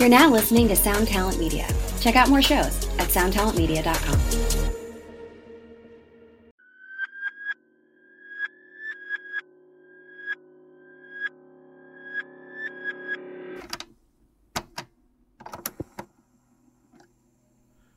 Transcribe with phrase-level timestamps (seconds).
[0.00, 1.68] You're now listening to Sound Talent Media.
[2.00, 4.18] Check out more shows at soundtalentmedia.com.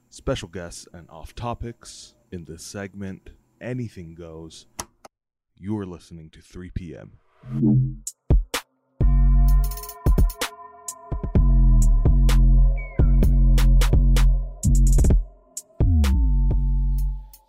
[0.10, 3.30] Special guests and off topics in this segment.
[3.62, 4.66] Anything goes.
[5.56, 8.03] You're listening to 3 p.m.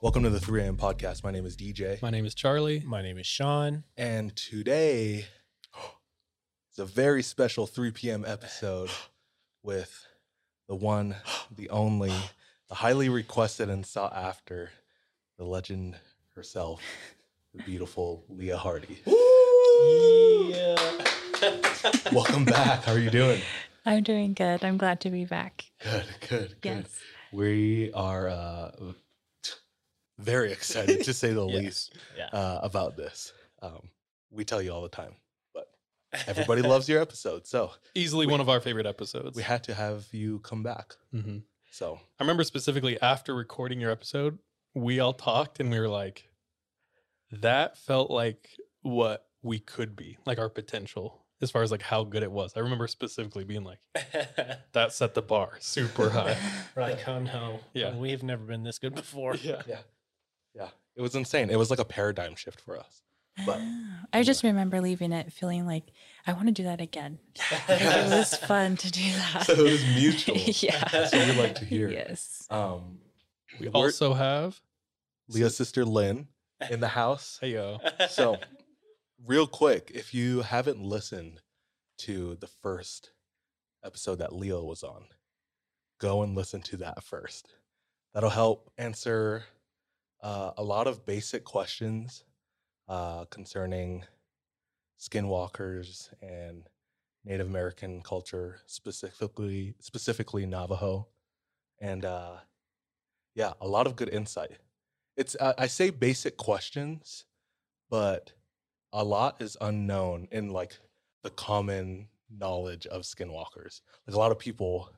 [0.04, 0.76] Welcome to the 3 a.m.
[0.76, 1.24] podcast.
[1.24, 2.02] My name is DJ.
[2.02, 2.82] My name is Charlie.
[2.84, 3.84] My name is Sean.
[3.96, 5.24] And today
[6.72, 8.22] is a very special 3 p.m.
[8.26, 8.90] episode
[9.62, 10.06] with
[10.68, 11.16] the one,
[11.56, 12.12] the only,
[12.68, 14.72] the highly requested and sought after,
[15.38, 15.96] the legend
[16.36, 16.82] herself,
[17.54, 18.98] the beautiful Leah Hardy.
[20.50, 20.76] Yeah.
[22.12, 22.84] Welcome back.
[22.84, 23.40] How are you doing?
[23.86, 24.62] I'm doing good.
[24.64, 25.64] I'm glad to be back.
[25.82, 26.76] Good, good, good.
[26.82, 27.00] Yes.
[27.32, 28.70] We are uh,
[30.18, 31.62] very excited, to say the Yes.
[31.62, 32.26] least, Yeah.
[32.32, 33.32] uh, about this.
[33.62, 33.90] Um,
[34.30, 35.14] we tell you all the time,
[35.54, 35.66] but
[36.26, 37.46] everybody loves your episode.
[37.46, 39.36] So Easily We- one of our favorite episodes.
[39.36, 40.94] we had to have you come back.
[41.12, 41.38] hmm
[41.70, 44.38] So I remember specifically after recording your episode,
[44.74, 46.28] we all talked and we were like,
[47.30, 48.48] that felt like
[48.82, 52.52] what we could be, like our potential as far as like how good it was.
[52.56, 53.80] I remember specifically being like,
[54.72, 56.36] that set the bar super high.
[56.74, 57.60] We're like, oh no.
[57.74, 57.94] Yeah.
[57.96, 59.34] We've never been this good before.
[59.36, 59.62] yeah.
[59.66, 59.78] yeah,
[60.54, 61.50] yeah, it was insane.
[61.50, 63.02] It was like a paradigm shift for us.
[63.44, 63.60] But
[64.12, 65.84] I just remember leaving it feeling like
[66.26, 67.18] I want to do that again.
[67.68, 69.44] it was fun to do that.
[69.46, 70.36] So it was mutual.
[70.46, 70.88] yeah.
[70.90, 71.90] That's what we like to hear.
[71.90, 72.46] Yes.
[72.50, 72.98] Um,
[73.60, 74.60] We also have,
[75.28, 76.28] Leah's sister Lynne
[76.70, 77.38] in the house.
[77.40, 77.78] hey yo,
[78.10, 78.36] So,
[79.26, 81.40] real quick, if you haven't listened
[81.98, 83.10] to the first
[83.84, 85.04] episode that Leah was on,
[85.98, 87.54] go and listen to that first.
[88.12, 89.44] That'll help answer
[90.24, 92.24] uh, a lot of basic questions
[92.88, 94.04] uh, concerning
[94.98, 96.68] skinwalkers and
[97.24, 101.08] Native American culture, specifically specifically Navajo,
[101.80, 102.36] and uh,
[103.34, 104.58] yeah, a lot of good insight.
[105.16, 107.24] It's I I say basic questions,
[107.90, 108.32] but
[108.92, 110.78] a lot is unknown in like
[111.22, 113.80] the common knowledge of skinwalkers.
[114.06, 114.90] Like a lot of people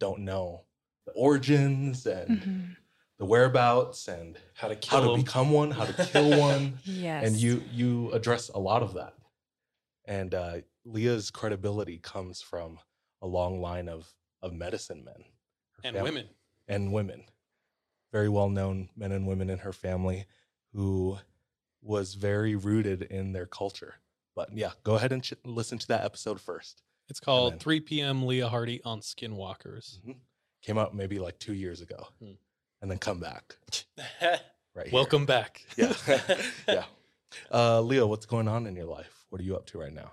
[0.00, 0.64] don't know
[1.06, 2.76] the origins and Mhm.
[3.20, 5.20] The whereabouts and how to how to to 'em.
[5.22, 7.26] become one, how to kill one, Yes.
[7.26, 9.14] and you you address a lot of that.
[10.06, 12.78] And uh, Leah's credibility comes from
[13.22, 15.22] a long line of of medicine men
[15.74, 16.28] Her and fam- women.
[16.66, 17.24] and women,
[18.10, 20.24] very well known men and women in her family
[20.72, 21.18] who
[21.82, 23.96] was very rooted in their culture.
[24.34, 26.82] But yeah, go ahead and ch- listen to that episode first.
[27.08, 28.24] It's called then- 3 p.m.
[28.26, 29.98] Leah Hardy on Skinwalkers.
[30.06, 30.16] Mhm.
[30.62, 32.32] Came out maybe like two years ago, Hmm.
[32.82, 33.56] And then come back
[34.22, 34.40] right.
[34.86, 34.90] here.
[34.92, 35.64] Welcome back.
[35.76, 35.92] Yeah,
[36.68, 36.84] yeah.
[37.52, 39.26] Uh, Leah, what's going on in your life?
[39.28, 40.12] What are you up to right now?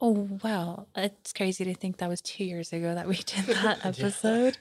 [0.00, 3.84] Oh wow, it's crazy to think that was two years ago that we did that
[3.86, 4.58] episode.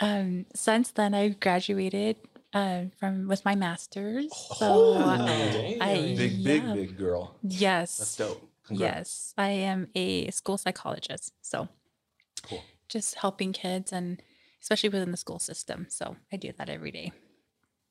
[0.00, 2.16] Um, since then, I've graduated
[2.54, 4.34] uh, from with my master's.
[4.56, 5.82] So Oh, uh, dang.
[5.82, 7.36] I Big, big, big girl.
[7.42, 8.48] yes, That's dope.
[8.66, 8.96] Congrats.
[8.96, 11.34] Yes, I am a school psychologist.
[11.42, 11.68] So
[12.42, 12.62] Cool.
[12.88, 14.22] just helping kids and
[14.62, 15.86] especially within the school system.
[15.90, 17.12] So I do that every day.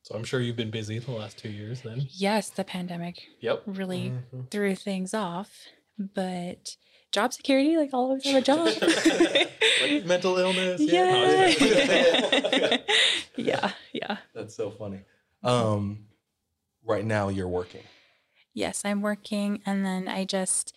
[0.04, 2.08] So I'm sure you've been busy the last two years then.
[2.12, 3.64] Yes, the pandemic Yep.
[3.66, 4.42] really Mm-hmm.
[4.52, 5.66] threw things off,
[5.98, 6.78] but
[7.12, 9.48] job security, like all of always have a job.
[9.80, 10.82] Like mental illness.
[10.82, 11.50] yeah.
[13.36, 14.18] yeah, yeah.
[14.34, 15.02] That's so funny.
[15.44, 16.06] Um,
[16.84, 17.84] right now you're working.
[18.56, 20.74] Yes, I'm working and then I just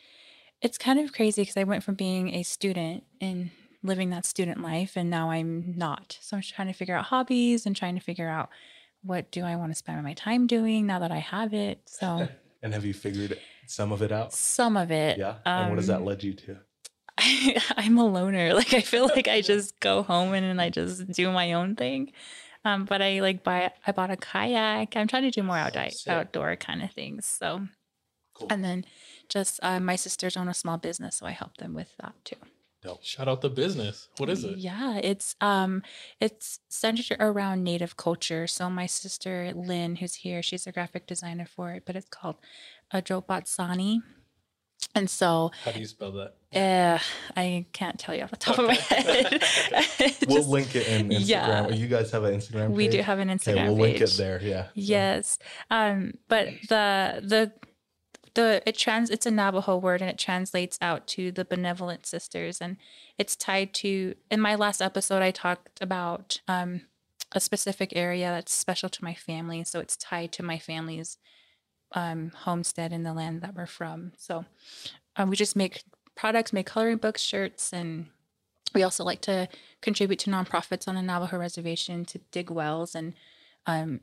[0.61, 3.51] it's kind of crazy because I went from being a student and
[3.83, 6.19] living that student life and now I'm not.
[6.21, 8.51] So I'm trying to figure out hobbies and trying to figure out
[9.03, 11.81] what do I want to spend my time doing now that I have it.
[11.87, 12.29] So
[12.63, 14.33] And have you figured some of it out?
[14.35, 15.19] some of it.
[15.19, 15.37] Yeah.
[15.47, 16.59] and what has that um, led you to?
[17.17, 18.53] I, I'm a loner.
[18.61, 21.75] Like I feel like I just go home and, and I just do my own
[21.77, 22.13] thing.
[22.65, 24.95] Um, but I like buy I bought a kayak.
[24.95, 27.25] I'm trying to do more outdoor outdoor kind of things.
[27.25, 27.67] So
[28.35, 28.49] Cool.
[28.51, 28.85] and then
[29.31, 32.37] just uh, my sisters own a small business, so I help them with that too.
[32.85, 34.09] No shout out the business.
[34.17, 34.57] What is it?
[34.57, 35.83] Yeah, it's um
[36.19, 38.47] it's centered around native culture.
[38.47, 42.37] So my sister Lynne, who's here, she's a graphic designer for it, but it's called
[42.95, 43.99] Ajopatsani.
[44.95, 46.35] And so How do you spell that?
[46.59, 46.99] uh,
[47.37, 49.43] I can't tell you off the top of my head.
[50.29, 51.27] We'll link it in Instagram.
[51.27, 51.69] yeah.
[51.69, 54.41] You guys have an Instagram we do have an Okay, Instagram we'll link it there.
[54.43, 54.69] Yeah.
[54.75, 55.39] Yes.
[55.71, 57.53] Um, but the the
[58.35, 62.61] the it trans it's a Navajo word and it translates out to the benevolent sisters
[62.61, 62.77] and
[63.19, 66.83] it's tied to in my last episode I talked about um
[67.33, 69.63] a specific area that's special to my family.
[69.63, 71.17] So it's tied to my family's
[71.93, 74.13] um homestead in the land that we're from.
[74.17, 74.45] So
[75.17, 75.83] um, we just make
[76.15, 78.07] products make coloring books shirts and
[78.75, 79.49] we also like to
[79.81, 83.15] contribute to nonprofits on the Navajo reservation to dig wells and
[83.67, 84.01] um,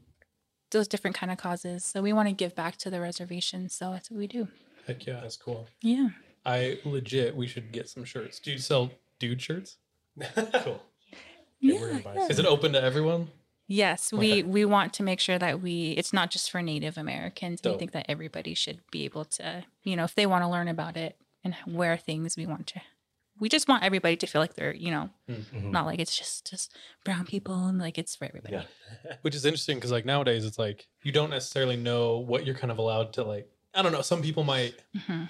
[0.71, 1.83] those different kind of causes.
[1.85, 3.69] So we want to give back to the reservation.
[3.69, 4.47] So that's what we do.
[4.85, 5.19] Heck yeah.
[5.21, 5.67] That's cool.
[5.81, 6.09] Yeah.
[6.45, 8.39] I legit, we should get some shirts.
[8.39, 9.77] Do you sell dude shirts?
[10.63, 10.81] Cool.
[11.59, 13.29] Yeah, we're gonna Is it open to everyone?
[13.67, 17.61] Yes, we we want to make sure that we it's not just for Native Americans.
[17.63, 20.67] We think that everybody should be able to, you know, if they want to learn
[20.67, 22.81] about it and wear things, we want to.
[23.39, 25.71] We just want everybody to feel like they're, you know, Mhm.
[25.71, 28.55] not like it's just just brown people and like it's for everybody.
[28.55, 29.17] Yeah.
[29.21, 32.71] Which is interesting because like nowadays it's like you don't necessarily know what you're kind
[32.71, 33.49] of allowed to like.
[33.73, 34.01] I don't know.
[34.01, 34.75] Some people might.
[34.95, 35.29] Mhm.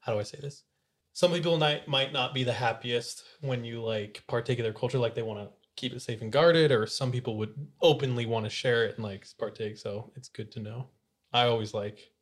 [0.00, 0.64] How do I say this?
[1.12, 4.98] Some people might might not be the happiest when you like partake of their culture.
[4.98, 8.44] Like they want to keep it safe and guarded, or some people would openly want
[8.46, 9.76] to share it and like partake.
[9.78, 10.88] So it's good to know.
[11.32, 12.12] I always like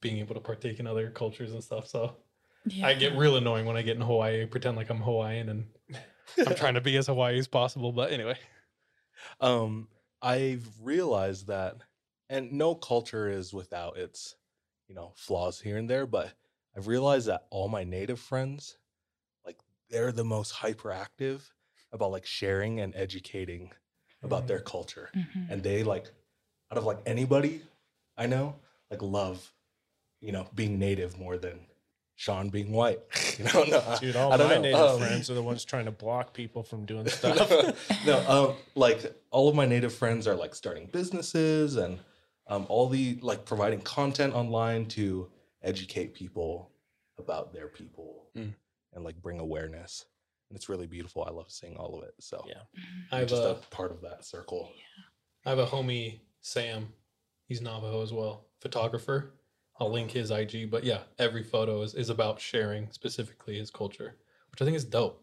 [0.00, 1.86] being able to partake in other cultures and stuff.
[1.86, 2.16] So
[2.68, 2.86] Yeah.
[2.88, 5.66] I get real annoying when I get in Hawaii, pretend like I'm Hawaiian and
[6.46, 7.92] I'm trying to be as Hawaii as possible.
[7.92, 8.36] But anyway,
[9.40, 9.88] um
[10.22, 11.76] i've realized that
[12.28, 14.36] and no culture is without its
[14.88, 16.32] you know flaws here and there but
[16.76, 18.78] i've realized that all my native friends
[19.44, 19.58] like
[19.90, 21.50] they're the most hyperactive
[21.92, 23.70] about like sharing and educating
[24.22, 25.50] about their culture Mhm.
[25.50, 26.06] and they like
[26.70, 27.62] out of like anybody
[28.16, 28.54] i know
[28.90, 29.52] like love
[30.20, 31.66] you know being native more than
[32.16, 32.98] sean being white
[33.38, 34.60] you know no I- Dude, all I don't my know.
[34.62, 37.50] native Um, friends are the ones trying to block people from doing stuff.
[38.06, 41.98] no, um, like all of my native friends are like starting businesses and
[42.48, 45.28] um, all the like providing content online to
[45.62, 46.70] educate people
[47.18, 48.52] about their people Mm.
[48.94, 50.04] and like bring awareness.
[50.48, 51.24] And it's really beautiful.
[51.24, 52.14] I love seeing all of it.
[52.20, 52.60] So Yeah.
[53.10, 54.70] I I'm have just a, a part of that circle.
[55.44, 56.88] I have a homie, Sam.
[57.48, 59.32] He's Navajo as well, photographer.
[59.78, 64.16] I'll link his IG, but yeah, every photo is, is about sharing specifically his culture,
[64.50, 65.22] which I think is dope.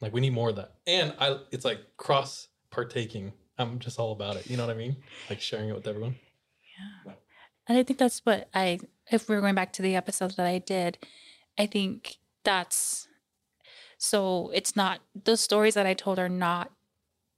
[0.00, 0.74] Like we need more of that.
[0.86, 3.32] And I it's like cross partaking.
[3.58, 4.50] I'm just all about it.
[4.50, 4.96] You know what I mean?
[5.30, 6.16] Like sharing it with everyone.
[7.06, 7.12] Yeah.
[7.68, 8.78] And I think that's what I,
[9.10, 10.98] if we're going back to the episode that I did,
[11.58, 13.08] I think that's
[13.98, 16.70] so it's not those stories that I told are not,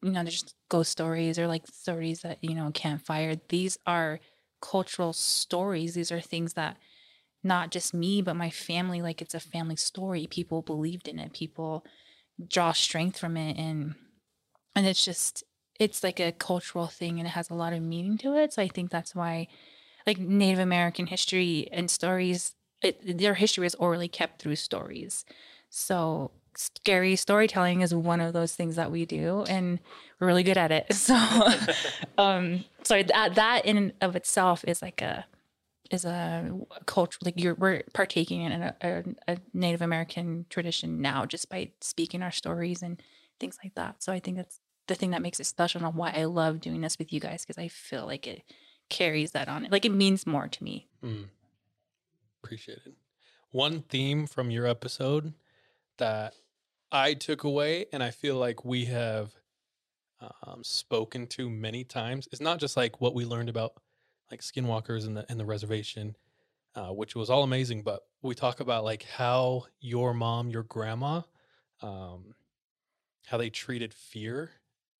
[0.03, 3.37] you know, they're just ghost stories or like stories that, you know, campfire.
[3.49, 4.21] These are
[4.61, 5.95] cultural stories.
[5.95, 6.77] These are things that
[7.43, 10.27] not just me, but my family, like it's a family story.
[10.27, 11.33] People believed in it.
[11.33, 11.85] People
[12.49, 13.57] draw strength from it.
[13.57, 13.95] And,
[14.75, 15.45] and it's just,
[15.79, 18.53] it's like a cultural thing and it has a lot of meaning to it.
[18.53, 19.49] So I think that's why
[20.07, 25.25] like Native American history and stories, it, their history is orally kept through stories.
[25.71, 29.79] So scary storytelling is one of those things that we do, and
[30.19, 30.87] we're really good at it.
[30.95, 31.17] So,
[32.19, 35.25] um, so that that in and of itself is like a
[35.91, 36.51] is a
[36.85, 41.71] culture like you're we're partaking in a, a, a Native American tradition now just by
[41.81, 43.01] speaking our stories and
[43.41, 44.03] things like that.
[44.03, 46.81] So I think that's the thing that makes it special and why I love doing
[46.81, 48.43] this with you guys because I feel like it
[48.91, 49.73] carries that on it.
[49.73, 50.89] Like it means more to me.
[51.03, 51.27] Mm.
[52.43, 52.95] Appreciate it.
[53.51, 55.33] One theme from your episode
[55.99, 56.35] that
[56.91, 59.35] I took away, and I feel like we have
[60.47, 63.75] um, spoken to many times, is not just like what we learned about
[64.31, 66.17] like skinwalkers and the and the reservation,
[66.75, 71.23] uh, which was all amazing, but we talk about like how your mom, your grandma,
[71.83, 72.35] um,
[73.27, 74.51] how they treated fear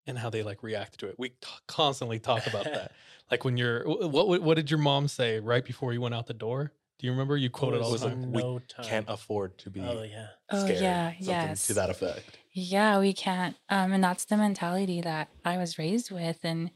[0.07, 1.17] and how they like reacted to it.
[1.19, 2.93] We t- constantly talk about that.
[3.31, 6.27] Like when you're, what what what did your mom say right before you went out
[6.29, 6.73] the door?
[6.99, 7.37] Do you remember?
[7.37, 8.33] You quoted it all was the it time.
[8.33, 8.85] we time.
[8.85, 10.29] Can't afford to be Oh yeah.
[10.51, 10.81] Oh, scared.
[10.81, 11.67] yeah, yes.
[11.69, 12.39] To that effect.
[12.53, 13.57] Yeah, we can't.
[13.69, 16.39] Um, and that's the mentality that I was raised with.
[16.43, 16.73] And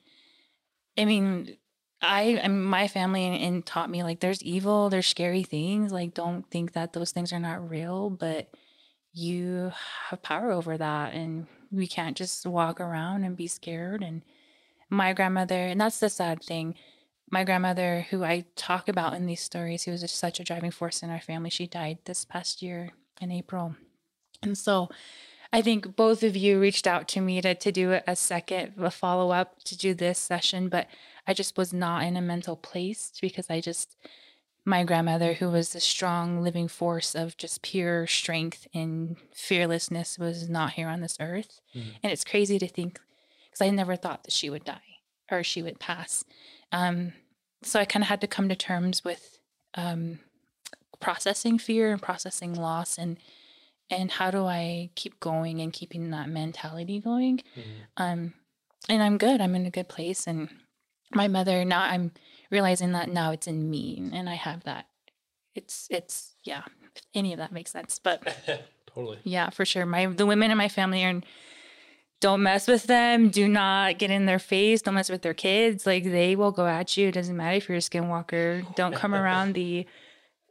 [0.97, 1.57] I mean,
[2.01, 5.91] I, I mean, my family and, and taught me like there's evil, there's scary things.
[5.91, 8.49] Like, don't think that those things are not real, but
[9.13, 9.73] you
[10.09, 11.15] have power over that.
[11.15, 14.03] And we can't just walk around and be scared.
[14.03, 14.23] And
[14.89, 16.77] my grandmother, and that's the sad thing.
[17.33, 20.71] My grandmother, who I talk about in these stories, who was just such a driving
[20.71, 22.91] force in our family, she died this past year
[23.23, 23.75] in April.
[24.43, 24.91] And so
[25.51, 28.91] I think both of you reached out to me to, to do a second, a
[28.91, 30.89] follow up to do this session, but
[31.27, 33.97] I just was not in a mental place because I just,
[34.67, 40.51] my grandmother, who was a strong living force of just pure strength and fearlessness, was
[40.51, 41.63] not here on this earth.
[41.75, 41.95] Mhm.
[42.03, 43.01] And it's crazy to think
[43.47, 44.99] because I never thought that she would die
[45.31, 46.25] or she would pass.
[46.73, 47.15] Um,
[47.63, 49.39] so I kind of had to come to terms with
[49.75, 50.21] um,
[51.01, 53.19] processing fear and processing loss and
[53.91, 57.43] and how do I keep going and keeping that mentality going.
[57.99, 58.33] Um,
[58.89, 59.41] and I'm good.
[59.41, 60.27] I'm in a good place.
[60.27, 60.49] And
[61.15, 62.13] my mother now I'm
[62.51, 64.87] realizing that now it's in me and I have that.
[65.55, 66.63] It's it's yeah.
[66.95, 68.23] If any of that makes sense, but
[68.87, 69.19] totally.
[69.25, 69.87] yeah, for sure.
[69.87, 71.21] My the women in my family are
[72.23, 73.29] don't mess with them.
[73.29, 74.81] Do not get in their face.
[74.81, 75.85] Don't mess with their kids.
[75.85, 77.09] Like they will go at you.
[77.09, 78.75] It doesn't matter if you're a skinwalker.
[78.77, 79.87] Don't come around the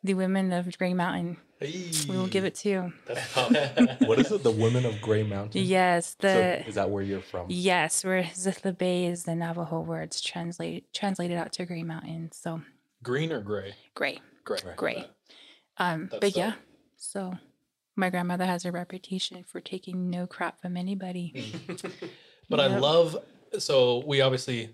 [0.03, 1.37] the women of Grey Mountain.
[1.61, 2.93] We will give it to you.
[4.07, 4.41] What is it?
[4.41, 5.61] The Women of Gray Mountain?
[5.63, 7.45] Yes, So the is that where you're from?
[7.49, 12.31] yes, where Zithla Bay is the Navajo words translate translated out to Grey Mountain.
[12.33, 12.61] So
[13.03, 13.75] Green or gray?
[13.95, 14.59] gray, Gray.
[14.75, 15.07] gray.
[15.77, 16.35] Um, That's but dope.
[16.35, 16.53] yeah,
[16.97, 17.33] so
[18.01, 21.55] my grandmother has a reputation for taking no crap from anybody.
[22.49, 23.15] But I love
[23.59, 24.71] so we obviously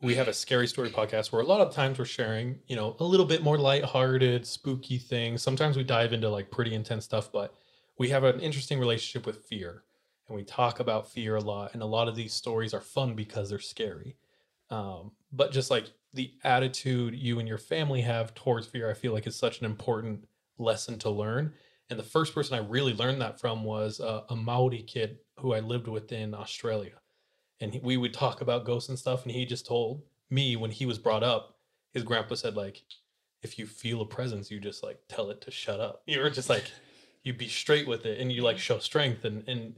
[0.00, 2.96] we have a scary story podcast where a lot of times we're sharing, you know,
[2.98, 5.42] a little bit more lighthearted, spooky things.
[5.42, 7.54] Sometimes we dive into like pretty intense stuff, but
[7.98, 9.84] we have an interesting relationship with fear.
[10.28, 11.74] And we talk about fear a lot.
[11.74, 14.16] And a lot of these stories are fun because they're scary.
[14.70, 19.12] Um, but just like the attitude you and your family have towards fear, I feel
[19.12, 20.26] like is such an important
[20.58, 21.52] lesson to learn.
[21.92, 25.52] And the first person I really learned that from was uh, a Maori kid who
[25.52, 26.94] I lived with in Australia.
[27.60, 29.24] And he, we would talk about ghosts and stuff.
[29.24, 31.58] And he just told me when he was brought up,
[31.92, 32.82] his grandpa said, like,
[33.42, 36.02] if you feel a presence, you just like tell it to shut up.
[36.06, 36.64] You were just like,
[37.24, 39.26] you be straight with it and you like show strength.
[39.26, 39.76] And, and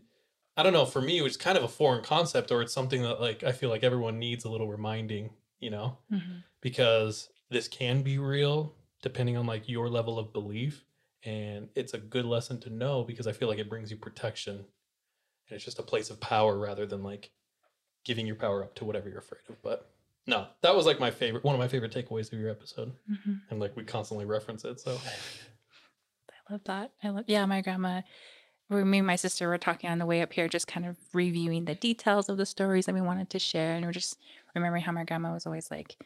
[0.57, 3.03] I don't know, for me, it was kind of a foreign concept or it's something
[3.03, 5.99] that like I feel like everyone needs a little reminding, you know?
[6.13, 6.45] Mhm.
[6.61, 10.85] because this can be real depending on like your level of belief
[11.25, 14.57] and it's a good lesson to know because i feel like it brings you protection
[14.57, 17.31] and it's just a place of power rather than like
[18.05, 19.91] giving your power up to whatever you're afraid of but
[20.27, 23.41] no that was like my favorite one of my favorite takeaways of your episode Mhm.
[23.51, 24.99] and like we constantly reference it so
[26.49, 26.93] I love that.
[27.03, 28.03] I love yeah, my grandma
[28.69, 31.65] me and my sister were talking on the way up here, just kind of reviewing
[31.65, 33.75] the details of the stories that we wanted to share.
[33.77, 34.19] And we're just
[34.55, 35.97] remembering how my grandma was always like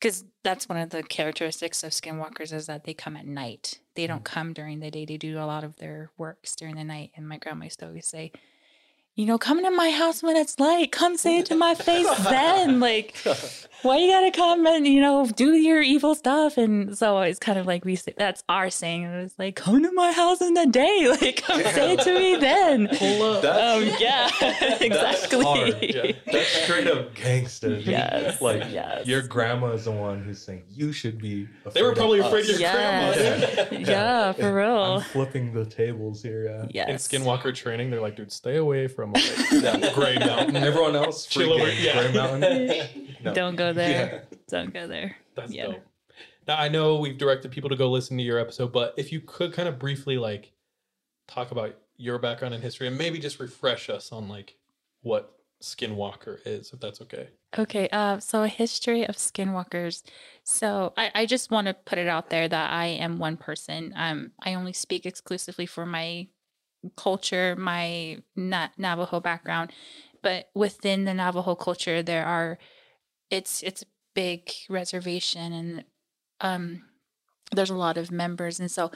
[0.00, 3.80] because that's one of the characteristics of skinwalkers is that they come at night.
[3.94, 4.24] They don't mm.
[4.24, 5.04] come during the day.
[5.04, 7.10] They do a lot of their works during the night.
[7.16, 8.32] And my grandma used to always say,
[9.18, 10.92] you know, come to my house when it's light.
[10.92, 12.78] Come say it to my face then.
[12.78, 13.16] Like,
[13.82, 17.58] why you gotta come and you know do your evil stuff and so it's kind
[17.60, 20.52] of like we say that's our saying it was like come to my house in
[20.54, 24.28] the day like come say it to me then pull up um yeah
[24.80, 25.76] exactly hard.
[25.80, 26.12] Yeah.
[26.26, 27.68] That's straight up gangster.
[27.76, 27.86] dude.
[27.86, 29.06] Yes, Like yes.
[29.06, 31.48] your grandma is the one who's saying you should be.
[31.72, 33.48] they were probably of afraid of your Yes.
[33.70, 36.66] grandma yeah for real I'm flipping the tables here.
[36.70, 36.90] Yeah.
[36.90, 39.22] in skinwalker training they're like dude stay away from like,
[39.62, 42.02] that gray mountain Everyone else, Chill over- freaking yeah.
[42.02, 43.14] Gray Mountain.
[43.24, 43.34] No.
[43.34, 44.36] don't go there Yeah.
[44.48, 45.66] don't go there That's Yeah.
[45.66, 45.84] dope.
[46.46, 49.20] Now I know we've directed people to go listen to your episode, but if you
[49.20, 50.52] could kind of briefly like
[51.26, 54.56] talk about your background and history and maybe just refresh us on like
[55.02, 57.28] what Skinwalker is, if that's okay.
[57.58, 60.02] Okay, uh, so a history of skinwalkers.
[60.44, 63.92] So I, I just want to put it out there that I am one person.
[63.96, 66.28] Um, I only speak exclusively for my
[66.96, 69.72] culture, my Na- Navajo background,
[70.22, 72.58] but within the Navajo culture, there are
[73.30, 75.84] it's it's a big reservation, and
[76.40, 76.84] um,
[77.52, 78.90] there's a lot of members, and so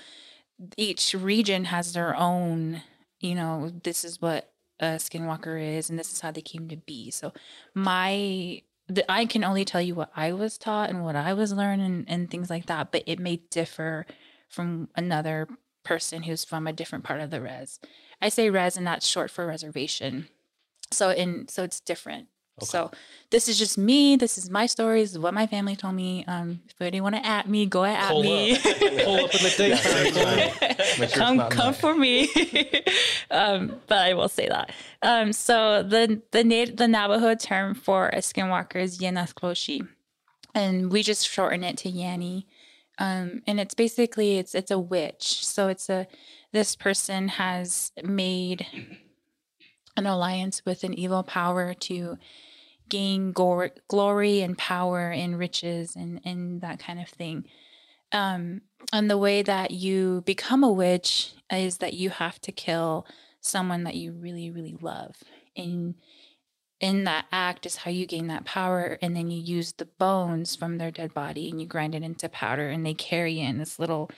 [0.76, 2.82] each region has their own.
[3.20, 6.76] You know, this is what a skinwalker is, and this is how they came to
[6.76, 7.10] be.
[7.10, 7.32] So
[7.74, 11.52] my the, I can only tell you what I was taught and what I was
[11.52, 14.06] learning and things like that, but it may differ
[14.48, 15.48] from another
[15.84, 17.80] person who's from a different part of the res.
[18.20, 20.28] I say res and that's short for reservation.
[20.90, 22.28] So in so it's different.
[22.60, 22.92] So
[23.30, 24.14] this is just me.
[24.14, 25.08] This is my stories.
[25.08, 26.24] This is what my family told me.
[26.28, 28.52] Um, if anybody want to at me, go at Pull me.
[28.54, 28.62] up.
[28.62, 30.02] Pull up in the daytime.
[30.04, 32.28] Make sure it's come come for me.
[33.30, 34.70] um, but I will say that.
[35.02, 39.88] Um, so the the Na- the Navajo term for a skinwalker is Yenaskloshi,
[40.54, 42.46] and we just shorten it to Yanni.
[42.98, 45.44] Um, and it's basically it's it's a witch.
[45.44, 46.06] So it's a
[46.52, 48.66] this person has made
[49.96, 52.18] an alliance with an evil power to
[52.88, 57.46] gain gor- glory and power and riches and and that kind of thing.
[58.12, 58.60] Um,
[58.92, 63.06] and the way that you become a witch is that you have to kill
[63.40, 65.16] someone that you really really love
[65.56, 65.94] and
[66.82, 70.54] in that act is how you gain that power and then you use the bones
[70.54, 73.56] from their dead body and you grind it into powder and they carry it in
[73.56, 74.10] this little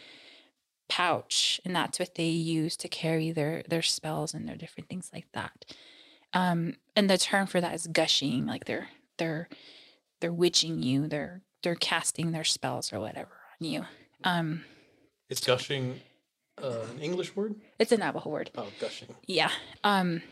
[0.88, 5.10] pouch and that's what they use to carry their their spells and their different things
[5.14, 5.64] like that
[6.34, 9.48] um and the term for that is gushing like they're they're
[10.20, 13.84] they're witching you they're they're casting their spells or whatever on you.
[14.22, 14.64] Um,
[15.28, 16.00] Is gushing
[16.62, 17.56] uh, an English word?
[17.78, 18.50] it's a Navajo word.
[18.56, 19.08] Oh, gushing.
[19.26, 19.50] Yeah.
[19.82, 20.22] Um,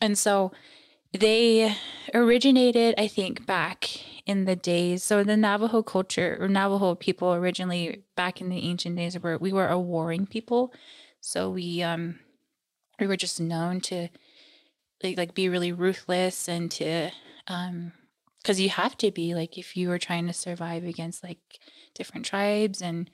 [0.00, 0.52] and so
[1.16, 1.74] they
[2.14, 3.88] originated, I think, back
[4.26, 5.04] in the days.
[5.04, 9.52] So the Navajo culture or Navajo people originally back in the ancient days were we
[9.52, 10.72] were a warring people.
[11.20, 12.18] So we um
[12.98, 14.08] we were just known to
[15.02, 17.10] like, like be really ruthless and to
[17.46, 17.92] um
[18.42, 21.38] because you have to be like if you were trying to survive against like
[21.94, 23.10] different tribes and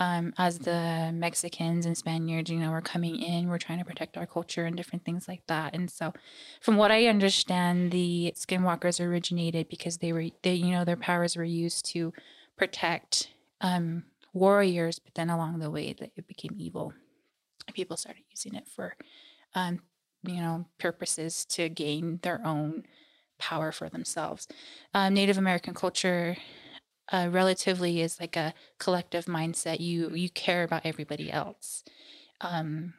[0.00, 4.16] um, as the Mexicans and Spaniards, you know, were coming in, we're trying to protect
[4.16, 5.74] our culture and different things like that.
[5.74, 6.14] And so,
[6.62, 11.36] from what I understand, the skinwalkers originated because they were, they, you know, their powers
[11.36, 12.14] were used to
[12.56, 13.28] protect
[13.60, 16.94] um, warriors, but then along the way, that it became evil.
[17.74, 18.96] People started using it for,
[19.54, 19.80] um,
[20.26, 22.84] you know, purposes to gain their own
[23.38, 24.48] power for themselves.
[24.94, 26.38] Um, Native American culture
[27.12, 29.80] uh, relatively is like a collective mindset.
[29.80, 31.82] You you care about everybody else.
[32.40, 32.94] Um,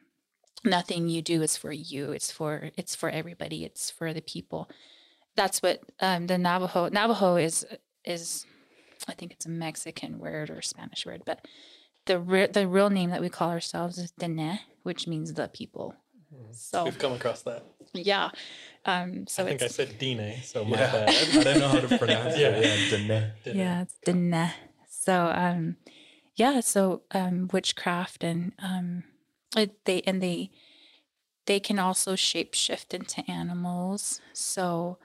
[0.64, 2.12] nothing you do is for you.
[2.12, 3.64] It's for it's for everybody.
[3.64, 4.70] It's for the people.
[5.36, 7.66] That's what um, the Navajo Navajo is
[8.06, 8.46] is.
[9.08, 11.48] I think it's a Mexican word or Spanish word, but
[12.06, 15.96] the re- the real name that we call ourselves is Dene, which means the people.
[16.52, 17.64] So We've come across that.
[17.94, 18.30] yeah,
[18.86, 21.10] um, so I think it's I said Dine, so my Yeah, bad.
[21.40, 22.48] I don't know how to pronounce Yeah.
[22.50, 22.90] it.
[22.92, 23.08] Yeah, Dene.
[23.44, 23.56] Dine.
[23.58, 24.52] yeah it's Dene.
[24.90, 25.78] So um,
[26.36, 29.04] yeah, so um, witchcraft and um,
[29.56, 30.50] it, they and they
[31.46, 34.22] they can also shapeshift into animals.
[34.34, 34.98] So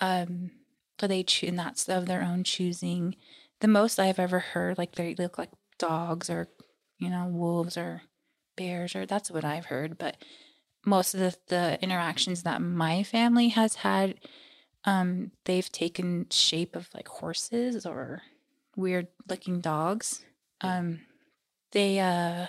[0.00, 0.50] um,
[0.98, 3.16] they choose, and that's of their own choosing.
[3.60, 6.48] The most I've ever heard, like they look like dogs or
[6.98, 8.02] you know wolves or
[8.56, 9.98] bears, or that's what I've heard.
[9.98, 10.16] But
[10.86, 14.14] most of the, the interactions that my family has had,
[14.84, 18.22] um, they've taken shape of like horses or
[18.76, 20.24] weird looking dogs.
[20.60, 21.00] Um,
[21.72, 22.46] they uh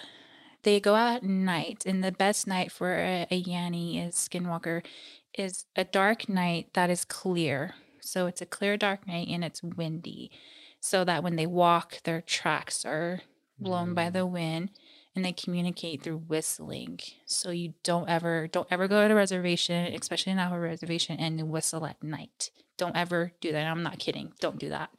[0.64, 4.86] they go out at night, and the best night for a, a Yanni is Skinwalker
[5.34, 7.76] is a dark night that is clear.
[8.02, 10.32] So it's a clear dark night and it's windy,
[10.80, 13.22] so that when they walk, their tracks are
[13.60, 14.70] blown by the wind
[15.18, 17.00] and they communicate through whistling.
[17.26, 21.50] So you don't ever don't ever go to a reservation, especially an hour reservation, and
[21.50, 22.52] whistle at night.
[22.78, 23.66] Don't ever do that.
[23.66, 24.32] I'm not kidding.
[24.40, 24.92] Don't do that.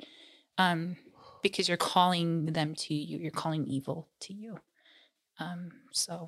[0.58, 0.96] Um,
[1.40, 3.18] because you're calling them to you.
[3.18, 4.58] You're calling evil to you.
[5.38, 6.26] Um, so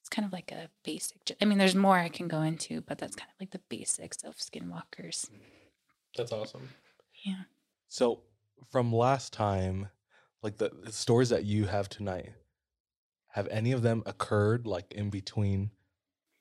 [0.00, 1.18] it's kind of like a basic.
[1.40, 4.24] I mean, there's more I can go into, but that's kind of like the basics
[4.24, 5.30] of skinwalkers.
[6.16, 6.70] That's awesome.
[7.24, 7.42] Yeah.
[7.86, 8.22] So
[8.72, 9.86] from last time,
[10.42, 12.32] like the, the stories that you have tonight,
[13.38, 15.70] have any of them occurred like in between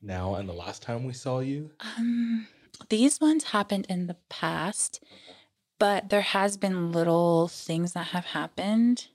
[0.02, 1.70] now and the last time we saw you?
[1.80, 2.48] Um,
[2.90, 5.04] these ones happened in the past,
[5.78, 9.10] but there has been little things that have happened.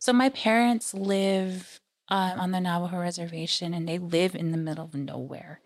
[0.00, 4.86] So my parents live um, on the Navajo reservation, and they live in the middle
[4.86, 5.60] of nowhere.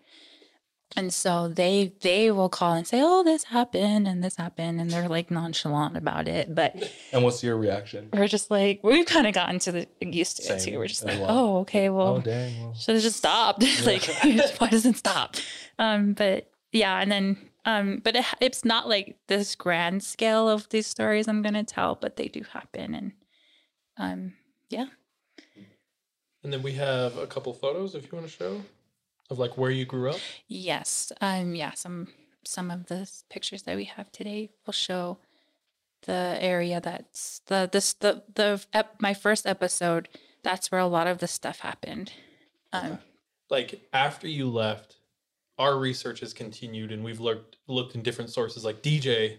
[0.97, 4.89] And so they they will call and say, "Oh, this happened and this happened," and
[4.89, 6.55] they're like nonchalant about it.
[6.55, 8.09] But And what's your reaction?
[8.13, 10.77] we're just like we've kind of gotten to the used to it too.
[10.77, 11.27] We're just like, well.
[11.29, 12.61] "Oh, okay, well, oh dang!
[12.61, 13.61] Well, should have just stopped.
[13.85, 14.05] like,
[14.59, 15.35] why doesn't stop?
[15.77, 20.69] Um, but yeah, and then um, but it, it's not like this grand scale of
[20.69, 23.11] these stories I'm gonna tell, but they do happen, and
[23.97, 24.33] um,
[24.69, 24.87] yeah,
[26.43, 28.61] And then we have a couple photos if you want to show
[29.29, 30.19] of like where you grew up.
[30.47, 32.07] yes, um, yeah, some
[32.43, 35.17] some of the pictures that we have today will show
[36.03, 40.09] the area that's the this the the ep- my first episode.
[40.43, 42.11] That's where a lot of the stuff happened.
[42.71, 42.99] Um,
[43.49, 44.97] Like after you left,
[45.57, 48.63] our research has continued and we've looked looked in different sources.
[48.63, 49.37] Like DJ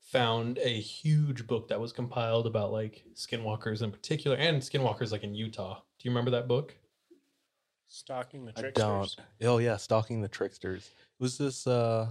[0.00, 5.24] found a huge book that was compiled about like skinwalkers in particular and skinwalkers like
[5.24, 5.74] in Utah.
[5.98, 6.76] Do you remember that book?
[7.88, 9.14] Stalking the I tricksters.
[9.14, 9.16] don't.
[9.42, 10.86] Oh yeah, stalking the tricksters.
[10.86, 12.10] It was this uh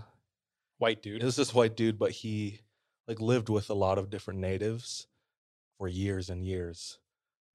[0.78, 1.22] White dude.
[1.22, 2.60] it was this white dude, but he
[3.08, 5.08] like lived with a lot of different natives
[5.78, 7.00] for years and years.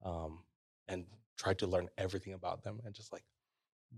[0.05, 0.41] Um
[0.89, 1.07] and
[1.37, 3.25] tried to learn everything about them and just like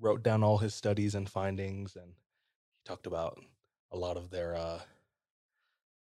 [0.01, 3.39] wrote down all his studies and findings and he talked about
[3.91, 4.81] a lot of their uh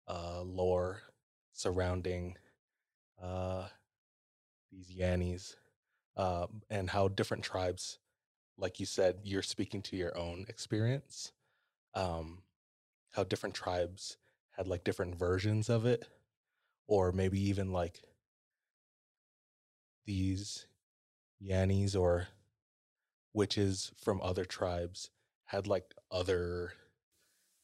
[0.08, 1.00] uh lore
[1.52, 2.36] surrounding
[3.22, 3.66] uh
[4.72, 5.54] these Yannis
[6.20, 7.98] uh and how different tribes
[8.58, 11.32] like you said you're speaking to your own experience
[11.94, 12.42] um
[13.12, 14.18] how different tribes
[14.52, 16.06] had like different versions of it
[16.86, 18.02] or maybe even like
[20.04, 20.66] these
[21.42, 22.28] yannis or
[23.32, 25.10] witches from other tribes
[25.46, 26.72] had like other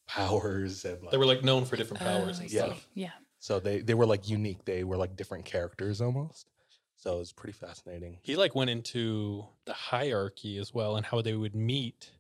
[0.09, 2.75] powers and like They were like known for different powers oh, and I yeah.
[2.95, 3.11] yeah.
[3.39, 4.65] So they they were like unique.
[4.65, 6.49] They were like different characters almost.
[6.97, 8.19] So it was pretty fascinating.
[8.23, 12.11] He like went into the hierarchy as well and how they would meet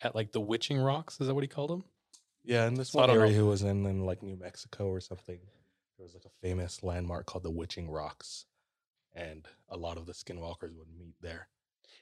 [0.00, 1.20] at like the witching rocks.
[1.20, 1.84] Is that what he called them?
[2.44, 3.22] Yeah, and this So one don't know.
[3.24, 5.38] area he was in, in like New Mexico or something,
[5.96, 8.46] there was like a famous landmark called the Witching Rocks,
[9.14, 11.48] and a lot of the skinwalkers would meet there.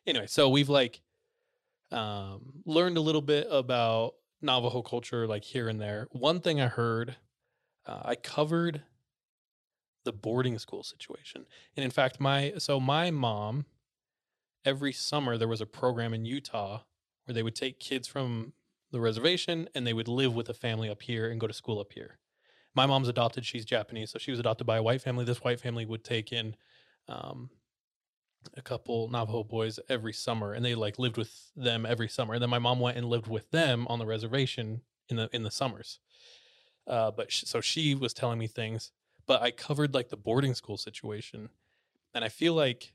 [0.07, 1.01] Anyway, so we've like
[1.91, 6.09] um, learned a little bit about Navajo culture, like here and there.
[6.13, 7.17] One thing I heard,
[7.87, 8.83] uh, I covered
[10.07, 11.45] the boarding school situation,
[11.77, 13.67] and in fact, my so my mom
[14.65, 16.81] every summer there was a program in Utah
[17.25, 18.53] where they would take kids from
[18.91, 21.79] the reservation and they would live with a family up here and go to school
[21.79, 22.19] up here.
[22.75, 25.25] My mom's adopted; she's Japanese, so she was adopted by a white family.
[25.25, 26.57] This white family would take in
[27.09, 27.51] um,
[28.55, 32.35] a couple Navajo boys every summer, and they like lived with them every summer.
[32.35, 35.43] And then my mom went and lived with them on the reservation in the in
[35.43, 36.01] the summers.
[36.87, 38.93] Uh, but sh- so she was telling me things,
[39.27, 41.51] but I covered like the boarding school situation,
[42.15, 42.93] and I feel like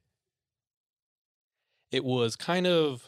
[1.92, 3.04] it was kind of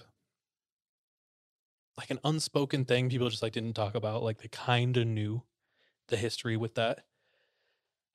[1.98, 4.24] like an unspoken thing people just like didn't talk about.
[4.24, 5.44] Like they kind of knew
[6.08, 7.06] the history with that.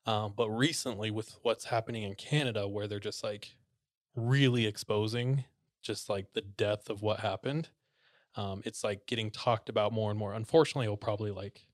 [0.06, 3.56] Um, but recently, with what's happening in Canada, where they're just like
[4.16, 5.44] really exposing
[5.82, 7.68] just like the depth of what happened,
[8.36, 10.32] um, it's like getting talked about more and more.
[10.34, 11.67] Unfortunately, it'll probably like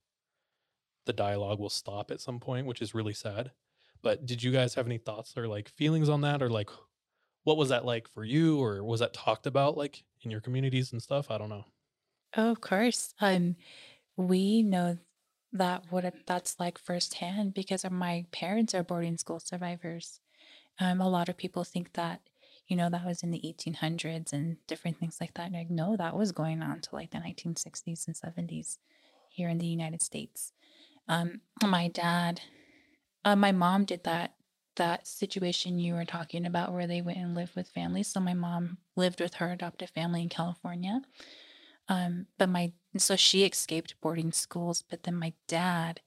[1.07, 3.53] the dialogue will stop at some point, which is really sad.
[4.03, 6.71] But did you guys have any thoughts or like feelings on that, or like
[7.45, 10.93] what was that like for you, or was that talked about like in your communities
[10.93, 11.31] and stuff?
[11.31, 11.67] I don't know.
[12.37, 13.15] Oh, of course.
[13.21, 13.57] Um,
[14.17, 14.99] we know
[15.53, 20.21] that what that's like firsthand because my parents are boarding school survivors.
[20.81, 22.23] Um, a lot of people think that,
[22.69, 25.47] you know, that was in the 1800s and different things like that.
[25.47, 28.79] And Like, no, that was going on to like the 1960s and 70s
[29.29, 30.53] here in the United States.
[31.09, 32.41] Um, my dad,
[33.25, 34.35] uh, my mom did that
[34.77, 38.09] that situation you were talking about where they went and lived with families.
[38.09, 41.01] So my mom lived with her adoptive family in California.
[41.89, 46.01] Um, but my so she escaped boarding schools, but then my dad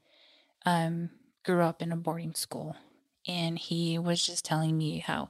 [0.66, 1.10] um
[1.46, 2.76] grew up in a boarding school
[3.28, 5.30] and he was just telling me how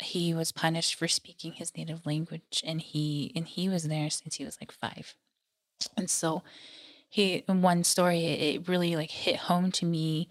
[0.00, 4.36] he was punished for speaking his native language and he and he was there since
[4.36, 5.14] he was like five.
[5.96, 6.42] And so
[7.08, 10.28] he in one story it, really like hit home to me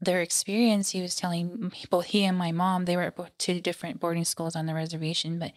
[0.00, 0.90] their experience.
[0.90, 4.56] He was telling both he and my mom they were at two different boarding schools
[4.56, 5.52] on the reservation but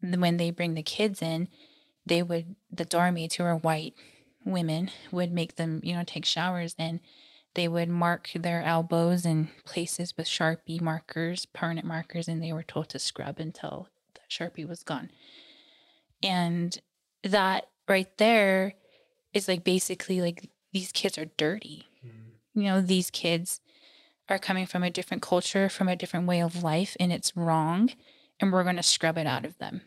[0.00, 1.48] when they bring the kids in
[2.06, 3.94] they would the dorm mates who are white
[4.44, 7.00] women would make them you know take showers and
[7.54, 12.62] they would mark their elbows and places with sharpie markers permanent markers and they were
[12.62, 15.10] told to scrub until the sharpie was gone.
[16.22, 16.78] And
[17.24, 18.74] that right there
[19.32, 21.86] is like basically like these kids are dirty.
[22.04, 22.60] Mm-hmm.
[22.60, 23.60] You know these kids
[24.28, 27.90] are coming from a different culture from a different way of life and it's wrong
[28.40, 29.80] and we're going to scrub it out of them.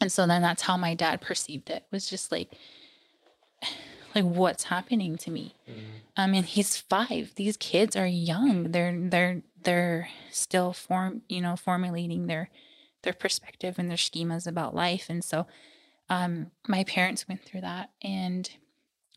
[0.00, 2.52] And so then that's how my dad perceived it was just like
[4.14, 5.54] like what's happening to me?
[5.68, 5.80] Mm-hmm.
[6.16, 7.32] I mean he's five.
[7.36, 8.72] These kids are young.
[8.72, 12.50] They're they're they're still form you know formulating their
[13.02, 15.06] their perspective and their schemas about life.
[15.08, 15.46] And so
[16.12, 18.50] um my parents went through that and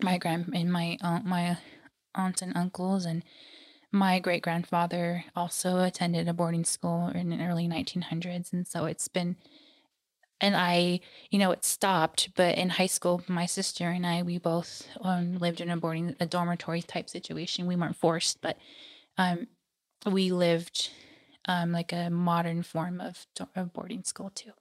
[0.02, 1.58] my grand and my aunt my
[2.16, 3.22] aunts and uncles and
[3.92, 9.10] my great grandfather also attended a boarding school in the early 1900s and so it's
[9.10, 9.36] been
[10.40, 14.38] and i you know it stopped but in high school my sister and i we
[14.38, 17.68] both um, lived in a boarding a dormitory type situation.
[17.68, 18.58] We weren't forced but
[19.18, 19.48] um
[20.10, 20.92] we lived
[21.46, 24.52] um like a modern form of, of boarding school too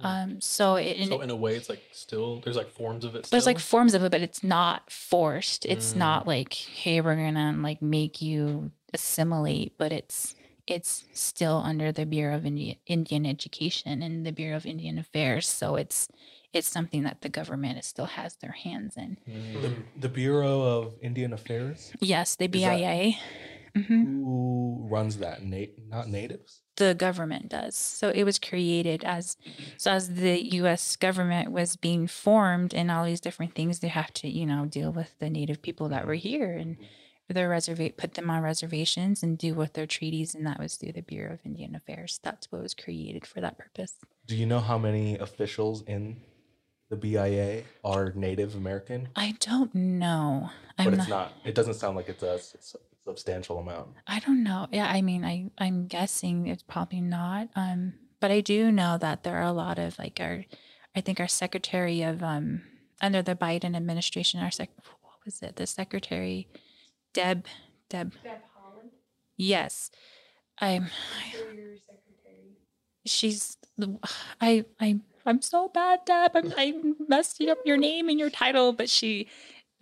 [0.00, 3.28] um so it, so in a way, it's like still there's like forms of it.
[3.30, 5.64] there's like forms of it, but it's not forced.
[5.66, 5.96] It's Mm.
[5.98, 10.34] not like, hey, we're gonna like make you assimilate, but it's
[10.66, 15.48] it's still under the Bureau of Indian, Indian Education and the Bureau of Indian Affairs.
[15.48, 16.08] So it's
[16.52, 19.16] it's something that the government is, still has their hands in.
[19.26, 21.92] The, the Bureau of Indian Affairs.
[22.00, 22.58] Yes, the Is that-
[23.74, 23.84] BIA.
[23.86, 25.42] hmm Who runs that?
[25.44, 26.60] Na- not natives.
[26.76, 27.76] the government does.
[27.76, 29.36] So it was created as
[29.76, 34.12] so as the US government was being formed and all these different things they have
[34.14, 36.76] to, you know, deal with the native people that were here and
[37.28, 40.92] their reservate put them on reservations and do with their treaties and that was through
[40.92, 42.20] the Bureau of Indian Affairs.
[42.22, 43.94] That's what was created for that purpose.
[44.26, 46.20] Do you know how many officials in
[46.90, 49.08] the BIA are Native American?
[49.16, 50.50] I don't know.
[50.76, 51.32] But I'm it's not.
[51.44, 53.88] It doesn't sound like it's a s- substantial amount.
[54.06, 54.66] I don't know.
[54.70, 57.48] Yeah, I mean, I I'm guessing it's probably not.
[57.56, 60.44] Um, but I do know that there are a lot of like our,
[60.94, 62.62] I think our Secretary of um
[63.00, 64.70] under the Biden administration, our sec,
[65.02, 65.56] what was it?
[65.56, 66.48] The Secretary
[67.12, 67.46] Deb
[67.88, 68.90] Deb Deb Haaland.
[69.36, 69.90] Yes.
[70.60, 70.88] I'm
[71.34, 72.56] your secretary.
[73.04, 73.98] she's the
[74.40, 76.32] I I I'm so bad, Deb.
[76.34, 76.74] I'm I
[77.08, 79.28] messed up your name and your title, but she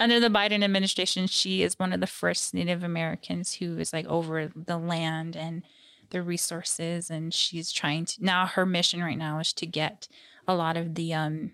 [0.01, 4.07] under the Biden administration, she is one of the first Native Americans who is like
[4.07, 5.63] over the land and
[6.11, 10.09] the resources and she's trying to now her mission right now is to get
[10.49, 11.53] a lot of the um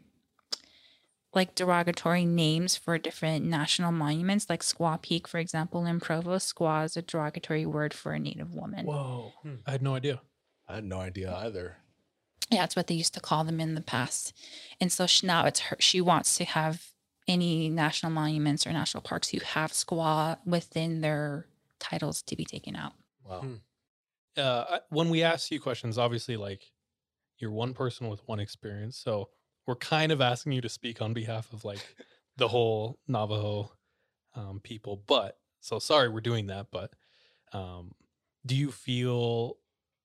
[1.35, 6.87] like derogatory names for different national monuments like squaw peak for example in provo squaw
[6.87, 9.35] is a derogatory word for a native woman Whoa.
[9.42, 9.56] Hmm.
[9.66, 10.22] I had no idea.
[10.66, 11.76] I had no idea either.
[12.50, 14.32] yeah it's what they used to call them in the past
[14.80, 16.92] and so she, now it's her she wants to have
[17.29, 21.47] any national monuments or national parks who have squaw within their
[21.79, 22.93] titles to be taken out
[23.25, 23.41] Wow.
[23.41, 23.55] Hmm.
[24.37, 26.71] uh, when we ask you questions, obviously, like
[27.39, 29.31] you're one person with one experience, so
[29.67, 31.81] we're kind of asking you to speak on behalf of like
[32.37, 33.73] the whole Navajo
[34.35, 35.03] um, people.
[35.07, 36.69] But so sorry, we're doing that.
[36.71, 36.93] But
[37.53, 37.93] um,
[38.45, 39.59] do you feel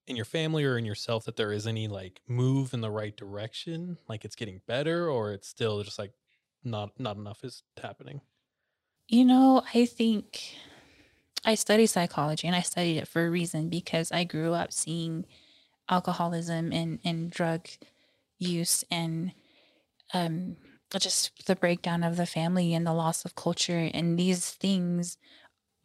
[0.07, 3.15] in your family or in yourself that there is any like move in the right
[3.15, 6.13] direction, like it's getting better, or it's still just like
[6.63, 8.21] not not enough is happening?
[9.07, 10.55] You know, I think
[11.43, 15.25] I study psychology and I studied it for a reason because I grew up seeing
[15.89, 17.67] alcoholism and, and drug
[18.37, 19.33] use and
[20.13, 20.57] um,
[20.97, 23.89] just the breakdown of the family and the loss of culture.
[23.93, 25.17] And these things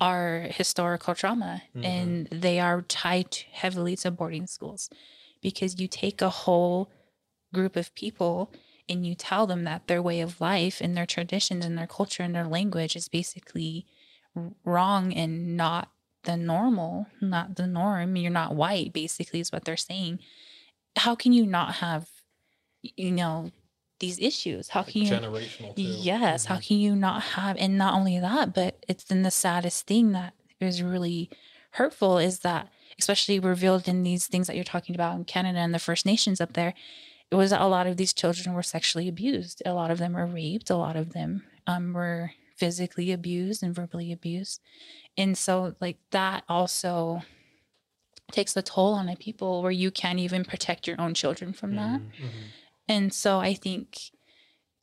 [0.01, 4.91] are historical trauma and they are tied heavily to boarding schools
[5.41, 6.91] because you take a whole
[7.55, 8.53] group of people
[8.89, 12.23] and you tell them that their way of life and their traditions and their culture
[12.23, 13.87] and their language is basically
[14.65, 15.91] wrong and not
[16.25, 18.17] the normal, not the norm.
[18.17, 20.19] You're not white, basically, is what they're saying.
[20.97, 22.09] How can you not have,
[22.83, 23.51] you know,
[24.01, 24.69] these issues?
[24.69, 25.11] How Like can you?
[25.11, 25.83] generational too.
[25.83, 26.47] Yes.
[26.47, 26.63] How mm-hmm.
[26.63, 27.57] can you not have?
[27.59, 31.31] And not only that, but it's then the saddest thing that is really
[31.73, 32.69] hurtful is that,
[32.99, 36.41] especially revealed in these things that you're talking about in Canada and the First Nations
[36.41, 36.75] up there,
[37.31, 39.63] it was a lot of these children were sexually abused.
[39.67, 40.71] A lot of them were raped.
[40.71, 44.61] A lot of them um, were physically abused and verbally abused.
[45.17, 47.23] And so, like, that also
[48.33, 51.77] takes a toll on the people where you can't even protect your own children from
[51.77, 52.01] that.
[52.01, 52.53] Mhm, mhm.
[52.89, 53.99] And so I think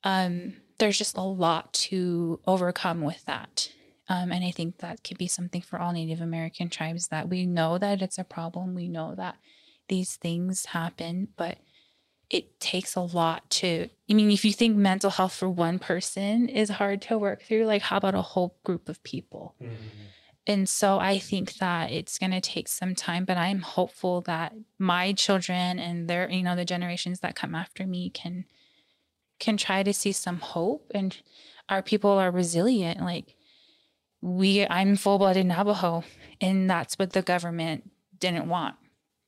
[0.04, 3.72] um, there's just a lot to overcome with that.
[4.10, 7.46] Um, and I think that could be something for all Native American tribes that we
[7.46, 8.76] know that it's a problem.
[8.76, 9.38] We know that
[9.90, 11.58] these things happen, but
[12.34, 13.90] it takes a lot to.
[14.10, 17.66] I mean, if you think mental health for one person is hard to work through,
[17.66, 19.56] like how about a whole group of people?
[19.62, 19.74] Mm-hmm.
[20.46, 24.54] And so I think that it's going to take some time, but I'm hopeful that
[24.78, 28.46] my children and their, you know, the generations that come after me can
[29.40, 31.18] can try to see some hope and
[31.70, 33.02] our people are resilient.
[33.02, 33.36] Like
[34.22, 36.04] we I'm full-blooded Navajo
[36.42, 38.76] and that's what the government didn't want.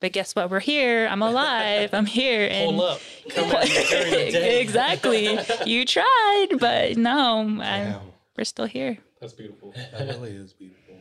[0.01, 0.49] But guess what?
[0.49, 1.07] We're here.
[1.09, 1.93] I'm alive.
[1.93, 2.47] I'm here.
[2.51, 3.01] And Hold up.
[3.29, 4.61] Come at me during the day.
[4.61, 5.39] exactly.
[5.65, 7.99] You tried, but no, I'm,
[8.37, 8.97] we're still here.
[9.21, 9.73] That's beautiful.
[9.91, 10.95] That really is beautiful.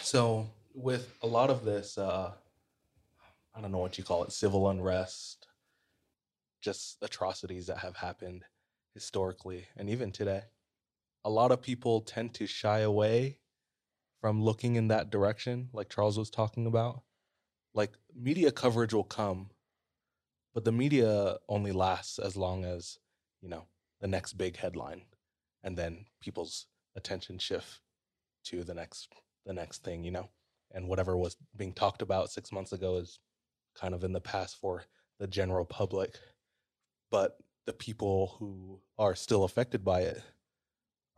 [0.00, 2.32] So, with a lot of this, uh,
[3.54, 5.46] I don't know what you call it, civil unrest,
[6.60, 8.44] just atrocities that have happened
[8.94, 10.42] historically and even today,
[11.24, 13.38] a lot of people tend to shy away
[14.20, 17.02] from looking in that direction, like Charles was talking about.
[17.74, 19.50] Like, media coverage will come,
[20.54, 22.98] but the media only lasts as long as,
[23.40, 23.66] you know,
[24.00, 25.02] the next big headline.
[25.62, 27.80] And then people's attention shift
[28.44, 29.08] to the next
[29.46, 30.28] the next thing, you know.
[30.72, 33.18] And whatever was being talked about six months ago is
[33.74, 34.84] kind of in the past for
[35.18, 36.18] the general public.
[37.10, 40.22] But the people who are still affected by it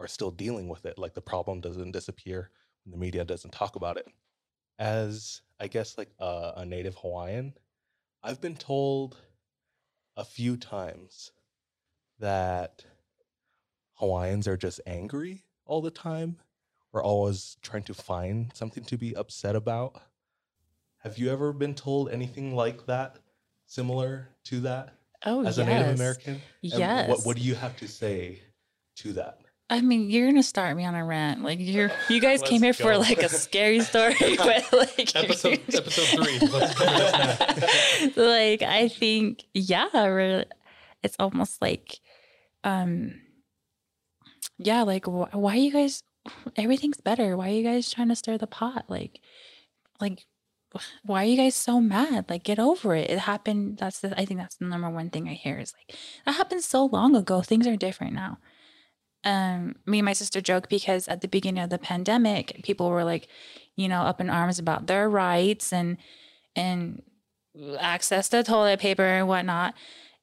[0.00, 0.98] are still dealing with it.
[0.98, 2.50] Like the problem doesn't disappear
[2.84, 4.06] when the media doesn't talk about it.
[4.78, 7.54] As I guess like a, a native Hawaiian,
[8.22, 9.16] I've been told
[10.16, 11.32] a few times
[12.18, 12.84] that
[13.94, 16.36] Hawaiians are just angry all the time.
[16.92, 20.00] We're always trying to find something to be upset about.
[20.98, 23.18] Have you ever been told anything like that,
[23.66, 24.94] similar to that,
[25.26, 25.66] Oh, as yes.
[25.66, 26.42] a Native American?
[26.62, 27.08] Yes.
[27.08, 28.40] What, what do you have to say
[28.96, 29.40] to that?
[29.70, 31.42] I mean, you're gonna start me on a rant.
[31.42, 35.60] Like you're, you guys came here Let's for like a scary story, but like Episode
[35.72, 36.38] episode three.
[36.38, 38.22] Let's cover this now.
[38.22, 40.44] like I think, yeah,
[41.02, 41.98] it's almost like,
[42.62, 43.20] um,
[44.58, 46.02] yeah, like wh- why are you guys?
[46.56, 47.36] Everything's better.
[47.36, 48.84] Why are you guys trying to stir the pot?
[48.88, 49.20] Like,
[50.00, 50.26] like,
[51.04, 52.26] why are you guys so mad?
[52.28, 53.10] Like, get over it.
[53.10, 53.78] It happened.
[53.78, 54.18] That's the.
[54.18, 57.16] I think that's the number one thing I hear is like that happened so long
[57.16, 57.40] ago.
[57.42, 58.38] Things are different now.
[59.24, 63.04] Um, me and my sister joke because at the beginning of the pandemic, people were
[63.04, 63.28] like,
[63.76, 65.96] you know, up in arms about their rights and
[66.54, 67.02] and
[67.78, 69.74] access to toilet paper and whatnot.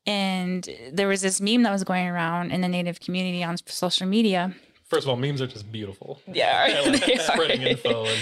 [0.06, 4.08] And there was this meme that was going around in the Native community on social
[4.08, 4.54] media.
[4.92, 6.20] First of all, memes are just beautiful.
[6.28, 7.68] Yeah, like they spreading are.
[7.70, 8.20] info and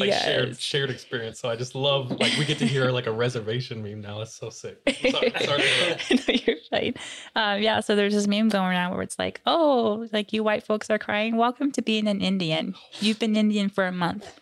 [0.00, 0.58] like shared Yes.
[0.60, 1.38] shared experience.
[1.38, 4.18] So I just love like we get to hear like a reservation meme now.
[4.18, 4.78] That's so sick.
[5.12, 6.94] Sorry, sorry to no, you're fine.
[7.36, 10.64] Um, yeah, so there's this meme going around where it's like, oh, like you white
[10.64, 11.36] folks are crying.
[11.36, 12.74] Welcome to being an Indian.
[12.98, 14.40] You've been Indian for a month.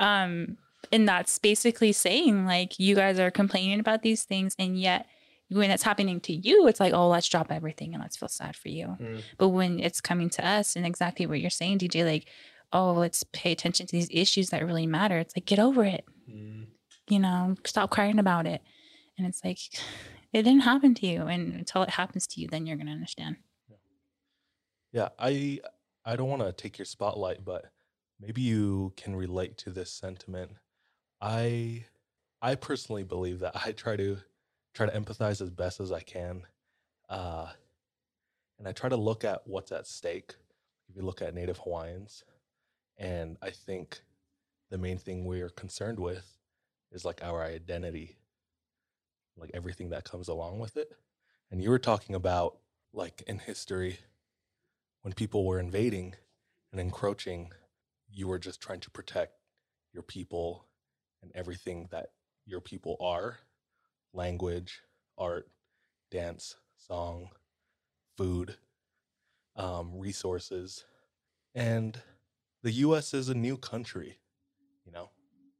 [0.00, 0.56] Um,
[0.90, 5.06] and that's basically saying like you guys are complaining about these things, and yet
[5.48, 8.56] when it's happening to you, it's like, oh, let's drop everything and let's feel sad
[8.56, 8.96] for you.
[9.00, 9.22] Mm.
[9.38, 12.28] But when it's coming to us, and exactly what you're saying, DJ, like,
[12.72, 15.18] oh, let's pay attention to these issues that really matter.
[15.18, 16.66] It's like get over it Mm.
[17.08, 18.60] you know, stop crying about it.
[19.16, 19.60] And it's like,
[20.32, 21.22] it didn't happen to you.
[21.22, 23.36] And until it happens to you, then you're going to understand.
[24.92, 25.60] Yeah, I
[26.04, 27.66] I don't want to take your spotlight, but
[28.20, 30.52] maybe you can relate to this sentiment.
[31.20, 31.84] I
[32.40, 34.18] I personally believe that I try to
[34.76, 36.42] try to empathize as best as I can.
[37.08, 37.48] Uh
[38.58, 40.34] and I try to look at what's at stake.
[40.88, 42.24] If you look at native Hawaiians,
[42.96, 44.00] and I think
[44.70, 46.38] the main thing we're concerned with
[46.92, 48.16] is like our identity,
[49.36, 50.92] like everything that comes along with it.
[51.50, 52.56] And you were talking about
[52.92, 53.98] like in history
[55.02, 56.14] when people were invading
[56.72, 57.52] and encroaching,
[58.10, 59.34] you were just trying to protect
[59.92, 60.66] your people
[61.22, 62.10] and everything that
[62.46, 63.38] your people are
[64.16, 64.80] language,
[65.18, 65.48] art,
[66.10, 67.28] dance, song,
[68.16, 68.56] food,
[69.54, 70.84] um, resources.
[71.54, 71.98] And
[72.62, 74.18] the US is a new country,
[74.84, 75.10] you know,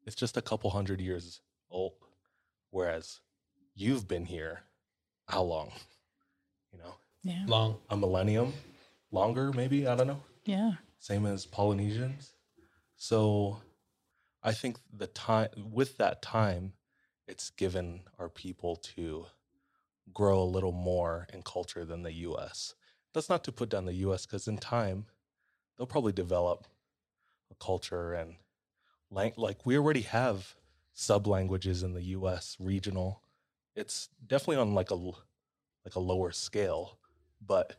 [0.06, 1.40] it's just a couple hundred years
[1.70, 1.92] old.
[2.70, 3.20] Whereas
[3.74, 4.60] you've been here
[5.28, 5.72] how long?
[6.72, 7.44] You know, Yeah.
[7.46, 7.78] Long.
[7.88, 8.52] a millennium,
[9.10, 10.72] longer maybe, I don't know Yeah.
[10.98, 12.34] same as Polynesians.
[12.96, 13.62] So
[14.42, 16.74] I think the time with that time,
[17.28, 19.26] it's given our people to
[20.12, 22.74] grow a little more in culture than the US.
[23.12, 25.06] That's not to put down the US because in time,
[25.76, 26.66] they'll probably develop
[27.50, 28.36] a culture and
[29.10, 30.54] lang- like we already have
[30.92, 33.22] sub languages in the US regional.
[33.74, 36.98] It's definitely on like a like a lower scale,
[37.44, 37.76] but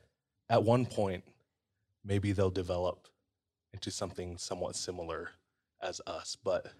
[0.49, 1.23] at one point
[2.03, 3.07] maybe they'll develop
[3.73, 5.31] into something somewhat similar
[5.81, 6.73] as us but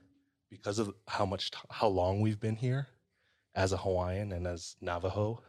[0.49, 2.87] because of how much t- how long we've been here
[3.55, 5.41] as a hawaiian and as navajo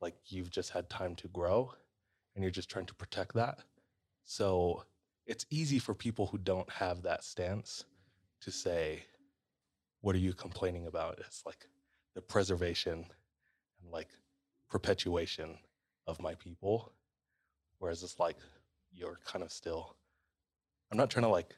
[0.00, 1.72] like you've just had time to grow
[2.34, 3.58] and you're just trying to protect that.
[4.24, 4.84] So
[5.26, 7.84] it's easy for people who don't have that stance
[8.42, 9.04] to say
[10.02, 11.18] what are you complaining about?
[11.18, 11.66] It's like
[12.14, 13.04] the preservation
[13.82, 14.08] and like
[14.70, 15.58] perpetuation
[16.06, 16.92] of my people.
[17.78, 18.36] Whereas it's like
[18.92, 19.94] you're kind of still
[20.90, 21.54] i'm not trying to like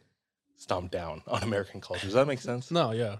[0.62, 3.16] stomp down on american culture does that make sense No, yeah.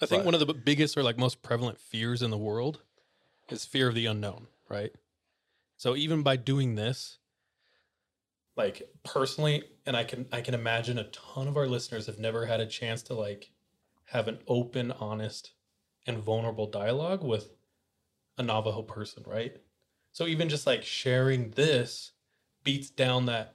[0.00, 2.82] I think But- one of the biggest or like most prevalent fears in the world
[3.48, 4.92] is fear of the unknown, right?
[5.76, 7.18] So even by doing this,
[8.56, 12.46] like personally, and I can I can imagine a ton of our listeners have never
[12.46, 13.50] had a chance to like
[14.06, 15.52] have an open, honest,
[16.06, 17.54] and vulnerable dialogue with
[18.36, 19.56] a Navajo person, right?
[20.12, 22.12] So even just like sharing this
[22.64, 23.54] beats down that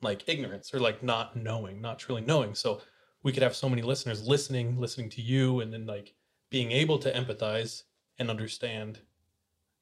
[0.00, 2.54] like ignorance or like not knowing, not truly knowing.
[2.54, 2.80] So
[3.22, 6.14] we could have so many listeners listening, listening to you, and then like
[6.50, 7.82] being able to empathize
[8.18, 9.00] and understand,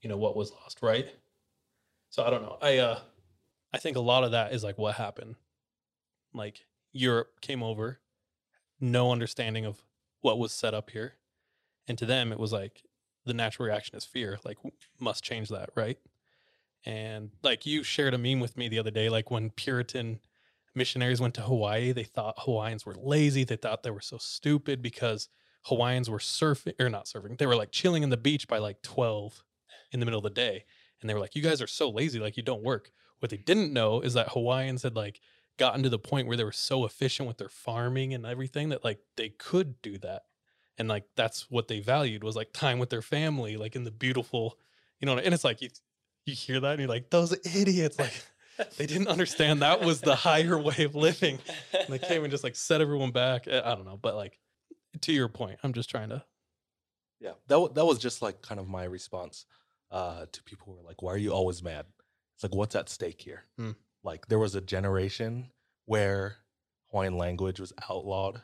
[0.00, 1.08] you know, what was lost, right?
[2.10, 2.58] So I don't know.
[2.62, 3.00] I uh
[3.72, 5.36] I think a lot of that is like what happened.
[6.32, 8.00] Like Europe came over,
[8.80, 9.82] no understanding of
[10.22, 11.14] what was set up here.
[11.86, 12.84] And to them it was like
[13.24, 14.58] the natural reaction is fear, like
[14.98, 15.98] must change that, right?
[16.84, 20.20] And like you shared a meme with me the other day, like when Puritan
[20.74, 23.44] missionaries went to Hawaii, they thought Hawaiians were lazy.
[23.44, 25.28] They thought they were so stupid because
[25.64, 27.38] Hawaiians were surfing or not surfing.
[27.38, 29.42] They were like chilling in the beach by like 12
[29.92, 30.64] in the middle of the day.
[31.00, 32.90] And they were like, you guys are so lazy, like you don't work.
[33.18, 35.20] What they didn't know is that Hawaiians had like
[35.56, 38.84] gotten to the point where they were so efficient with their farming and everything that
[38.84, 40.22] like they could do that.
[40.78, 43.90] And like that's what they valued was like time with their family, like in the
[43.90, 44.58] beautiful,
[45.00, 45.70] you know, and it's like you
[46.26, 48.12] you hear that and you're like, those idiots, like
[48.76, 51.38] they didn't understand that was the higher way of living.
[51.72, 53.48] And they came and just like set everyone back.
[53.48, 54.38] I I don't know, but like
[55.02, 56.24] to your point, I'm just trying to.
[57.20, 59.46] Yeah, that wa- that was just like kind of my response
[59.90, 61.86] uh, to people who were like, "Why are you always mad?"
[62.34, 63.44] It's like, what's at stake here?
[63.56, 63.70] Hmm.
[64.04, 65.50] Like, there was a generation
[65.86, 66.36] where
[66.90, 68.42] Hawaiian language was outlawed.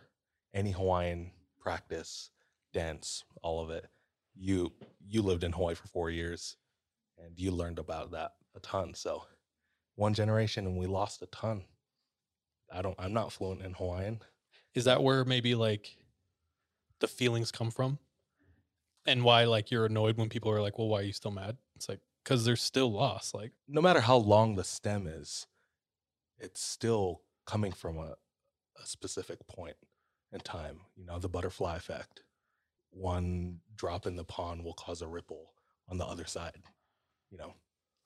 [0.54, 2.30] Any Hawaiian practice,
[2.72, 3.86] dance, all of it.
[4.34, 4.72] You
[5.06, 6.56] you lived in Hawaii for four years,
[7.24, 8.94] and you learned about that a ton.
[8.94, 9.24] So,
[9.96, 11.64] one generation and we lost a ton.
[12.72, 14.20] I don't I'm not fluent in Hawaiian.
[14.74, 15.96] Is that where maybe like
[17.00, 17.98] the feelings come from?
[19.06, 21.58] And why like you're annoyed when people are like, "Well, why are you still mad?"
[21.76, 23.34] It's like cuz there's still loss.
[23.34, 25.46] Like No matter how long the stem is,
[26.38, 28.16] it's still coming from a,
[28.80, 29.76] a specific point
[30.32, 30.80] in time.
[30.96, 32.22] You know, the butterfly effect.
[32.90, 35.52] One drop in the pond will cause a ripple
[35.88, 36.62] on the other side.
[37.32, 37.54] You know.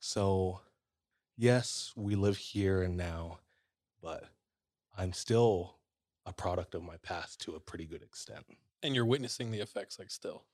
[0.01, 0.61] So
[1.37, 3.41] yes, we live here and now,
[4.01, 4.25] but
[4.97, 5.77] I'm still
[6.25, 8.47] a product of my past to a pretty good extent.
[8.83, 10.45] and you're witnessing the effects like still.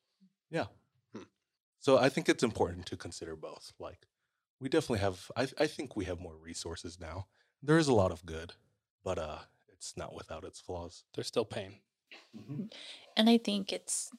[0.51, 0.67] Yeah.
[1.15, 1.25] Hmm.
[1.81, 3.73] So I think it's important to consider both.
[3.79, 4.07] Like,
[4.61, 5.31] we definitely have.
[5.37, 7.27] I I think we have more resources now.
[7.63, 8.55] There is a lot of good,
[9.05, 9.41] but uh,
[9.73, 11.05] it's not without its flaws.
[11.15, 11.81] There's still pain.
[13.17, 14.11] and I think it's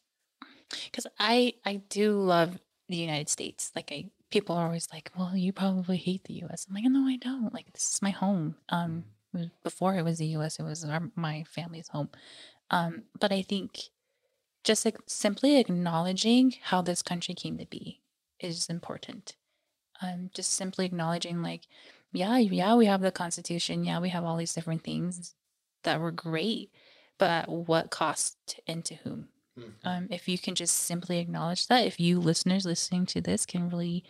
[0.86, 3.72] because I I do love the United States.
[3.76, 6.66] Like I people are always like, well, you probably hate the U.S.
[6.68, 7.54] I'm like, no, I don't.
[7.54, 8.56] Like this is my home.
[8.70, 9.06] Um,
[9.64, 12.10] before it was the U.S., it was our, my family's home.
[12.70, 13.80] Um, but I think
[14.64, 18.02] just like simply acknowledging how this country came to be
[18.40, 19.36] is important.
[20.02, 21.68] Um, just simply acknowledging like,
[22.12, 23.86] yeah, yeah, we have the Constitution.
[23.86, 25.36] Yeah, we have all these different things
[25.84, 26.72] that were great
[27.18, 29.30] but at what cost and to whom?
[29.84, 33.70] Um, if you can just simply acknowledge that, if you listeners listening to this can
[33.70, 34.04] really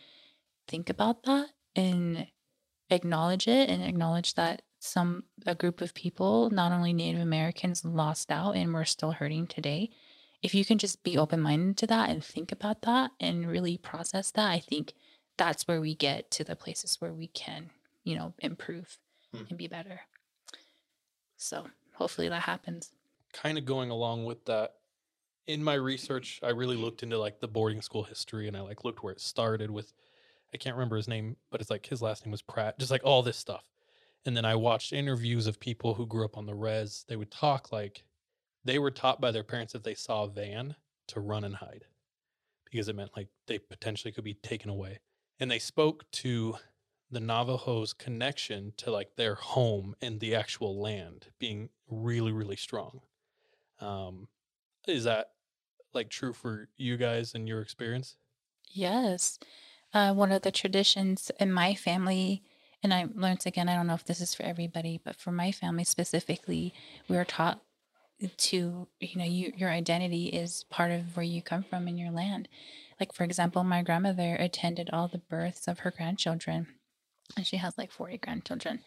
[0.68, 2.28] think about that and
[2.89, 8.32] acknowledge it and acknowledge that some a group of people, not only Native Americans, lost
[8.32, 9.89] out and we're still hurting today.
[10.41, 13.78] If you can just be open minded to that and think about that and really
[13.78, 14.93] process that, I think
[15.38, 17.70] that's where we get to the places where we can,
[18.03, 18.97] you know, improve
[19.34, 19.43] Hmm.
[19.49, 20.01] and be better.
[21.38, 22.91] So hopefully that happens.
[23.32, 24.76] kind of going along with that
[25.47, 28.86] in my research i really looked into like the boarding school history and i like
[28.86, 29.91] looked where it started with
[30.54, 33.04] i can't remember his name but it's like his last name was pratt just like
[33.04, 33.66] all this stuff
[34.26, 37.32] and then i watched interviews of people who grew up on the res they would
[37.32, 38.04] talk like
[38.66, 40.76] they were taught by their parents if they saw a van
[41.08, 41.86] to run and hide
[42.66, 44.99] because it meant like they potentially could be taken away
[45.39, 46.56] and they spoke to
[47.14, 53.01] the Navajo's connection to like their home and the actual land being really, really strong.
[53.80, 54.28] Um,
[54.88, 55.28] is that
[55.93, 58.18] like true for you guys and your experience?
[58.72, 59.38] Yes.
[59.94, 62.41] Uh, one of the traditions in my family,
[62.82, 65.52] and I learned again, I don't know if this is for everybody, but for my
[65.52, 66.74] family specifically,
[67.08, 67.62] we were taught
[68.38, 72.12] to, you know, you, your identity is part of where you come from in your
[72.12, 72.48] land.
[73.00, 76.68] Like, for example, my grandmother attended all the births of her grandchildren,
[77.36, 78.80] and she has like 40 grandchildren.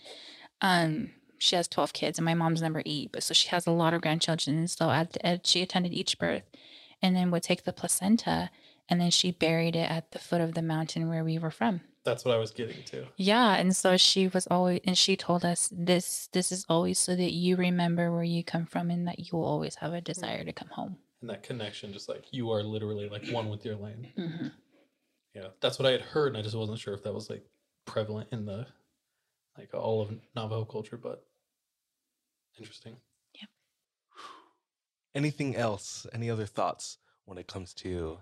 [0.60, 3.72] Um, she has 12 kids, and my mom's number eight, but so she has a
[3.72, 4.58] lot of grandchildren.
[4.58, 6.44] And so at, at, she attended each birth
[7.02, 8.50] and then would take the placenta
[8.88, 11.80] and then she buried it at the foot of the mountain where we were from.
[12.04, 13.06] That's what I was getting to.
[13.16, 17.16] Yeah, and so she was always and she told us this this is always so
[17.16, 20.44] that you remember where you come from and that you will always have a desire
[20.44, 20.96] to come home.
[21.20, 24.06] And that connection, just like you are literally like one with your land.
[24.16, 24.48] hmm
[25.34, 27.44] Yeah, that's what I had heard, and I just wasn't sure if that was like
[27.86, 28.66] prevalent in the
[29.58, 31.24] like all of Navajo culture, but
[32.58, 32.96] interesting.
[33.34, 33.46] Yeah.
[35.14, 36.06] Anything else?
[36.12, 38.18] Any other thoughts when it comes to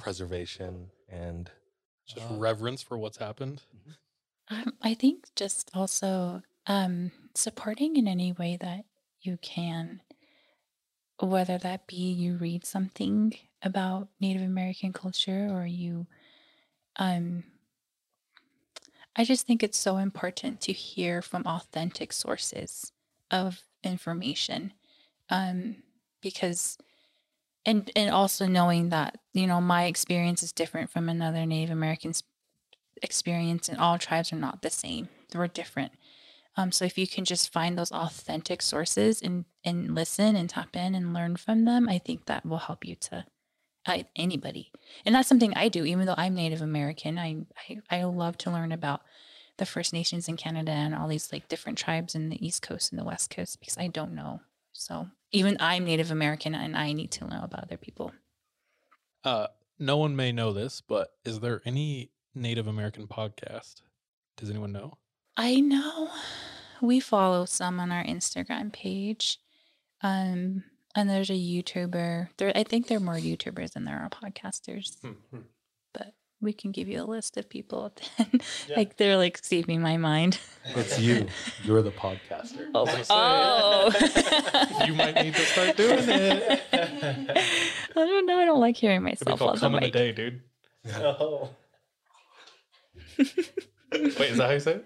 [0.00, 1.50] preservation and
[2.06, 3.62] Just Uh, reverence for what's happened.
[4.48, 8.84] Um, I think just also um, supporting in any way that
[9.20, 10.02] you can,
[11.20, 16.06] whether that be you read something about Native American culture or you,
[16.96, 17.44] um,
[19.14, 22.92] I just think it's so important to hear from authentic sources
[23.30, 24.72] of information,
[25.28, 25.82] um,
[26.20, 26.78] because,
[27.66, 32.22] and and also knowing that you know my experience is different from another Native American's
[33.02, 35.08] experience and all tribes are not the same.
[35.34, 35.92] We're different.
[36.56, 40.76] Um, so if you can just find those authentic sources and and listen and tap
[40.76, 43.26] in and learn from them, I think that will help you to
[43.86, 44.72] uh, anybody.
[45.04, 45.84] And that's something I do.
[45.84, 49.02] Even though I'm Native American, I, I I love to learn about
[49.58, 52.92] the First Nations in Canada and all these like different tribes in the East Coast
[52.92, 54.40] and the West Coast because I don't know.
[54.72, 58.12] So even I'm Native American and I need to know about other people.
[59.24, 63.82] Uh, no one may know this, but is there any Native American podcast?
[64.36, 64.98] Does anyone know?
[65.36, 66.10] I know
[66.80, 69.38] we follow some on our Instagram page.
[70.02, 70.64] Um
[70.96, 72.28] and there's a YouTuber.
[72.36, 74.96] There I think there are more YouTubers than there are podcasters.
[75.02, 75.42] But
[76.40, 77.92] we can give you a list of people.
[78.76, 80.38] like they're like escaping my mind.
[80.76, 81.26] it's you.
[81.64, 82.68] You're the podcaster.
[82.74, 84.84] Oh, my- oh.
[84.86, 86.62] you might need to start doing it.
[86.72, 88.38] I don't know.
[88.38, 89.92] I don't like hearing It'd be myself called on the "Come in a mic.
[89.92, 90.40] Day," dude.
[90.96, 91.50] Oh.
[93.18, 94.84] Wait, is that how you say it?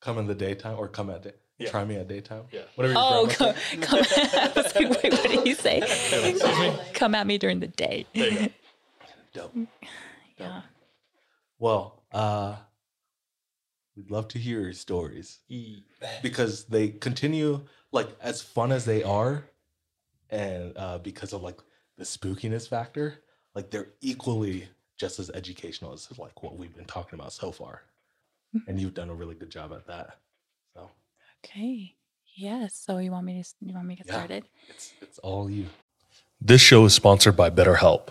[0.00, 1.32] come in the daytime or come at day.
[1.58, 1.70] Yeah.
[1.70, 2.44] Try me at daytime.
[2.52, 2.60] Yeah.
[2.76, 2.94] Whatever.
[2.94, 3.82] your Oh, grandma come, said.
[3.82, 3.98] come.
[3.98, 5.78] I was like, wait, what did you say?
[5.78, 6.42] Excuse?
[6.94, 8.06] Come at me during the day.
[8.14, 8.48] There you go.
[9.34, 9.54] Dope.
[10.38, 10.62] Yeah.
[11.58, 12.56] Well, uh,
[13.96, 15.38] we'd love to hear your stories
[16.22, 17.62] because they continue
[17.92, 19.44] like as fun as they are,
[20.30, 21.58] and uh, because of like
[21.96, 23.22] the spookiness factor,
[23.54, 24.68] like they're equally
[24.98, 27.82] just as educational as like what we've been talking about so far.
[28.66, 30.18] And you've done a really good job at that.
[30.72, 30.88] So
[31.44, 31.94] Okay.
[32.34, 32.74] Yes.
[32.74, 34.18] So you want me to you want me to get Yeah.
[34.18, 34.44] started?
[34.68, 35.66] it's it's all you.
[36.40, 38.10] This show is sponsored by BetterHelp.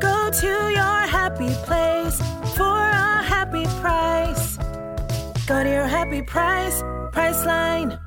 [0.00, 2.18] Go to your happy place
[2.56, 4.56] for a happy price.
[5.46, 6.82] Go to your happy price,
[7.12, 7.98] Priceline.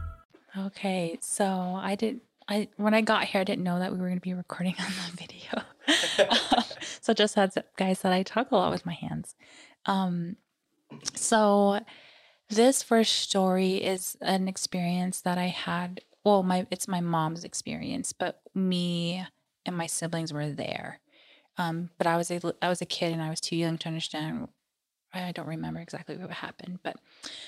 [0.58, 1.18] Okay.
[1.22, 2.22] So I did.
[2.48, 4.76] I when I got here, I didn't know that we were going to be recording
[4.80, 5.64] on the video.
[7.02, 9.36] so just heads up, guys, that I talk a lot with my hands.
[9.86, 10.38] Um,
[11.14, 11.82] so
[12.50, 16.02] this first story is an experience that I had.
[16.24, 19.26] Well, my it's my mom's experience, but me
[19.66, 21.01] and my siblings were there.
[21.62, 23.88] Um, but I was a I was a kid and I was too young to
[23.88, 24.48] understand.
[25.14, 26.96] I don't remember exactly what happened, but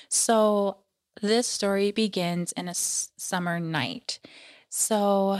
[0.09, 0.77] so
[1.21, 4.19] this story begins in a s- summer night.
[4.69, 5.39] So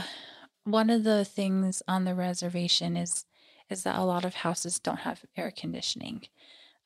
[0.64, 3.26] one of the things on the reservation is
[3.70, 6.26] is that a lot of houses don't have air conditioning.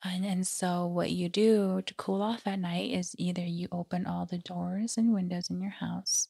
[0.03, 4.05] And, and so what you do to cool off at night is either you open
[4.05, 6.29] all the doors and windows in your house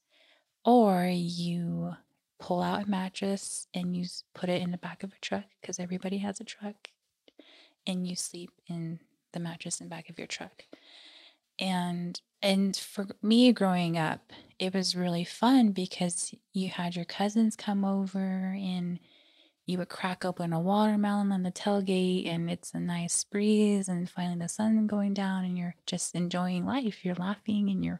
[0.66, 1.95] or you
[2.40, 5.80] pull out a mattress and you put it in the back of a truck because
[5.80, 6.90] everybody has a truck
[7.86, 9.00] and you sleep in
[9.34, 10.64] the mattress in the back of your truck.
[11.60, 17.58] And and for me growing up it was really fun because you had your cousins
[17.58, 19.00] come over and
[19.66, 24.10] you would crack open a watermelon on the tailgate and it's a nice breeze and
[24.10, 27.06] finally the sun going down and you're just enjoying life.
[27.06, 28.00] You're laughing and you're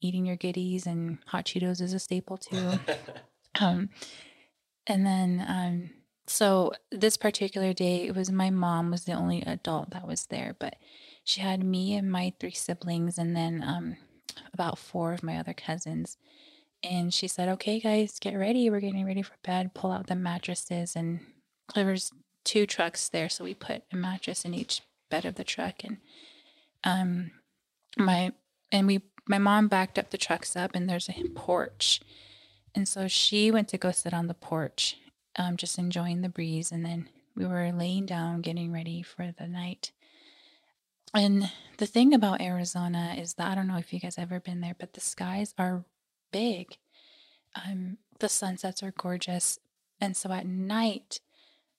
[0.00, 2.72] eating your goodies and hot cheetos is a staple too
[3.60, 3.88] um
[4.86, 5.90] and then um
[6.26, 10.56] so this particular day it was my mom was the only adult that was there
[10.58, 10.76] but
[11.24, 13.96] she had me and my three siblings and then um
[14.52, 16.16] about four of my other cousins.
[16.82, 18.70] And she said okay guys get ready.
[18.70, 19.74] We're getting ready for bed.
[19.74, 21.20] Pull out the mattresses and
[21.74, 22.12] there's
[22.44, 23.28] two trucks there.
[23.28, 25.98] So we put a mattress in each bed of the truck and
[26.84, 27.32] um
[27.98, 28.32] my
[28.72, 32.00] and we my mom backed up the trucks up and there's a porch
[32.74, 34.96] and so she went to go sit on the porch
[35.36, 39.46] um just enjoying the breeze and then we were laying down getting ready for the
[39.46, 39.92] night
[41.14, 44.60] and the thing about Arizona is that I don't know if you guys ever been
[44.60, 45.84] there, but the skies are
[46.32, 46.76] big.
[47.56, 49.58] Um, the sunsets are gorgeous,
[50.00, 51.20] and so at night,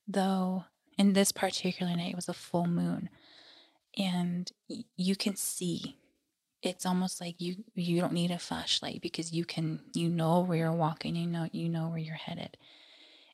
[0.08, 0.66] though,
[0.98, 3.10] in this particular night, it was a full moon,
[3.98, 5.98] and y- you can see.
[6.62, 10.58] It's almost like you you don't need a flashlight because you can you know where
[10.58, 12.58] you're walking, you know you know where you're headed,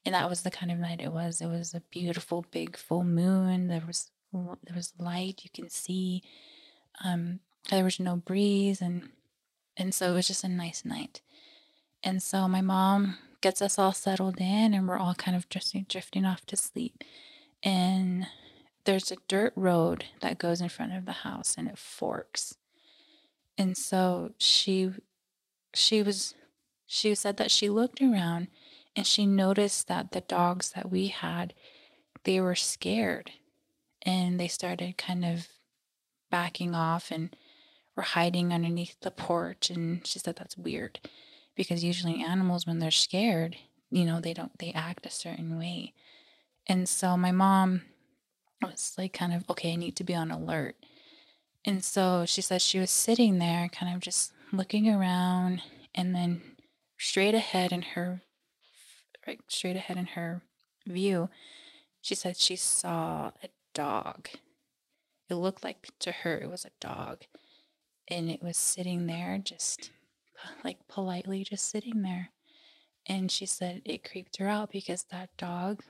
[0.05, 1.41] and that was the kind of night it was.
[1.41, 3.67] It was a beautiful big full moon.
[3.67, 5.41] There was there was light.
[5.43, 6.23] You can see
[7.03, 9.09] um there was no breeze and
[9.75, 11.21] and so it was just a nice night.
[12.03, 15.75] And so my mom gets us all settled in and we're all kind of just
[15.87, 17.03] drifting off to sleep.
[17.63, 18.27] And
[18.85, 22.55] there's a dirt road that goes in front of the house and it forks
[23.57, 24.91] and so she
[25.73, 26.35] she was
[26.85, 28.47] she said that she looked around
[28.95, 31.53] and she noticed that the dogs that we had,
[32.23, 33.31] they were scared
[34.01, 35.47] and they started kind of
[36.31, 37.35] backing off and
[37.95, 39.69] were hiding underneath the porch.
[39.69, 40.99] And she said that's weird
[41.55, 43.57] because usually animals, when they're scared,
[43.91, 45.93] you know, they don't, they act a certain way.
[46.65, 47.83] And so my mom
[48.61, 50.75] was like, kind of, okay, I need to be on alert.
[51.65, 55.61] And so she said she was sitting there, kind of just looking around,
[55.93, 56.41] and then
[56.97, 58.21] straight ahead in her,
[59.27, 60.43] right, straight ahead in her
[60.87, 61.29] view,
[62.01, 64.29] she said she saw a dog.
[65.29, 67.23] It looked like to her it was a dog,
[68.07, 69.91] and it was sitting there, just
[70.63, 72.29] like politely, just sitting there.
[73.07, 75.83] And she said it creeped her out because that dog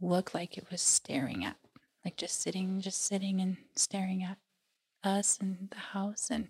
[0.00, 1.56] looked like it was staring at,
[2.04, 4.38] like just sitting, just sitting and staring at
[5.04, 6.28] us and the house.
[6.30, 6.48] And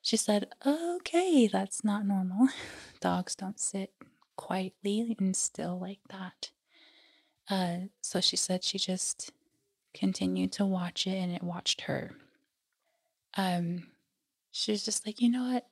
[0.00, 2.48] she said, okay, that's not normal.
[3.00, 3.92] Dogs don't sit
[4.36, 6.50] quietly and still like that.
[7.48, 9.30] Uh, so she said she just
[9.94, 12.12] continued to watch it and it watched her.
[13.36, 13.88] Um,
[14.50, 15.66] she was just like, you know what?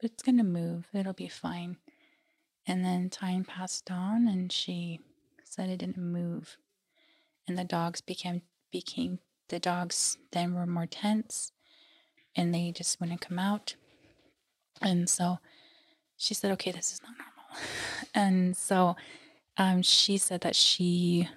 [0.00, 0.86] It's to move.
[0.92, 1.78] It'll be fine.
[2.66, 5.00] And then time passed on and she
[5.44, 6.56] said it didn't move.
[7.46, 9.18] And the dogs became became
[9.48, 11.52] the dogs then were more tense
[12.36, 13.76] and they just wouldn't come out.
[14.82, 15.38] And so
[16.16, 17.30] she said, okay, this is not normal.
[18.16, 18.96] And so
[19.56, 21.28] um, she said that she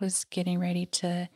[0.00, 1.28] was getting ready to,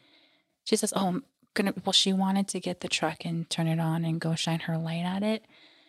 [0.65, 1.25] she says, oh, I'm
[1.55, 4.61] gonna, well, she wanted to get the truck and turn it on and go shine
[4.61, 5.45] her light at it.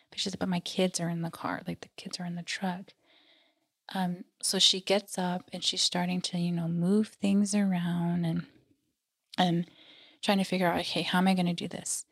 [0.10, 2.36] But she said, but my kids are in the car, like the kids are in
[2.36, 2.94] the truck.
[3.94, 8.46] Um, so she gets up and she's starting to, you know, move things around and,
[9.38, 9.70] and
[10.22, 12.06] trying to figure out, okay, how am I going to do this?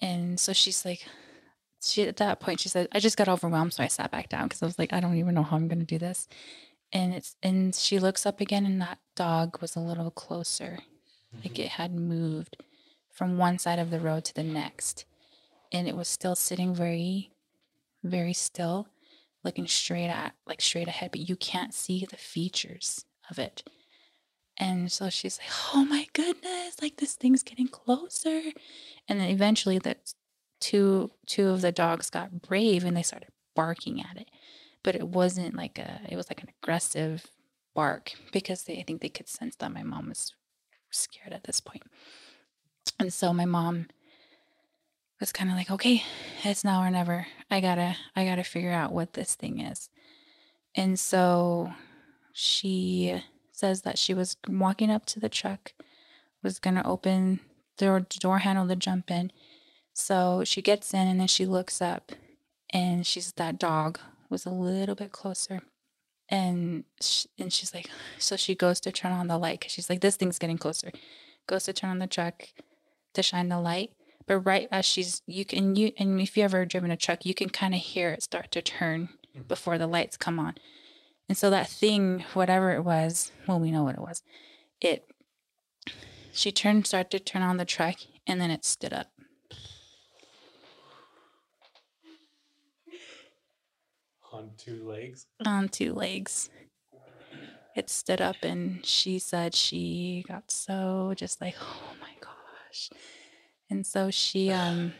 [0.00, 1.06] And so she's like,
[1.80, 4.44] she at that point she said, I just got overwhelmed, so I sat back down
[4.48, 6.28] because I was like, I don't even know how I'm going to do this.
[6.92, 10.78] And it's and she looks up again, and that dog was a little closer,
[11.44, 11.62] like mm-hmm.
[11.62, 12.56] it had moved
[13.12, 15.04] from one side of the road to the next,
[15.70, 17.30] and it was still sitting very,
[18.02, 18.88] very still,
[19.44, 23.62] looking straight at like straight ahead, but you can't see the features of it.
[24.58, 26.82] And so she's like, "Oh my goodness!
[26.82, 28.42] Like this thing's getting closer."
[29.08, 29.96] And then eventually, the
[30.60, 34.28] two two of the dogs got brave and they started barking at it,
[34.82, 36.00] but it wasn't like a.
[36.08, 37.26] It was like an aggressive
[37.74, 40.34] bark because they I think they could sense that my mom was
[40.90, 41.84] scared at this point.
[42.98, 43.86] And so my mom
[45.20, 46.02] was kind of like, "Okay,
[46.42, 47.26] it's now or never.
[47.50, 49.90] I gotta I gotta figure out what this thing is."
[50.74, 51.72] And so
[52.32, 53.22] she
[53.58, 55.72] says that she was walking up to the truck,
[56.42, 57.40] was going to open
[57.78, 59.32] the door, handle to jump in.
[59.92, 62.12] So she gets in and then she looks up
[62.72, 63.98] and she's that dog
[64.30, 65.62] was a little bit closer.
[66.28, 69.90] And she, and she's like, so she goes to turn on the light because she's
[69.90, 70.92] like, this thing's getting closer.
[71.46, 72.48] Goes to turn on the truck
[73.14, 73.90] to shine the light,
[74.26, 77.34] but right as she's you can you and if you ever driven a truck, you
[77.34, 79.48] can kind of hear it start to turn mm.
[79.48, 80.54] before the lights come on.
[81.28, 84.22] And so that thing, whatever it was, well, we know what it was.
[84.80, 85.04] It,
[86.32, 89.08] she turned, started to turn on the truck, and then it stood up.
[94.32, 95.26] On two legs.
[95.44, 96.48] on two legs.
[97.74, 102.90] It stood up, and she said she got so just like, oh my gosh.
[103.68, 104.94] And so she, um,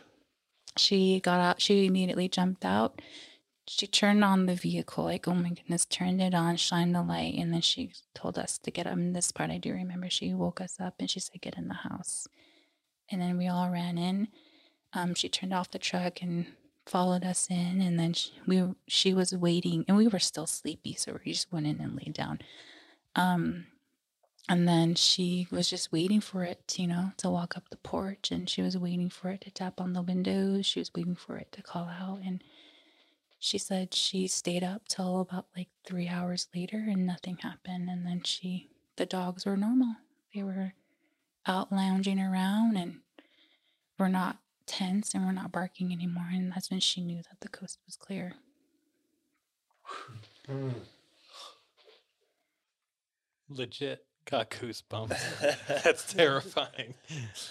[0.76, 3.00] she got out, she immediately jumped out.
[3.70, 7.34] She turned on the vehicle, like, oh my goodness, turned it on, shined the light,
[7.36, 8.94] and then she told us to get up.
[8.94, 10.08] And this part I do remember.
[10.08, 12.26] She woke us up and she said, get in the house.
[13.10, 14.28] And then we all ran in.
[14.94, 16.46] Um, she turned off the truck and
[16.86, 17.82] followed us in.
[17.82, 20.94] And then she, we, she was waiting, and we were still sleepy.
[20.94, 22.40] So we just went in and laid down.
[23.16, 23.66] Um,
[24.48, 28.30] and then she was just waiting for it, you know, to walk up the porch.
[28.30, 30.64] And she was waiting for it to tap on the windows.
[30.64, 32.20] She was waiting for it to call out.
[32.24, 32.42] And
[33.38, 37.88] she said she stayed up till about like three hours later and nothing happened.
[37.88, 39.96] And then she, the dogs were normal.
[40.34, 40.74] They were
[41.46, 43.00] out lounging around and
[43.98, 46.28] were not tense and were not barking anymore.
[46.32, 48.34] And that's when she knew that the coast was clear.
[50.46, 50.70] Hmm.
[53.48, 55.66] Legit got goosebumps.
[55.84, 56.94] That's terrifying.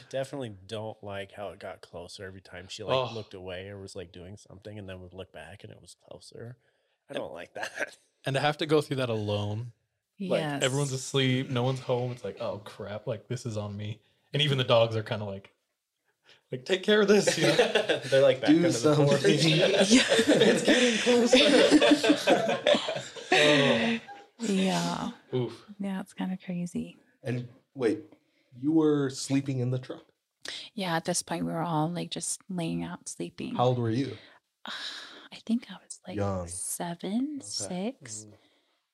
[0.10, 3.14] Definitely don't like how it got closer every time she like Oh.
[3.14, 5.96] looked away or was like doing something and then would look back and it was
[6.08, 6.58] closer.
[7.10, 7.98] I don't like that.
[8.26, 9.72] And to have to go through that alone,
[10.20, 10.62] like yes.
[10.62, 12.12] everyone's asleep, no one's home.
[12.12, 14.00] It's like, oh crap, like this is on me.
[14.34, 15.54] And even the dogs are kind of like,
[16.52, 17.38] like take care of this.
[17.38, 17.56] You know?
[18.10, 19.22] They're like back Do under the porch.
[19.22, 19.40] something.
[19.40, 22.58] it's getting closer.
[23.32, 23.87] Oh.
[24.40, 26.98] It's kind of crazy.
[27.24, 28.00] And wait,
[28.60, 30.04] you were sleeping in the truck.
[30.74, 33.56] Yeah, at this point we were all like just laying out sleeping.
[33.56, 34.16] How old were you?
[34.66, 36.48] I think I was like Young.
[36.48, 37.46] seven, Okay.
[38.02, 38.26] six.
[38.26, 38.34] Mm.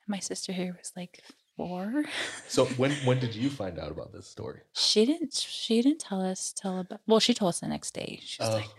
[0.08, 1.22] My sister here was like
[1.56, 2.04] four.
[2.48, 4.62] So when when did you find out about this story?
[4.74, 5.34] She didn't.
[5.34, 7.02] She didn't tell us till about.
[7.08, 8.20] Well, she told us the next day.
[8.24, 8.54] She was Oh.
[8.56, 8.70] like,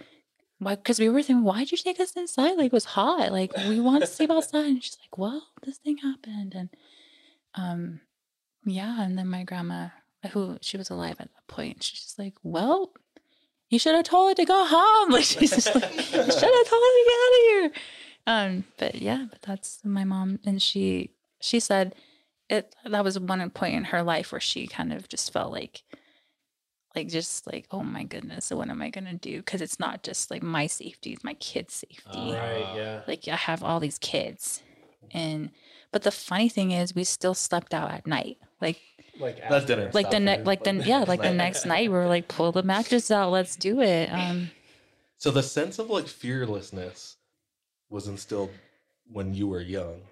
[0.65, 2.57] "Why?" Because we were thinking, "Why'd you take us inside?
[2.57, 3.33] Like it was hot.
[3.33, 6.71] Like we want to sleep outside." And she's like, "Well, this thing happened." And
[7.55, 8.01] um,
[8.65, 9.03] yeah.
[9.03, 9.89] And then my grandma,
[10.33, 12.93] who she was alive at that point, she's just like, "Well,
[13.71, 16.33] you should have told her to go home." Like she's just like, "You should have
[16.71, 17.73] told her to get out of here."
[18.27, 21.11] Um, but yeah, but that's my mom, and she
[21.41, 21.95] she said
[22.49, 25.83] it that was one point in her life where she kind of just felt like
[26.95, 30.03] like just like oh my goodness what am i going to do because it's not
[30.03, 33.01] just like my safety it's my kids safety Right, yeah.
[33.07, 34.63] like i have all these kids
[35.11, 35.51] and
[35.93, 38.81] but the funny thing is we still slept out at night like
[39.21, 39.77] Like That after.
[39.77, 42.27] didn't like the next like the but- yeah like the next night we were like
[42.29, 44.51] pull the mattress out let's do it um
[45.19, 47.17] So the sense of like fearlessness
[47.89, 48.51] was instilled
[49.11, 50.03] when you were young.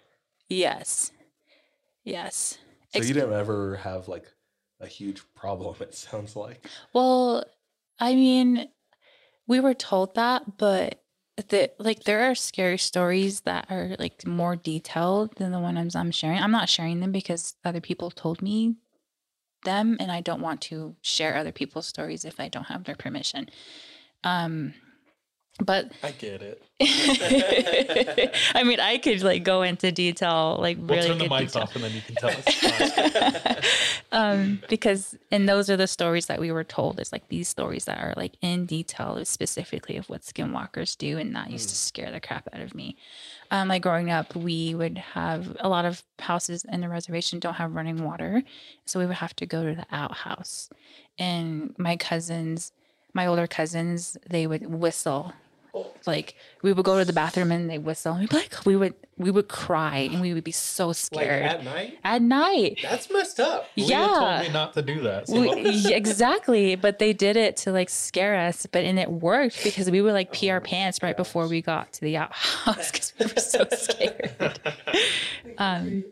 [0.49, 1.11] yes
[2.05, 2.59] yes
[2.93, 4.27] So Ex- you didn't ever have like
[4.83, 5.77] a huge problem.
[5.81, 6.67] It sounds like.
[6.93, 7.45] Well,
[7.99, 8.69] I mean,
[9.47, 11.03] we were told that, but
[11.49, 16.11] the like there are scary stories that are like more detailed than the ones I'm
[16.11, 16.39] sharing.
[16.39, 18.77] I'm not sharing them because other people told me
[19.65, 22.97] them and I don't want to share other people's stories if I don't have their
[22.97, 23.49] permission.
[24.25, 24.75] Um
[25.61, 26.63] but I get it.
[28.55, 31.63] I mean, I could like go into detail, like We'll really turn the mics detail.
[31.63, 33.67] off and then you can tell us.
[34.13, 36.99] um, because and those are the stories that we were told.
[36.99, 41.37] It's like these stories that are like in detail, specifically of what skinwalkers do, and
[41.37, 42.97] that used to scare the crap out of me.
[43.51, 47.55] Um, like growing up, we would have a lot of houses in the reservation don't
[47.55, 48.43] have running water,
[48.87, 50.71] so we would have to go to the outhouse.
[51.19, 52.73] And my cousins,
[53.13, 55.35] my older cousins, they would whistle.
[56.07, 58.13] Like we would go to the bathroom and they whistle.
[58.13, 60.97] And we'd be like, we would we would cry and we would be so Like
[60.97, 61.99] scared at night?
[62.05, 62.79] at night.
[62.83, 63.67] That's messed up.
[63.77, 64.07] Leah yeah.
[64.07, 65.29] told me not to do that.
[65.29, 69.63] So We, exactly, but they did it to like scare us, but and it worked
[69.65, 73.13] because we would like pee our pants right before we got to the outhouse because
[73.19, 74.33] we were so scared.
[75.59, 76.05] Um,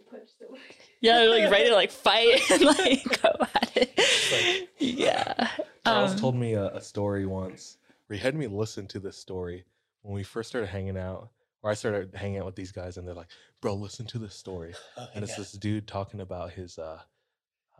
[1.00, 4.68] yeah, like ready to like fight and like go at it.
[4.78, 5.48] Yeah.
[5.84, 7.78] Charles Um, told me a, a story once
[8.10, 9.64] where he had me listen to this story
[10.02, 11.30] when we first started hanging out,
[11.62, 13.30] or I started hanging out with these guys, and they're like,
[13.62, 14.74] "Bro, listen to this story."
[15.14, 17.02] and it's this dude talking about his uh,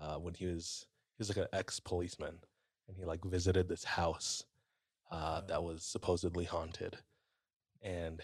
[0.01, 2.39] uh, when he was he was like an ex policeman,
[2.87, 4.45] and he like visited this house
[5.11, 6.99] uh, that was supposedly haunted,
[7.83, 8.23] and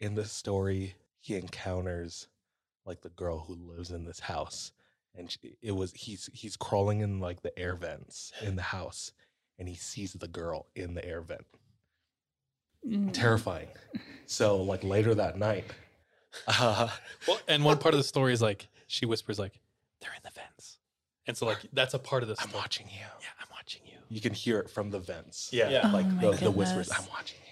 [0.00, 2.28] in this story, he encounters
[2.84, 4.72] like the girl who lives in this house
[5.14, 9.12] and she, it was he's he's crawling in like the air vents in the house
[9.58, 11.44] and he sees the girl in the air vent.
[12.86, 13.68] Mm, terrifying.
[14.26, 15.64] So like later that night
[16.48, 16.88] uh,
[17.26, 19.58] Well, and one part of the story is like she whispers like
[20.00, 20.78] they're in the vents,
[21.26, 22.60] and so like that's a part of the i'm story.
[22.60, 23.00] watching you.
[23.20, 23.98] Yeah, I'm watching you.
[24.08, 25.48] you can hear it from the vents.
[25.52, 25.70] Yeah.
[25.70, 25.90] Yeah.
[25.92, 27.44] like Oh the, the whispers i'm watching you.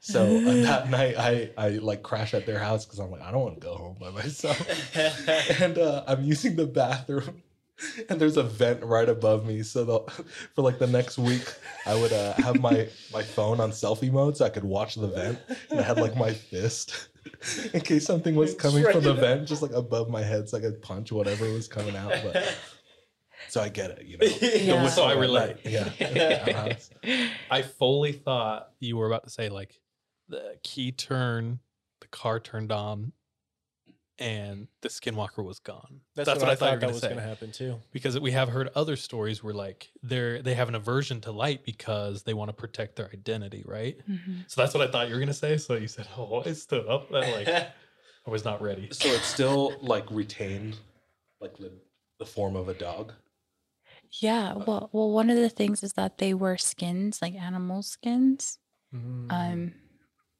[0.00, 3.30] So uh, that night i i like crash at their house because i'm like i
[3.30, 4.58] don't want to go home by myself.
[5.60, 7.42] And uh, I'm using the bathroom,
[8.08, 9.62] and there's a vent right above me.
[9.62, 10.00] So the,
[10.54, 11.52] for like the next week,
[11.86, 15.08] I would uh, have my my phone on selfie mode so I could watch the
[15.08, 15.38] vent,
[15.70, 17.08] and I had like my fist
[17.72, 20.60] in case something was coming from the vent, just like above my head, so I
[20.60, 22.12] could punch whatever was coming out.
[22.22, 22.56] But
[23.48, 24.26] so I get it, you know.
[24.40, 24.88] Yeah.
[24.88, 25.64] So I relate.
[25.64, 26.74] night, Yeah.
[27.04, 27.26] Uh-huh.
[27.50, 29.80] I fully thought you were about to say like
[30.28, 31.60] the key turn,
[32.00, 33.12] the car turned on,
[34.22, 36.00] and the skinwalker was gone.
[36.14, 37.80] That's, what, I thought, you were that gonna was going to happen too.
[37.90, 41.64] because we have heard other stories where like they're they have an aversion to light
[41.64, 43.96] because they want to protect their identity, right?
[44.08, 44.44] mhm.
[44.46, 45.56] So that's what I thought you were gonna say.
[45.58, 47.48] So you said, "Oh, I stood up." I, like
[48.26, 48.88] I was not ready.
[48.92, 50.76] So it's still like retained,
[51.40, 51.72] like the
[52.18, 53.12] the form of a dog.
[54.20, 54.54] Yeah.
[54.54, 58.58] Well, well, one of the things is that they wear skins, like animal skins.
[58.94, 59.72] Um,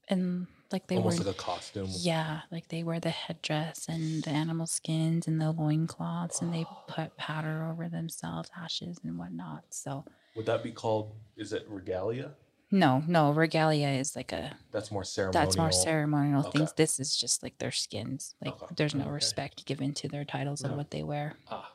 [0.09, 1.25] and like they Almost were.
[1.27, 1.89] like a costume.
[1.99, 6.65] Yeah, like they wear the headdress and the animal skins and the loincloths and they
[6.89, 9.65] put powder over themselves, ashes and whatnot.
[9.71, 10.05] So
[10.37, 11.15] Would that be called?
[11.37, 12.33] Is it regalia?
[12.71, 15.45] no, no, regalia is like a That's more ceremonial.
[15.45, 16.59] that's more ceremonial Okay.
[16.59, 16.73] things.
[16.75, 18.35] This is just like their skins.
[18.43, 18.75] Like Okay.
[18.77, 19.13] there's no Okay.
[19.13, 20.71] respect given to their titles No.
[20.71, 21.35] of what they wear.
[21.51, 21.75] Ah.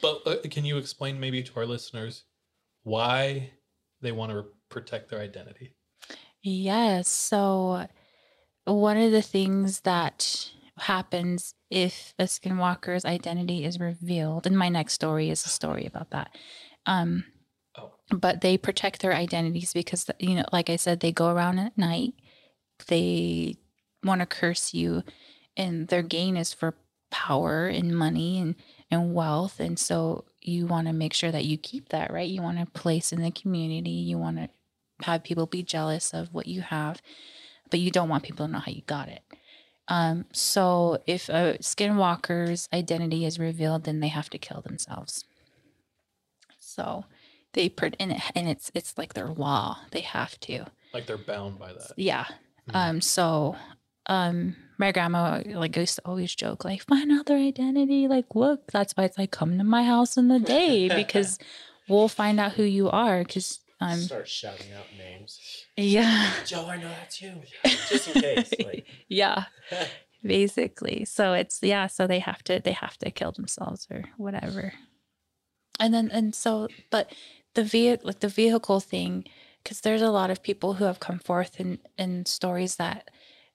[0.00, 2.24] But uh, can you explain maybe to our listeners
[2.84, 3.50] why
[4.00, 5.74] they want to protect their identity?
[6.42, 7.08] Yes.
[7.08, 7.86] So
[8.64, 14.46] one of the things that happens if a skinwalker's identity is revealed.
[14.46, 16.34] And my next story is a story about that.
[16.86, 17.24] Um,
[17.78, 17.92] Oh.
[18.10, 21.78] But they protect their identities because, you know, like I said, they go around at
[21.78, 22.14] night.
[22.88, 23.56] They
[24.02, 25.02] want to curse you,
[25.56, 26.74] and their gain is for
[27.10, 28.54] power and money and,
[28.90, 29.60] and wealth.
[29.60, 32.28] And so you want to make sure that you keep that, right?
[32.28, 33.90] You want a place in the community.
[33.90, 34.48] You want to
[35.02, 37.00] have people be jealous of what you have,
[37.70, 39.22] but you don't want people to know how you got it.
[39.88, 45.24] Um, so if a skinwalker's identity is revealed, then they have to kill themselves.
[46.58, 47.04] So
[47.52, 49.78] they put in it, and it's it's like their law.
[49.90, 50.66] They have to.
[50.94, 51.92] Like they're bound by that.
[51.96, 52.26] Yeah.
[52.68, 52.74] Mhm.
[52.76, 53.00] Um.
[53.00, 53.56] So,
[54.06, 58.06] um, my grandma like used to always joke like, find out their identity.
[58.06, 61.38] Like, look, that's why it's like come to my house in the day because
[61.88, 63.24] we'll find out who you are.
[63.24, 65.64] Because um, Start shouting out names.
[65.76, 67.40] yeah, Joe, I know that's you.
[67.88, 68.52] Just in case.
[68.64, 69.44] Like, yeah,
[70.22, 71.04] basically.
[71.04, 71.86] So it's yeah.
[71.86, 74.74] So they have to they have to kill themselves or whatever.
[75.78, 77.10] And then and so, but
[77.54, 79.24] the vehicle like the vehicle thing,
[79.62, 83.08] because there's a lot of people who have come forth in in stories that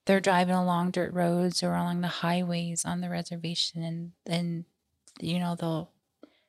[0.06, 4.66] they're driving along dirt roads or along the highways on the reservation, and then
[5.20, 5.92] you know they'll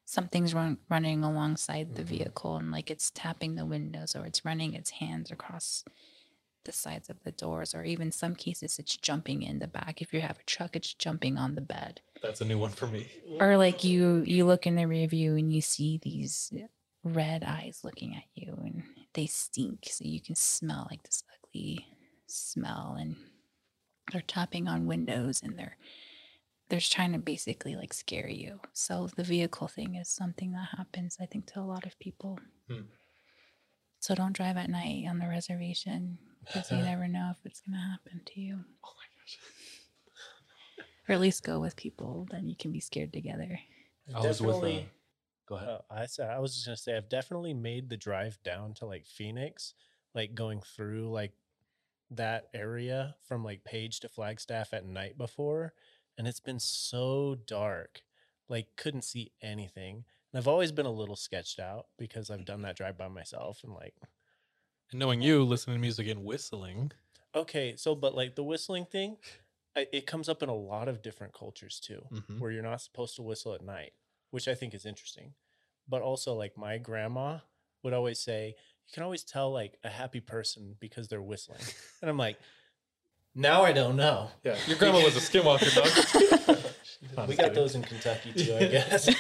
[0.07, 2.17] something's run, running alongside the mm-hmm.
[2.17, 5.85] vehicle and like it's tapping the windows or it's running its hands across
[6.65, 10.01] the sides of the doors or even some cases it's jumping in the back.
[10.01, 12.01] If you have a truck it's jumping on the bed.
[12.23, 13.09] That's a new one for me.
[13.41, 16.53] or like you you look in the rear view and you see these
[17.05, 18.85] red eyes looking at you and
[19.15, 21.87] they stink so you can smell like this ugly
[22.27, 23.17] smell and
[24.13, 25.77] they're tapping on windows and they're
[26.69, 31.17] they're trying to basically like scare you so the vehicle thing is something that happens
[31.21, 32.39] i think to a lot of people
[32.69, 32.83] Hmm.
[34.01, 37.75] so don't drive at night on the reservation because you never know if it's going
[37.79, 39.39] to happen to you Oh my gosh.
[41.09, 43.59] or at least go with people then you can be scared together
[44.15, 44.57] I was with.
[44.63, 44.81] Uh,
[45.49, 45.69] go ahead.
[45.69, 48.87] Uh, I said I was just gonna say I've definitely made the drive down to
[48.87, 49.75] like Phoenix,
[50.15, 51.33] like going through like
[52.13, 55.73] that area from like Page to Flagstaff at night before,
[56.19, 58.03] and it's been so dark,
[58.49, 60.05] like couldn't see anything.
[60.33, 63.63] And I've always been a little sketched out because I've done that drive by myself
[63.65, 63.95] and like
[64.91, 66.91] And knowing you, listening to music and whistling.
[67.35, 69.17] okay, so but like the whistling thing,
[69.77, 72.03] I, it comes up in a lot of different cultures too.
[72.11, 72.39] Mhm.
[72.39, 73.93] where you're not supposed to whistle at night,
[74.31, 75.35] which I think is interesting.
[75.89, 77.41] But also, like my grandma
[77.83, 81.63] would always say, you can always tell like a happy person because they're whistling.
[82.03, 82.39] And I'm like,
[83.37, 84.31] now I don't know.
[84.43, 86.57] Yeah, your grandma was a skinwalker, dog.
[87.29, 87.55] We got kidding.
[87.55, 89.09] those in Kentucky too, I guess.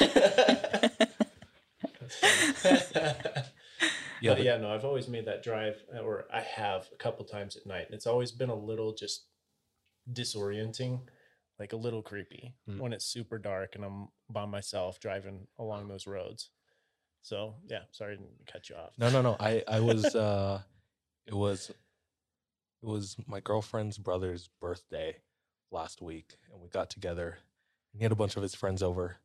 [4.22, 7.24] Yeah, but yeah, no, I've always made that drive, uh, or I have a couple
[7.26, 9.26] times at night, and it's always been a little just
[10.10, 11.00] disorienting,
[11.58, 12.80] like a little creepy Mm.
[12.80, 16.48] when it's super dark and I'm by myself driving along those roads.
[17.22, 18.92] So yeah, sorry to cut you off.
[18.98, 19.36] No, no, no.
[19.38, 20.62] I, I was, uh,
[21.26, 21.70] it was,
[22.86, 25.16] it was my girlfriend's brother's birthday
[25.72, 27.38] last week, and we got together.
[27.92, 29.16] And he had a bunch of his friends over.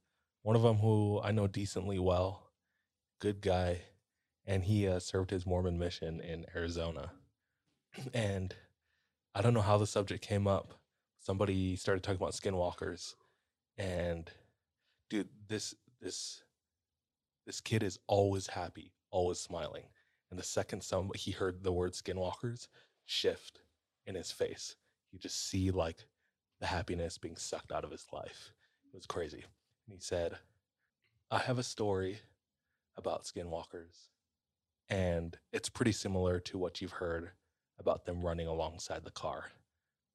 [0.42, 2.48] One of them who I know decently well,
[3.20, 3.82] good guy,
[4.48, 7.12] and he uh, served his Mormon mission in Arizona.
[8.14, 8.56] And
[9.36, 10.74] I don't know how the subject came up.
[11.20, 13.14] Somebody started talking about skinwalkers,
[13.78, 14.30] and
[15.10, 16.42] dude, this this
[17.46, 19.84] this kid is always happy, always smiling.
[20.32, 22.68] And the second some he heard the word skinwalkers
[23.12, 23.62] shift
[24.06, 24.76] in his face,
[25.12, 26.06] you just see like
[26.60, 28.54] the happiness being sucked out of his life.
[28.94, 29.44] It was crazy.
[29.86, 30.38] And he said,
[31.30, 32.20] I have a story
[32.98, 34.10] about skinwalkers,
[34.90, 37.32] and it's pretty similar to what you've heard
[37.80, 39.46] about them running alongside the car.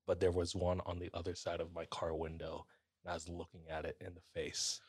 [0.07, 2.67] But there was one on the other side of my car window,
[3.03, 4.81] and I was looking at it in the face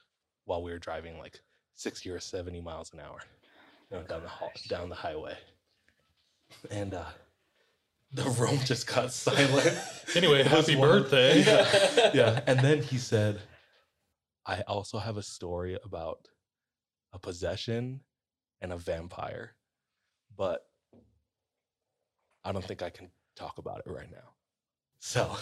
[0.45, 1.41] while we were driving like
[1.76, 3.20] 60 or 70 miles an hour
[3.89, 5.38] you know, down the down the highway.
[6.72, 7.05] And uh,
[8.12, 9.78] the room just got silent.
[10.16, 11.43] Anyway, happy birthday.
[11.45, 12.39] Yeah, yeah.
[12.47, 13.41] And then he said,
[14.45, 16.30] I also have a story about
[17.12, 17.99] a possession
[18.62, 19.51] and a vampire,
[20.36, 20.62] but
[22.45, 24.30] I don't think I can talk about it right now.
[25.01, 25.36] So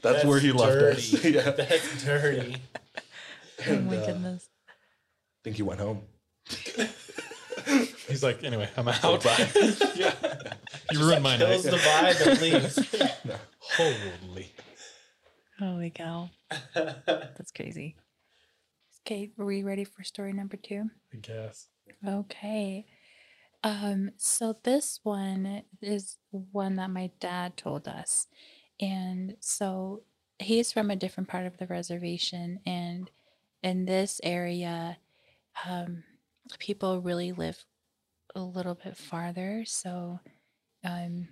[0.00, 1.10] that's, where he left us.
[1.10, 1.30] dirty.
[1.32, 1.50] yeah.
[1.50, 2.56] That's dirty.
[2.96, 4.72] oh And, my uh, goodness I
[5.44, 6.02] think he went home.
[8.08, 9.22] He's like, anyway, I'm out.
[9.22, 9.48] Bye.
[9.94, 10.14] yeah.
[10.92, 11.48] You ruined my night.
[11.48, 12.78] Kills the vibe and leaves.
[13.76, 14.52] Holy.
[15.58, 16.30] holy cow
[16.74, 17.96] that's crazy
[19.04, 21.68] okay are we ready for story number two I guess.
[22.06, 22.86] Okay.
[23.62, 28.26] Um, so this one is one that my dad told us.
[28.80, 30.02] And so
[30.38, 33.10] he's from a different part of the reservation and
[33.62, 34.98] in this area
[35.66, 36.04] um,
[36.58, 37.64] people really live
[38.34, 40.20] a little bit farther so
[40.84, 41.28] um,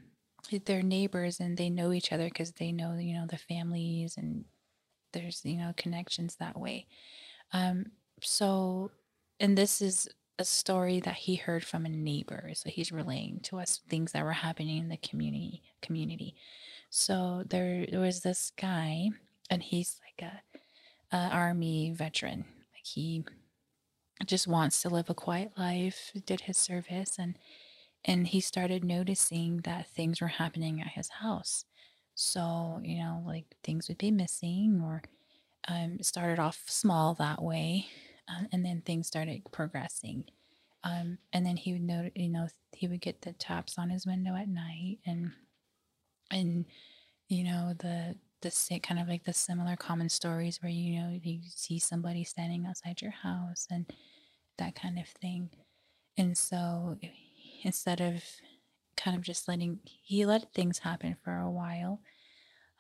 [0.64, 4.44] they're neighbors and they know each other because they know you know the families and
[5.12, 6.86] there's you know connections that way.
[7.52, 7.86] Um,
[8.20, 8.90] so
[9.40, 10.08] and this is
[10.38, 14.24] a story that he heard from a neighbor so he's relaying to us things that
[14.24, 16.34] were happening in the community community.
[16.90, 19.10] So there, there was this guy
[19.50, 22.44] and he's like a, a army veteran.
[22.72, 23.24] Like he
[24.26, 27.38] just wants to live a quiet life did his service and
[28.04, 31.64] and he started noticing that things were happening at his house.
[32.14, 35.02] So you know like things would be missing or
[35.68, 37.86] um, started off small that way
[38.28, 40.24] uh, and then things started progressing.
[40.84, 44.06] Um, and then he would know you know he would get the taps on his
[44.06, 45.32] window at night and
[46.30, 46.66] and
[47.28, 51.18] you know the the sa- kind of like the similar common stories where you know
[51.22, 53.92] you see somebody standing outside your house and
[54.58, 55.50] that kind of thing.
[56.16, 56.98] And so
[57.64, 58.22] instead of
[58.96, 62.00] kind of just letting he let things happen for a while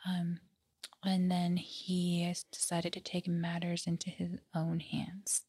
[0.06, 0.38] um
[1.04, 5.42] and then he decided to take matters into his own hands.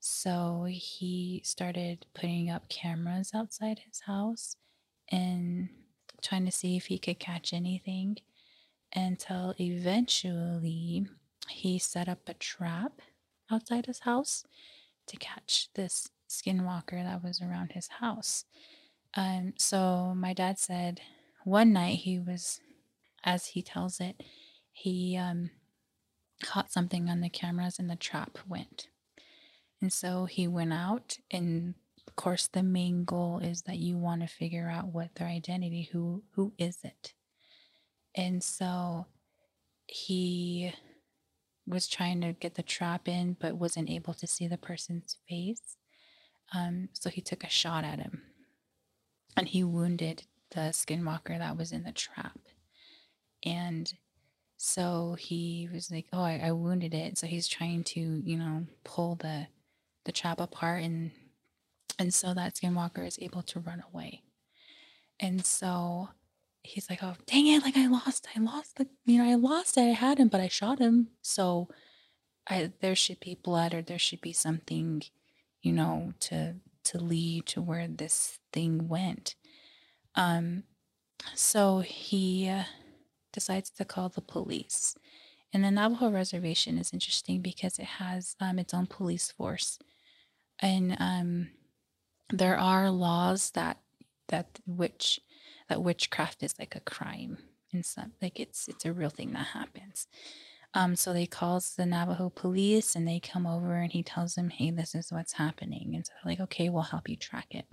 [0.00, 4.56] So he started putting up cameras outside his house
[5.10, 5.70] and
[6.22, 8.18] trying to see if he could catch anything
[8.94, 11.06] until eventually
[11.48, 13.00] he set up a trap
[13.50, 14.44] outside his house
[15.06, 18.44] to catch this skinwalker that was around his house.
[19.14, 21.00] Um, so my dad said
[21.44, 22.60] one night he was,
[23.24, 24.22] as he tells it,
[24.72, 25.50] he um,
[26.42, 28.88] caught something on the cameras and the trap went.
[29.80, 31.74] And so he went out, and
[32.06, 35.88] of course, the main goal is that you want to figure out what their identity,
[35.92, 37.14] who who is it,
[38.14, 39.06] and so
[39.86, 40.72] he
[41.66, 45.76] was trying to get the trap in, but wasn't able to see the person's face.
[46.54, 48.22] Um, so he took a shot at him,
[49.36, 52.38] and he wounded the skinwalker that was in the trap,
[53.44, 53.92] and
[54.56, 58.66] so he was like, "Oh, I, I wounded it." So he's trying to, you know,
[58.84, 59.48] pull the
[60.04, 61.10] the trap apart, and
[61.98, 64.22] and so that skinwalker is able to run away.
[65.18, 66.10] And so
[66.62, 67.62] he's like, "Oh, dang it!
[67.62, 69.82] Like I lost, I lost the, you know, I lost it.
[69.82, 71.08] I had him, but I shot him.
[71.22, 71.68] So
[72.48, 75.02] I there should be blood, or there should be something,
[75.62, 79.34] you know, to to lead to where this thing went."
[80.14, 80.64] Um,
[81.34, 82.64] so he uh,
[83.32, 84.96] decides to call the police.
[85.54, 89.78] And the Navajo reservation is interesting because it has um, its own police force,
[90.58, 91.50] and um,
[92.30, 93.78] there are laws that
[94.28, 95.20] that witch
[95.72, 97.38] that witchcraft is like a crime
[97.72, 100.06] and some like it's it's a real thing that happens.
[100.74, 104.50] Um, so they calls the Navajo police and they come over and he tells them,
[104.50, 107.64] "Hey, this is what's happening." And so they're like, "Okay, we'll help you track it."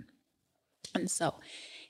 [0.94, 1.40] And so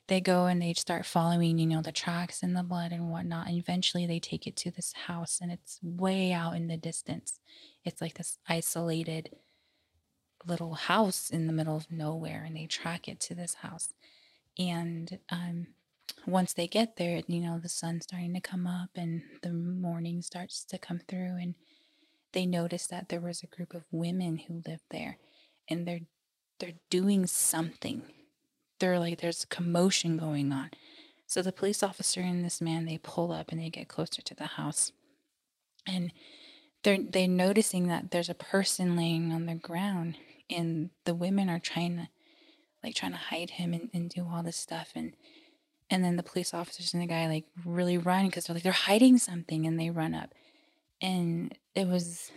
[0.09, 3.47] they go and they start following, you know, the tracks and the blood and whatnot.
[3.47, 7.39] And eventually they take it to this house and it's way out in the distance.
[7.85, 9.31] It's like this isolated
[10.45, 13.93] little house in the middle of nowhere and they track it to this house.
[14.59, 15.69] And um,
[16.27, 20.23] once they get there, you know, the sun's starting to come up and the morning
[20.23, 21.55] starts to come through and
[22.33, 25.19] they notice that there was a group of women who lived there
[25.69, 26.01] and they're
[26.59, 28.03] they're doing something.
[28.79, 30.71] They're like there's commotion going on.
[31.27, 34.35] So the police officer and this man they pull up and they get closer to
[34.35, 34.93] the house
[35.87, 36.13] and
[36.83, 40.17] they're they're noticing that there's a person laying on the ground
[40.49, 42.09] and the women are trying to
[42.83, 45.15] like trying to hide him and, and do all this stuff and
[45.91, 48.73] and then the police officers and the guy like really run because they're like they're
[48.73, 50.33] hiding something and they run up.
[51.03, 52.31] And it was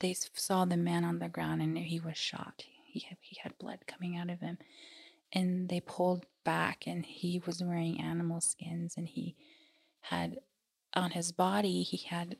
[0.00, 2.64] they saw the man on the ground and he was shot.
[2.84, 4.58] He had, he had blood coming out of him.
[5.32, 9.34] And they pulled back and he was wearing animal skins and he
[10.00, 10.38] had
[10.94, 12.36] on his body he had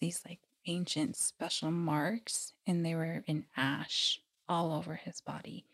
[0.00, 5.64] these like ancient special marks and they were in ash all over his body.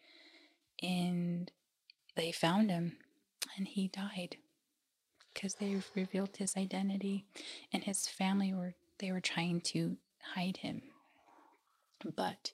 [0.83, 1.51] And
[2.17, 2.99] they found him
[3.57, 4.37] and he died
[5.35, 7.25] because they revealed his identity
[7.73, 9.97] and his family were they were trying to
[10.35, 10.83] hide him
[12.15, 12.53] but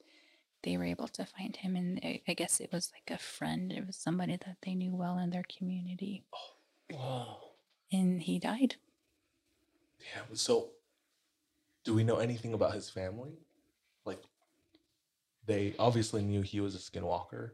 [0.62, 3.86] they were able to find him and i guess it was like a friend it
[3.86, 7.38] was somebody that they knew well in their community oh, Wow.
[7.92, 8.76] and he died
[10.00, 10.70] yeah So,
[11.84, 13.32] do we know anything about his family?
[14.04, 14.20] Like,
[15.46, 17.52] they obviously knew he was a skinwalker.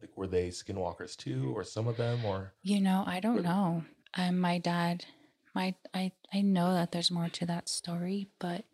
[0.00, 3.84] Like, were they skinwalkers too, or some of them, or you know i don't know
[4.14, 5.04] um, my dad
[5.54, 8.64] my I I know that there's more to that story, but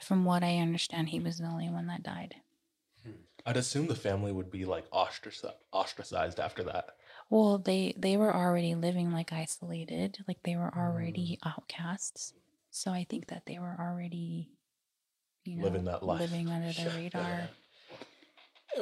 [0.00, 2.36] from what I understand, he was the only one that died.
[3.46, 6.96] I'd assume the family would be like ostraci- ostracized after that.
[7.28, 12.32] Well, they they were already living like isolated, like they were already outcasts.
[12.70, 14.48] So I think that they were already,
[15.44, 16.20] you know, Living that life.
[16.20, 17.50] living under the radar.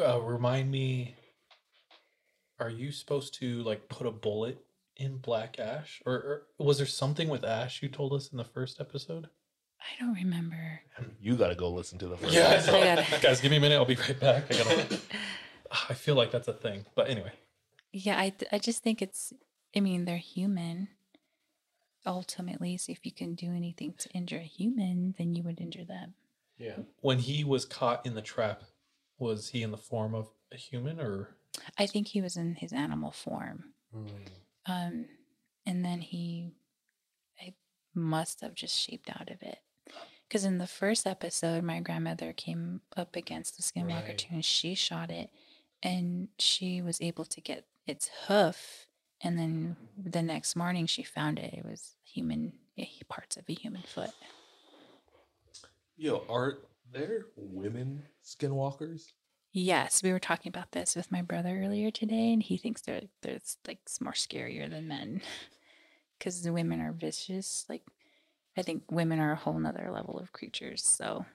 [0.00, 1.16] Uh, remind me,
[2.60, 4.58] are you supposed to like put a bullet
[4.96, 8.44] in black ash, or, or was there something with ash you told us in the
[8.44, 9.28] first episode?
[9.80, 10.80] I don't remember.
[11.20, 12.32] You got to go listen to the first.
[12.32, 12.84] Yeah, episode.
[12.84, 13.76] gotta- guys, give me a minute.
[13.76, 14.44] I'll be right back.
[14.54, 14.98] I gotta.
[15.74, 17.32] Ah, I feel like that's a thing, but anyway.
[17.94, 19.32] Yeah, I th- I just think it's.
[19.74, 20.88] I mean, they're human.
[22.04, 25.84] Ultimately, so if you can do anything to injure a human, then you would injure
[25.84, 26.14] them.
[26.58, 26.76] Yeah.
[27.00, 28.64] When he was caught in the trap,
[29.18, 31.36] was he in the form of a human or?
[31.78, 33.72] I think he was in his animal form.
[33.94, 34.10] Mm.
[34.66, 35.06] Um,
[35.66, 36.52] and then he,
[37.40, 37.54] I
[37.94, 39.58] must have just shaped out of it.
[40.28, 44.18] Because in the first episode, my grandmother came up against the skinwalker Right.
[44.18, 45.28] too, and she shot it,
[45.82, 48.86] and she was able to get its hoof.
[49.20, 51.52] And then the next morning, she found it.
[51.52, 52.54] It was human
[53.08, 54.10] parts of a human foot.
[55.96, 56.60] Yo, are
[56.92, 59.12] there women skinwalkers?
[59.52, 63.02] Yes, we were talking about this with my brother earlier today, and he thinks they're
[63.20, 65.20] they're like more scarier than men
[66.18, 67.66] because the women are vicious.
[67.68, 67.82] Like,
[68.56, 70.82] I think women are a whole nother level of creatures.
[70.82, 71.26] So,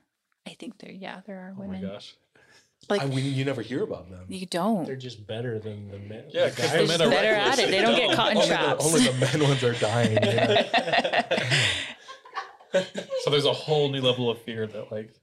[0.47, 1.89] I think there, yeah, there are Oh my women.
[1.89, 2.15] gosh.
[2.89, 4.25] Like, I mean, you never hear about them.
[4.29, 4.85] you don't.
[4.85, 6.25] They're just better than the men.
[6.29, 6.87] Yeah, the 'cause the guys.
[6.89, 7.71] men They're are better reckless at it.
[7.71, 8.85] They don't get caught in only, the, traps.
[8.85, 10.11] only the men ones are dying.
[10.13, 10.63] you know?
[13.23, 15.13] So there's a whole new level of fear that like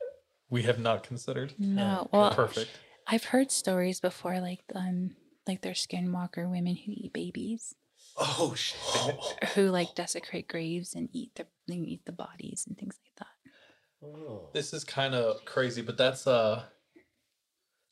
[0.55, 1.53] we have not considered.
[1.59, 2.71] no, well, Perfect.
[3.09, 5.11] I've heard stories before, like um,
[5.49, 7.75] like there's skinwalker women who eat babies,
[8.17, 9.17] oh shit!
[9.55, 14.07] who like desecrate graves and eat the they eat the bodies and things like that.
[14.07, 14.49] Oh.
[14.53, 16.63] This is kind of crazy, but that's uh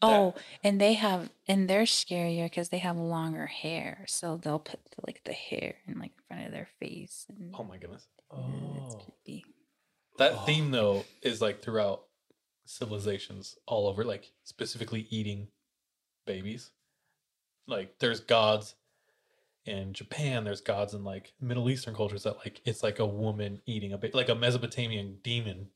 [0.05, 0.35] Oh,
[0.65, 4.05] and they have, and they're scarier because they have longer hair.
[4.09, 7.65] So they'll put like the hair in like in front of their face, and oh
[7.65, 8.07] my goodness.
[8.33, 8.99] it's Oh.
[9.05, 9.45] creepy.
[10.19, 12.03] That theme though is like throughout
[12.65, 15.49] civilizations all over, like specifically eating
[16.27, 16.71] babies.
[17.67, 18.75] Like there's gods
[19.65, 23.61] in Japan, there's gods in like Middle Eastern cultures that like it's like a woman
[23.67, 25.69] eating a baby, like a Mesopotamian demon.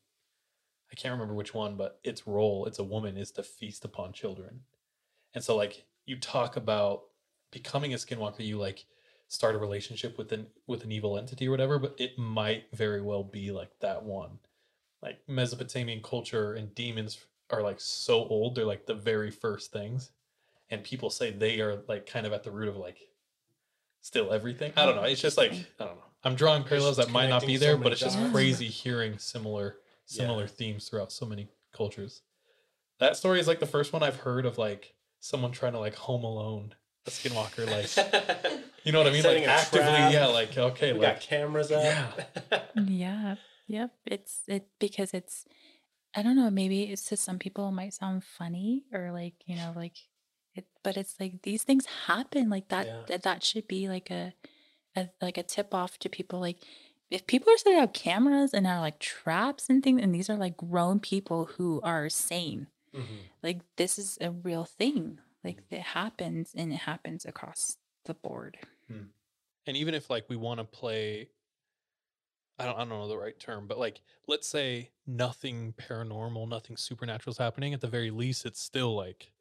[0.90, 4.12] I can't remember which one, but its role, it's a woman, is to feast upon
[4.12, 4.60] children.
[5.34, 7.02] And so like you talk about
[7.50, 8.86] becoming a skinwalker, you like
[9.28, 13.00] start a relationship with an with an evil entity or whatever, but it might very
[13.00, 14.38] well be like that one.
[15.02, 17.18] Like Mesopotamian culture and demons
[17.50, 20.10] are like so old, they're like the very first things.
[20.70, 22.98] And people say they are like kind of at the root of like
[24.00, 24.72] still everything.
[24.76, 25.02] I don't know.
[25.02, 26.02] It's just like I don't know.
[26.24, 28.32] I'm drawing parallels that might not be connecting so there, but it's just dots.
[28.32, 29.76] crazy hearing similar
[30.06, 30.48] similar Yeah.
[30.48, 32.22] themes throughout so many cultures.
[32.98, 35.94] That story is like the first one I've heard of like someone trying to like
[35.94, 36.74] home alone
[37.06, 38.52] a skinwalker like
[38.84, 39.22] you know what I mean?
[39.22, 40.12] Setting like actively, trap.
[40.12, 41.82] yeah, like okay, we like got cameras up.
[42.50, 42.60] Yeah.
[42.86, 43.34] Yeah,
[43.66, 43.92] yep.
[44.06, 45.44] It's it because it's.
[46.14, 46.50] I don't know.
[46.50, 49.96] Maybe it's to some people it might sound funny or like you know like
[50.54, 52.86] it, but it's like these things happen like that.
[52.86, 53.02] Yeah.
[53.08, 54.32] That that should be like a,
[54.96, 56.40] a like a tip off to people.
[56.40, 56.58] Like
[57.10, 60.36] if people are setting up cameras and are like traps and things, and these are
[60.36, 62.68] like grown people who are sane.
[62.94, 63.28] Mhm.
[63.42, 65.18] Like this is a real thing.
[65.44, 67.76] Like it happens and it happens across
[68.06, 68.56] the board.
[68.88, 71.28] and even if like we want to play
[72.58, 76.76] I don't, I don't know the right term, but like let's say nothing paranormal, nothing
[76.76, 77.74] supernatural is happening.
[77.74, 79.32] At the very least, it's still like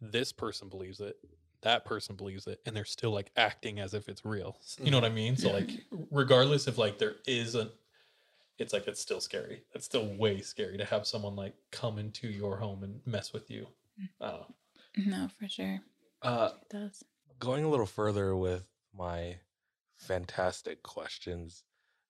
[0.00, 1.16] this person believes it,
[1.62, 4.56] that person believes it, and they're still like acting as if it's real.
[4.80, 5.36] You know what I mean?
[5.36, 5.70] So like,
[6.10, 7.70] regardless if like there is a,
[8.58, 9.62] it's like it's still scary.
[9.74, 13.50] It's still way scary to have someone like come into your home and mess with
[13.50, 13.66] you.
[14.20, 15.18] I don't know.
[15.18, 15.80] No, for sure.
[16.22, 17.04] Uh, It does.
[17.40, 18.64] going a little further with
[18.96, 19.36] my
[19.96, 21.64] fantastic questions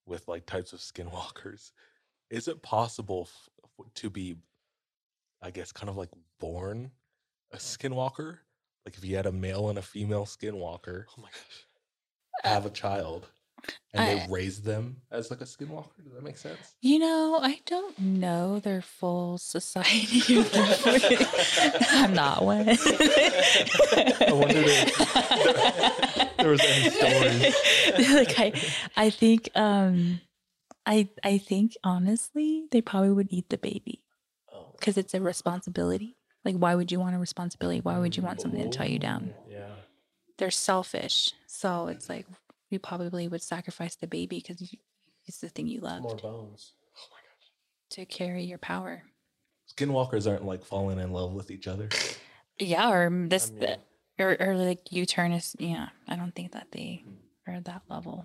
[0.08, 1.72] with like types of skinwalkers,
[2.30, 3.48] is it possible f-
[3.80, 4.36] f- to be,
[5.42, 6.10] I guess, kind of like
[6.40, 6.90] born
[7.52, 7.60] a hmm.
[7.60, 8.38] skinwalker?
[8.84, 11.66] Like if you had a male and a female skinwalker, Oh my gosh.
[12.44, 13.28] have a child,
[13.94, 16.02] and I- they raise them as like a skinwalker.
[16.04, 16.74] Does that make sense?
[16.80, 20.22] You know, I don't know their full society.
[21.90, 22.68] I'm not one.
[22.68, 27.54] I wonder if there was any stories.
[28.14, 28.52] like I,
[28.96, 30.20] I think, um,
[30.86, 34.02] I, I think honestly, they probably would eat the baby
[34.52, 34.72] Oh.
[34.78, 36.16] because it's a responsibility.
[36.44, 37.80] Like, why would you want a responsibility?
[37.80, 39.34] Why would you want something to tie you down?
[39.50, 39.66] Yeah.
[40.38, 42.24] They're selfish, so it's like
[42.70, 44.74] you probably would sacrifice the baby because
[45.26, 46.72] it's the thing you loved More bones.
[46.96, 47.50] Oh my gosh.
[47.90, 49.02] To carry your power.
[49.76, 51.88] Skinwalkers aren't like falling in love with each other.
[52.58, 53.76] Yeah, or m- this, mean-
[54.18, 55.54] or, or like you turn us.
[55.58, 57.04] Yeah, I don't think that they
[57.46, 58.24] are at that level.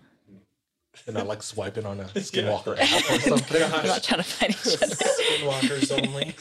[1.05, 3.59] They're not like swiping on a Skinwalker app or something.
[3.59, 4.95] They're not trying to fight each other.
[4.95, 6.35] Skinwalkers only.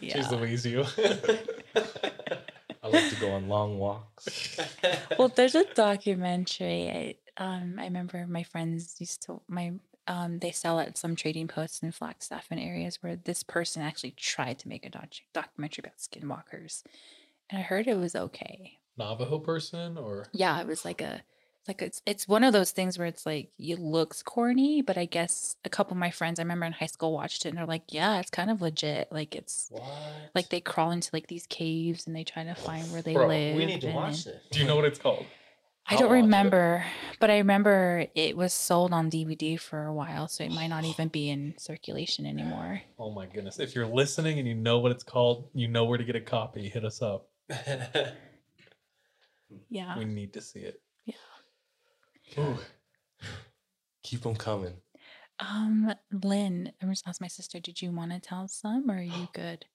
[0.00, 0.18] Yeah.
[0.18, 0.84] Jeez Louise, you.
[2.96, 4.58] I like to go on long walks.
[5.18, 7.16] well, there's a documentary.
[7.38, 9.72] I, um, I remember my friends used to my
[10.08, 14.12] um, they sell at some trading posts in Flagstaff and areas where this person actually
[14.12, 16.84] tried to make a doc- documentary about skinwalkers,
[17.50, 18.78] and I heard it was okay.
[18.96, 21.22] Navajo person or Yeah, it was like a
[21.68, 25.04] like it's it's one of those things where it's like it looks corny, but I
[25.04, 27.66] guess a couple of my friends I remember in high school watched it and they're
[27.66, 29.10] like, yeah, it's kind of legit.
[29.10, 29.82] Like it's What?
[30.34, 33.28] like they crawl into like these caves and they try to find where they Bro,
[33.28, 33.56] live.
[33.56, 34.42] we need to and watch then- this.
[34.52, 35.24] do you know what it's called?
[35.88, 36.22] I I'll don't watch it.
[36.22, 36.84] remember,
[37.20, 40.84] but I remember it was sold on DVD for a while, so it might not
[40.84, 42.82] even be in circulation anymore.
[42.98, 43.60] Oh my goodness.
[43.60, 46.20] If you're listening and you know what it's called, you know where to get a
[46.20, 47.28] copy, hit us up.
[49.68, 49.96] Yeah.
[49.96, 50.80] We need to see it.
[52.38, 52.58] Ooh.
[54.02, 54.74] Keep them coming.
[55.40, 59.02] Um, Lynne, I'm just ask my sister, did you want to tell some or are
[59.02, 59.66] you good?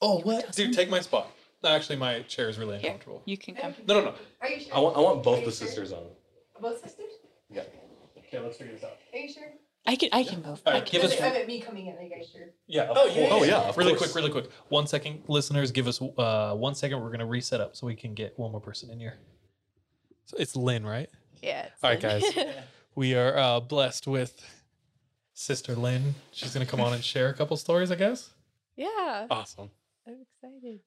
[0.00, 0.52] Oh, what?
[0.52, 1.30] Dude, take my spot.
[1.64, 3.22] Actually, my chair is really Here, uncomfortable.
[3.24, 3.72] you can come.
[3.86, 4.14] No, no, no.
[4.40, 4.74] Are you sure?
[4.74, 5.66] I want I want both Are you the sure?
[5.68, 6.02] sisters on.
[6.60, 7.12] Both sisters?
[7.48, 7.62] Yeah.
[8.18, 8.96] Okay, let's figure this out.
[9.12, 9.44] Are you sure?
[9.86, 10.60] I can I can move.
[10.66, 11.96] All I can give us- I meant me coming in.
[11.96, 12.48] Are you guys sure?
[12.66, 12.88] Yeah.
[12.90, 14.10] Oh, yeah, Oh, yeah, of really course.
[14.12, 14.50] quick, really quick.
[14.70, 15.70] One second, listeners.
[15.70, 17.00] Give us uh one second.
[17.00, 19.18] We're gonna reset up so we can get one more person in here.
[20.26, 21.10] So it's Lynne, right?
[21.42, 21.66] Yeah.
[21.82, 22.24] All right, guys.
[22.94, 24.38] We are uh, blessed with
[25.32, 26.14] Sister Lynne.
[26.30, 28.28] She's gonna come on and share a couple stories, I guess.
[28.76, 29.26] yeah.
[29.30, 29.70] Awesome.
[30.06, 30.80] I'm excited.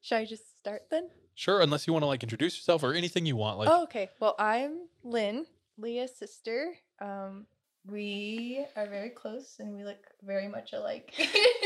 [0.00, 1.10] Should I just start then?
[1.34, 3.58] Sure, unless you want to like introduce yourself or anything you want.
[3.58, 4.08] Like, oh, okay.
[4.20, 5.44] Well, I'm Lynne,
[5.76, 6.72] Leah's sister.
[6.98, 7.44] Um,
[7.86, 11.12] we are very close and we look very much alike,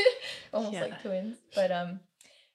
[0.53, 0.81] almost Yeah.
[0.81, 1.37] like twins.
[1.55, 2.01] But um,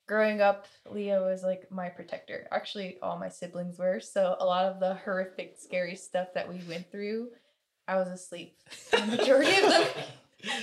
[0.09, 2.49] growing up, Leah was like my protector.
[2.51, 4.01] Actually, all my siblings were.
[4.01, 7.29] So a lot of the horrific, scary stuff that we went through,
[7.87, 8.57] I was asleep.
[8.91, 9.87] The majority of them.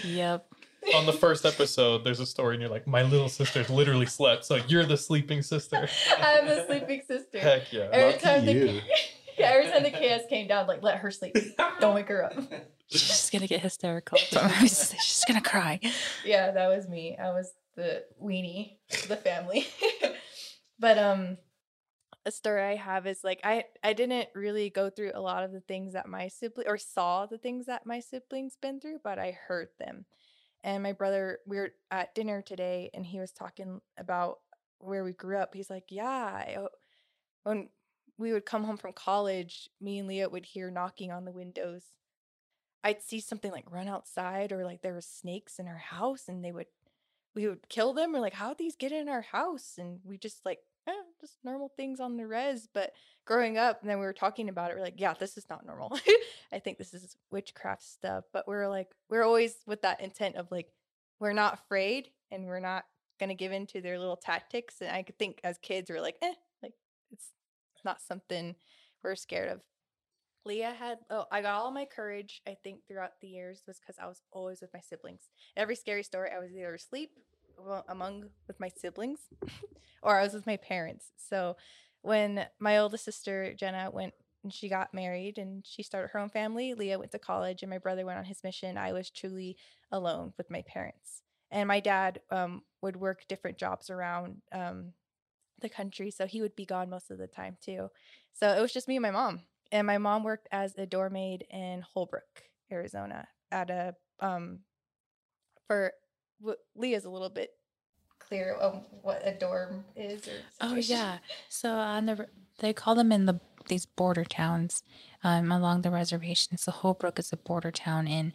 [0.06, 0.48] Yep.
[0.96, 4.46] on the first episode, there's a story, and you're like, my little sister literally slept,
[4.46, 5.90] so you're the sleeping sister.
[6.18, 7.40] I'm the sleeping sister.
[7.40, 7.90] Heck yeah.
[7.92, 8.82] Every Lucky time the you.
[9.38, 11.36] yeah, every time the chaos came down, like let her sleep.
[11.82, 12.38] Don't wake her up.
[12.88, 14.18] She's just gonna get hysterical.
[14.18, 15.82] She's just gonna cry.
[16.24, 17.18] yeah, that was me.
[17.18, 18.78] I was the weenie
[19.08, 19.68] the family.
[20.80, 21.38] but um
[22.26, 25.52] a story I have is like I I didn't really go through a lot of
[25.52, 29.20] the things that my sibling or saw the things that my siblings been through, but
[29.20, 30.06] I heard them.
[30.64, 34.40] And my brother, we were at dinner today and he was talking about
[34.80, 35.54] where we grew up.
[35.56, 36.70] He's like, "Yeah, I, o-
[37.44, 37.70] when
[38.18, 41.84] we would come home from college, me and Leah would hear knocking on the windows.
[42.84, 46.44] I'd see something like run outside or like there were snakes in our house and
[46.44, 46.68] they would
[47.36, 48.14] we would kill them.
[48.14, 49.76] We're like, how'd these get in our house?
[49.78, 52.68] And we just like, eh, just normal things on the res.
[52.74, 52.94] But
[53.26, 55.66] growing up, and then we were talking about it, we're like, yeah, this is not
[55.66, 55.98] normal.
[56.54, 58.24] I think this is witchcraft stuff.
[58.32, 60.70] But we're like, we're always with that intent of like,
[61.20, 62.86] we're not afraid and we're not
[63.20, 64.82] gonna give in to their little tactics.
[64.82, 66.34] And I could think as kids, we're like, eh,
[66.64, 66.74] like
[67.12, 67.32] it's
[67.84, 68.56] not something
[69.04, 69.62] we're scared of.
[70.46, 73.98] Leah had oh I got all my courage I think throughout the years was because
[74.00, 75.30] I was always with my siblings.
[75.58, 77.12] Every scary story I was either asleep
[77.88, 79.20] among with my siblings
[80.04, 81.12] or I was with my parents.
[81.18, 81.58] So
[82.02, 84.14] when my oldest sister Jenna went
[84.44, 87.70] and she got married and she started her own family, Leah went to college and
[87.70, 88.78] my brother went on his mission.
[88.78, 89.58] I was truly
[89.92, 91.24] alone with my parents.
[91.50, 94.94] And my dad um, would work different jobs around um,
[95.62, 97.90] the country, so he would be gone most of the time too.
[98.34, 99.42] So it was just me and my mom
[99.72, 104.60] and my mom worked as a door maid in Holbrook, Arizona, at a um
[105.68, 105.94] for
[106.76, 107.52] Leah's a little bit
[108.20, 110.28] clear on what a dorm is.
[110.28, 110.32] Or
[110.62, 111.20] Oh yeah.
[111.50, 112.28] So on the
[112.60, 114.84] they call them in the these border towns
[115.24, 116.58] um, along the reservation.
[116.58, 118.32] So Holbrook is a border town, and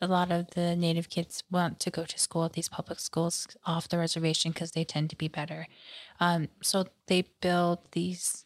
[0.00, 3.46] a lot of the native kids want to go to school at these public schools
[3.64, 5.66] off the reservation because they tend to be better.
[6.20, 8.44] Um, so they build these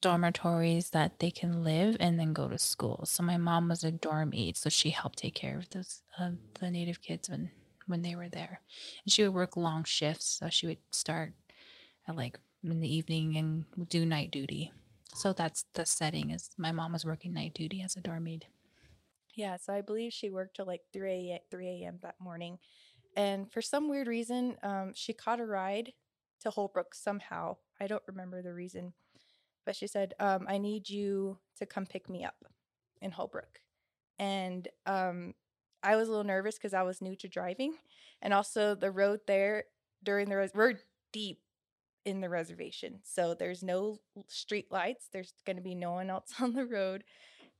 [0.00, 3.04] dormitories that they can live and then go to school.
[3.06, 6.32] So my mom was a dorm aide, so she helped take care of those uh,
[6.60, 7.50] the native kids when
[7.86, 8.60] when they were there.
[9.04, 11.32] And she would work long shifts, so she would start
[12.08, 14.72] at like in the evening and do night duty.
[15.14, 18.46] So that's the setting is my mom was working night duty as a dorm maid.
[19.34, 21.98] Yeah, so I believe she worked till like 3 a, 3 a.m.
[22.02, 22.58] that morning.
[23.16, 25.92] And for some weird reason, um, she caught a ride
[26.40, 27.56] to Holbrook somehow.
[27.80, 28.94] I don't remember the reason,
[29.66, 32.44] but she said, um, "I need you to come pick me up
[33.02, 33.60] in Holbrook,"
[34.18, 35.34] and um,
[35.82, 37.74] I was a little nervous because I was new to driving,
[38.22, 39.64] and also the road there
[40.02, 40.74] during the res- we're
[41.12, 41.40] deep
[42.04, 43.98] in the reservation, so there's no
[44.28, 45.08] street lights.
[45.12, 47.04] There's going to be no one else on the road.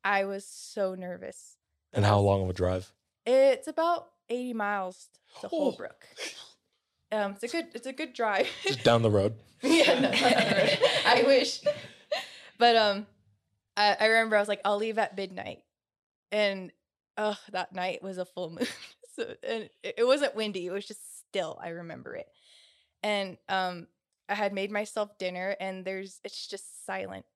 [0.04, 1.56] I was so nervous.
[1.92, 2.92] And how long of a drive?
[3.24, 5.08] It's about 80 miles
[5.40, 5.48] to Oh.
[5.48, 6.06] Holbrook.
[7.10, 8.46] Um, it's a good it's a good drive.
[8.64, 9.34] Just down the road.
[9.62, 10.78] yeah, no, not really.
[11.06, 11.60] I wish.
[12.58, 13.06] But um,
[13.76, 15.62] I, I remember I was like, I'll leave at midnight,
[16.32, 16.72] and
[17.16, 18.66] oh, that night was a full moon.
[19.14, 21.58] so and it, wasn't windy; it was just still.
[21.62, 22.26] I remember it,
[23.02, 23.86] and um,
[24.28, 27.26] I had made myself dinner, and there's it's just silent.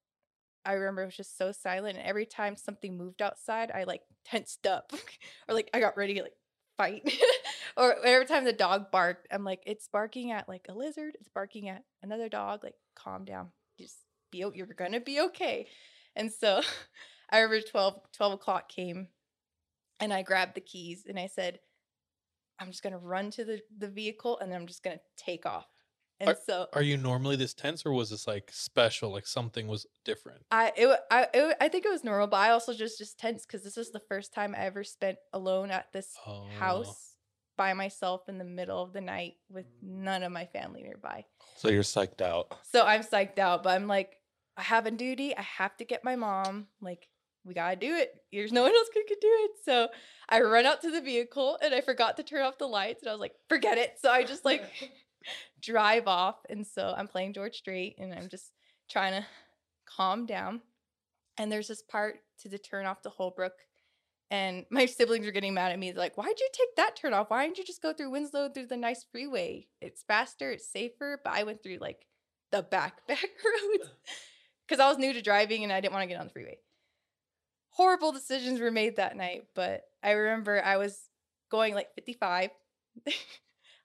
[0.64, 4.02] I remember it was just so silent, and every time something moved outside, I like
[4.24, 4.92] tensed up,
[5.48, 6.36] or like I got ready to like
[6.76, 7.10] fight.
[7.76, 11.28] or every time the dog barked, I'm like, it's barking at like a lizard, it's
[11.28, 12.64] barking at another dog.
[12.64, 13.48] Like, calm down.
[13.78, 13.96] Just
[14.30, 15.68] be you're gonna be okay.
[16.16, 16.60] And so
[17.30, 19.08] I remember 12, 12 o'clock came
[20.00, 21.60] and I grabbed the keys and I said,
[22.58, 25.66] I'm just gonna run to the, the vehicle and I'm just gonna take off.
[26.20, 29.10] And so Are you normally this tense, or was this like special?
[29.10, 30.42] Like something was different?
[30.50, 33.46] I it, I it, I think it was normal, but I also just just tense
[33.46, 36.46] because this was the first time I ever spent alone at this Oh.
[36.58, 37.16] house
[37.56, 40.02] by myself in the middle of the night with mm.
[40.02, 41.24] none of my family nearby.
[41.56, 42.54] So you're psyched out.
[42.70, 44.16] So I'm psyched out, but I'm like,
[44.60, 45.34] I have a duty.
[45.34, 46.66] I have to get my mom.
[46.82, 47.08] Like,
[47.46, 48.12] we gotta do it.
[48.30, 49.52] There's no one else who could do it.
[49.64, 49.88] So
[50.28, 53.02] I run out to the vehicle and I forgot to turn off the lights.
[53.02, 53.94] And I was like, forget it.
[54.02, 54.62] So I just like
[55.62, 56.36] drive off.
[56.50, 58.52] And so I'm playing George Strait and I'm just
[58.90, 59.26] trying to
[59.86, 60.60] calm down.
[61.38, 63.54] And there's this part to the turn off to Holbrook.
[64.30, 65.90] And my siblings are getting mad at me.
[65.90, 67.30] They're like, why'd you take that turn off?
[67.30, 69.68] Why didn't you just go through Winslow through the nice freeway?
[69.80, 71.18] It's faster, it's safer.
[71.24, 72.04] But I went through like
[72.52, 73.90] the back back roads
[74.70, 76.58] because I was new to driving and I didn't want to get on the freeway.
[77.70, 80.96] Horrible decisions were made that night, but I remember I was
[81.50, 82.50] going like 55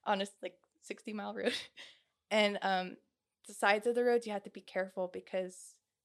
[0.06, 0.54] on a like
[0.84, 1.54] 60 mile road,
[2.32, 2.98] and um,
[3.48, 5.56] the sides of the roads you had to be careful because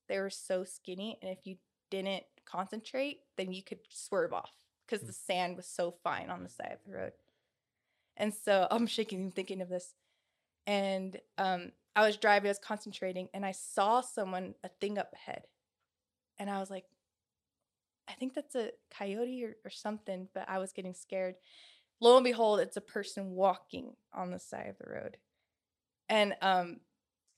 [0.09, 1.57] they were so skinny, and if you
[1.91, 4.53] didn't concentrate, then you could swerve off
[4.87, 7.13] because the sand was so fine on the side of the road.
[8.17, 9.95] And so I'm shaking thinking of this
[10.67, 15.13] and um, I was driving, I was concentrating, and I saw someone a thing up
[15.13, 15.43] ahead,
[16.39, 16.85] and I was like,
[18.09, 21.37] I think that's a coyote or, or something, but I was getting scared.
[22.01, 25.17] Lo and behold, it's a person walking on the side of the road,
[26.09, 26.81] and um,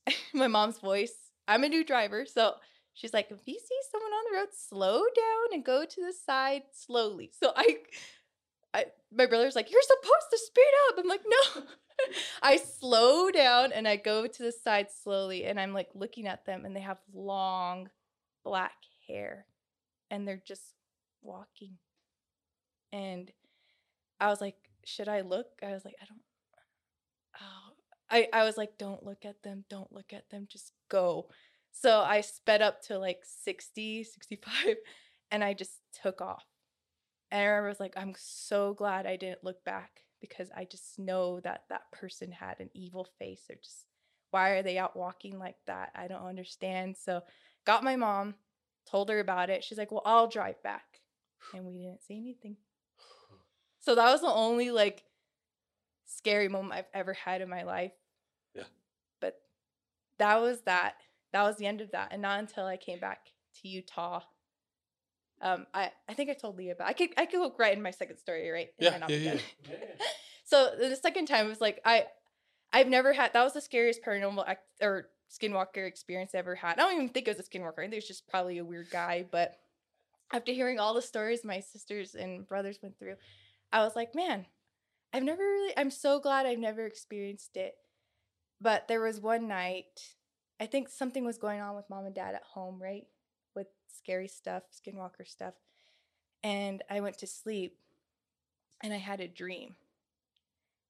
[0.34, 1.14] my mom's voice.
[1.48, 2.54] I'm a new driver, so
[2.94, 6.12] she's like, if you see someone on the road, slow down and go to the
[6.12, 7.32] side slowly.
[7.38, 7.78] So I I,
[9.14, 10.98] my brother's like, You're supposed to speed up.
[10.98, 11.62] I'm like, No.
[12.42, 16.46] I slow down and I go to the side slowly and I'm like looking at
[16.46, 17.90] them and they have long
[18.44, 18.74] black
[19.06, 19.46] hair
[20.10, 20.74] and they're just
[21.22, 21.78] walking.
[22.92, 23.30] And
[24.20, 25.46] I was like, Should I look?
[25.62, 26.20] I was like, I don't.
[27.40, 27.72] Oh,
[28.10, 29.64] I, I was like, Don't look at them.
[29.68, 30.46] Don't look at them.
[30.50, 31.28] Just go.
[31.72, 34.76] So I sped up to like 60, 65
[35.30, 36.44] and I just took off.
[37.32, 40.66] And I remember I was like, I'm so glad I didn't look back because I
[40.66, 43.40] just know that that person had an evil face.
[43.48, 43.86] Or just,
[44.30, 45.92] why are they out walking like that?
[45.94, 46.94] I don't understand.
[46.98, 47.22] So,
[47.64, 48.34] got my mom,
[48.88, 49.64] told her about it.
[49.64, 51.00] She's like, Well, I'll drive back.
[51.54, 52.58] And we didn't say anything.
[53.80, 55.02] So, that was the only like
[56.04, 57.92] scary moment I've ever had in my life.
[58.54, 58.64] Yeah.
[59.22, 59.40] But
[60.18, 60.96] that was that.
[61.32, 62.08] That was the end of that.
[62.12, 63.28] And not until I came back
[63.62, 64.20] to Utah
[65.42, 67.82] um, I, I think I told Leah, about I could I could look right in
[67.82, 68.68] my second story, right?
[68.78, 69.34] It Yeah, yeah,
[69.68, 69.76] yeah.
[70.44, 72.06] so the second time it was like I
[72.72, 76.78] I've never had that was the scariest paranormal act, or skinwalker experience I ever had.
[76.78, 77.78] I don't even think it was a skinwalker.
[77.78, 79.26] I think it was just probably a weird guy.
[79.30, 79.56] But
[80.32, 83.16] after hearing all the stories my sisters and brothers went through,
[83.72, 84.46] I was like, man,
[85.12, 85.74] I've never really.
[85.76, 87.74] I'm so glad I've never experienced it.
[88.60, 90.14] But there was one night,
[90.60, 93.04] I think something was going on with mom and dad at home, right?
[93.54, 95.54] With scary stuff, skinwalker stuff.
[96.42, 97.78] And I went to sleep
[98.82, 99.76] and I had a dream.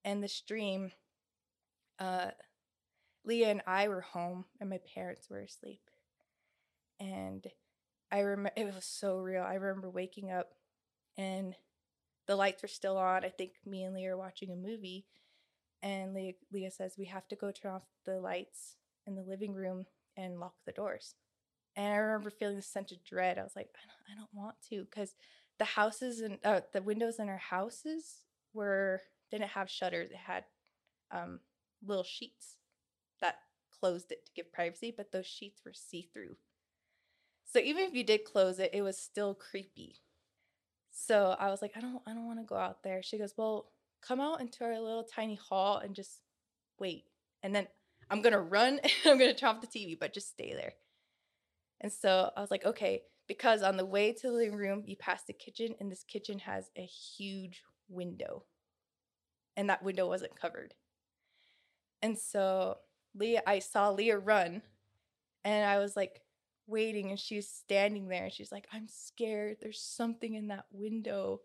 [0.04, 0.92] And this dream,
[1.98, 2.30] uh,
[3.24, 5.82] Leah and I were home and my parents were asleep.
[6.98, 7.46] And
[8.10, 9.42] I remember it was so real.
[9.42, 10.54] I remember waking up
[11.16, 11.54] and
[12.26, 13.24] the lights were still on.
[13.24, 15.06] I think me and Leah are watching a movie.
[15.82, 18.76] And Leah, Leah says, We have to go turn off the lights
[19.06, 19.86] in the living room
[20.16, 21.14] and lock the doors.
[21.76, 23.38] And I remember feeling this sense of dread.
[23.38, 25.14] I was like, I don't, I don't want to because
[25.58, 29.00] the houses and uh, the windows in our houses were
[29.30, 30.10] didn't have shutters.
[30.10, 30.44] It had
[31.10, 31.40] um,
[31.84, 32.56] little sheets
[33.20, 33.36] that
[33.80, 36.36] closed it to give privacy, but those sheets were see through.
[37.44, 39.96] So even if you did close it, it was still creepy.
[40.90, 43.02] So I was like, I don't I don't want to go out there.
[43.02, 43.72] She goes, Well,
[44.02, 46.20] come out into our little tiny hall and just
[46.78, 47.04] wait.
[47.42, 47.66] And then
[48.10, 50.74] I'm gonna run and I'm gonna turn off the TV, but just stay there.
[51.82, 54.96] And so I was like, okay, because on the way to the living room, you
[54.96, 58.44] pass the kitchen, and this kitchen has a huge window.
[59.56, 60.74] And that window wasn't covered.
[62.00, 62.78] And so
[63.14, 64.62] Leah, I saw Leah run,
[65.44, 66.22] and I was like
[66.66, 69.58] waiting, and she was standing there, and she's like, I'm scared.
[69.60, 71.40] There's something in that window.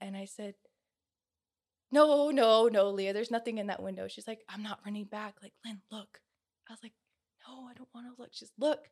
[0.00, 0.54] And I said,
[1.90, 4.08] No, no, no, Leah, there's nothing in that window.
[4.08, 5.36] She's like, I'm not running back.
[5.42, 6.20] Like, Lynne, look.
[6.68, 6.94] I was like,
[7.46, 8.30] No, I don't want to look.
[8.32, 8.88] She's look.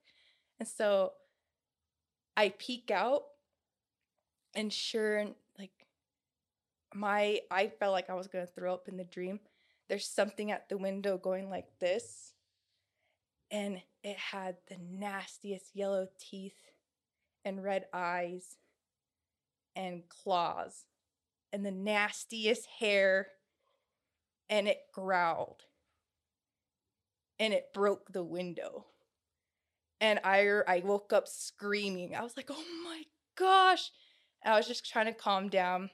[0.61, 1.15] And so
[2.37, 3.25] I peek out,
[4.55, 5.25] and sure,
[5.59, 5.87] like
[6.95, 9.41] my, I felt like I was gonna throw up in the dream.
[9.89, 12.35] There's something at the window going like this,
[13.51, 16.73] and it had the nastiest yellow teeth
[17.45, 18.57] and red eyes
[19.75, 20.85] and claws
[21.53, 23.29] and the nastiest hair,
[24.51, 25.65] and it growled
[27.41, 28.85] and it broke the window
[30.01, 32.15] and I er, I woke up screaming.
[32.15, 33.03] I was like, "Oh my
[33.37, 33.91] gosh!"
[34.43, 35.91] And I was just trying to calm down,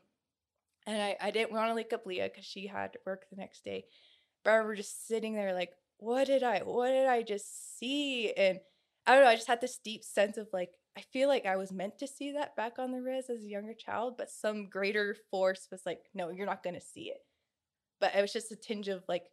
[0.87, 3.65] and I I didn't want to wake up Leah because she had work the next
[3.65, 3.85] day.
[4.45, 6.61] But I remember just sitting there like, "What did I?
[6.61, 8.61] What did I just see?" And
[9.07, 9.31] I don't know.
[9.31, 12.09] I just had this deep sense of like, I feel like I was meant to
[12.09, 15.83] see that back on the res as a younger child, but some greater force was
[15.87, 17.19] like, "No, you're not going to see it."
[18.01, 19.25] But it was just a tinge of like,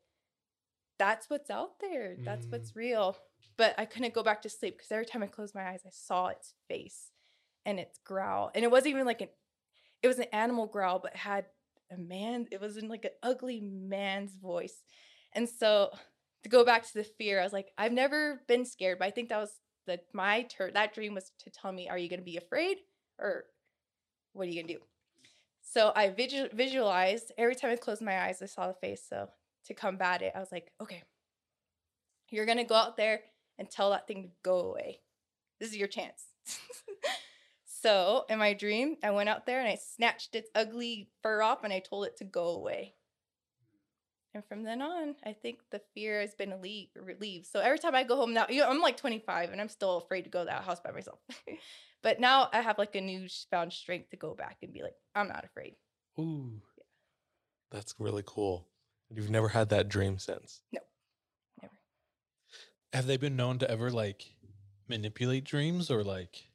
[1.00, 2.16] that's what's out there.
[2.20, 2.52] That's mm-hmm.
[2.52, 3.18] what's real
[3.58, 5.92] but I couldn't go back to sleep because every time I closed my eyes, I
[5.92, 7.12] saw its face
[7.66, 8.52] and its growl.
[8.54, 9.30] And it wasn't even like an,
[10.02, 11.46] it was an animal growl, but had
[11.92, 14.84] a man, it was in like an ugly man's voice.
[15.34, 15.92] And so
[16.44, 19.12] to go back to the fear, I was like, I've never been scared, but I
[19.12, 19.52] think that was
[19.86, 20.74] the, my turn.
[20.74, 22.78] That dream was to tell me, are you going to be afraid
[23.20, 23.46] or
[24.34, 24.80] what are you going to do?
[25.62, 29.04] So I visual, visualized every time I closed my eyes, I saw the face.
[29.08, 29.30] So
[29.66, 31.04] to combat it, I was like, okay,
[32.30, 33.22] you're going to go out there
[33.58, 35.00] and tell that thing to go away.
[35.60, 36.26] This is your chance.
[37.66, 41.64] so, in my dream, I went out there and I snatched its ugly fur off
[41.64, 42.96] and I told it to go away.
[44.36, 46.56] And from then on, I think the fear has been
[46.96, 47.46] relieved.
[47.46, 49.98] So every time I go home now, you know, I'm like 25 and I'm still
[49.98, 51.20] afraid to go to that house by myself.
[52.02, 54.96] but now I have like a new found strength to go back and be like,
[55.14, 55.76] I'm not afraid.
[56.20, 56.62] Ooh.
[57.70, 58.68] That's really cool.
[59.14, 60.62] You've never had that dream since.
[60.72, 60.80] No.
[62.94, 64.36] Have they been known to ever like
[64.88, 66.48] manipulate dreams or like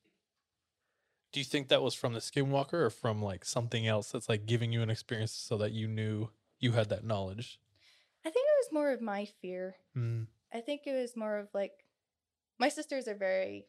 [1.32, 4.46] do you think that was from the skinwalker or from like something else that's like
[4.46, 7.60] giving you an experience so that you knew you had that knowledge?
[8.24, 9.76] I think it was more of my fear.
[9.96, 10.26] Mm.
[10.52, 11.84] I think it was more of like
[12.58, 13.66] my sisters are very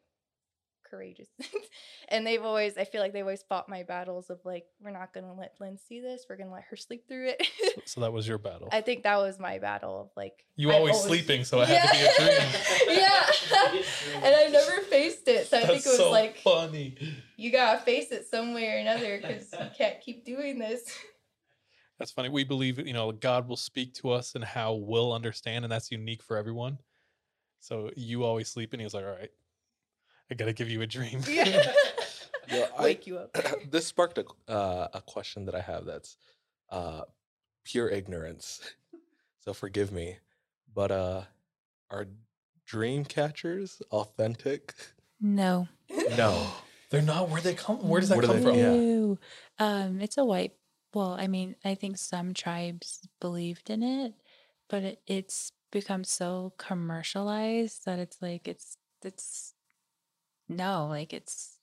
[0.89, 1.27] courageous.
[2.09, 5.13] and they've always I feel like they've always fought my battles of like we're not
[5.13, 6.25] going to let Lynne see this.
[6.29, 7.47] We're going to let her sleep through it.
[7.61, 8.69] So, so that was your battle.
[8.71, 11.87] I think that was my battle of like you I've always sleeping, so it had
[11.87, 12.97] to be a dream.
[12.99, 14.23] yeah.
[14.23, 15.47] and I never faced it.
[15.47, 16.97] So I think it was so like funny.
[17.37, 20.97] you got to face it some way or another cuz you can't keep doing this.
[21.99, 22.29] That's funny.
[22.29, 25.91] We believe, you know, God will speak to us and how we'll understand, and that's
[25.91, 26.79] unique for everyone.
[27.59, 29.31] So you always sleep, and he was like, "All right,
[30.31, 31.71] I gotta give you a dream." Yeah.
[32.51, 33.37] Yeah, I- Wake you up.
[33.69, 36.17] this sparked a uh, a question that I have that's
[36.71, 37.01] uh,
[37.63, 38.59] pure ignorance.
[39.45, 40.17] so forgive me,
[40.73, 41.21] but uh,
[41.91, 42.07] are
[42.65, 44.73] dream catchers authentic?
[45.21, 45.67] No.
[46.17, 46.47] No.
[46.89, 47.29] They're not.
[47.29, 47.87] Where they come?
[47.87, 48.55] Where does that Where come they- from?
[48.57, 49.15] yeah.
[49.59, 50.53] Um, it's a white.
[50.91, 54.15] Well, I mean, I think some tribes believed in it,
[54.67, 59.53] but it, it's become so commercialized that it's like it's it's
[60.49, 61.57] no, like it's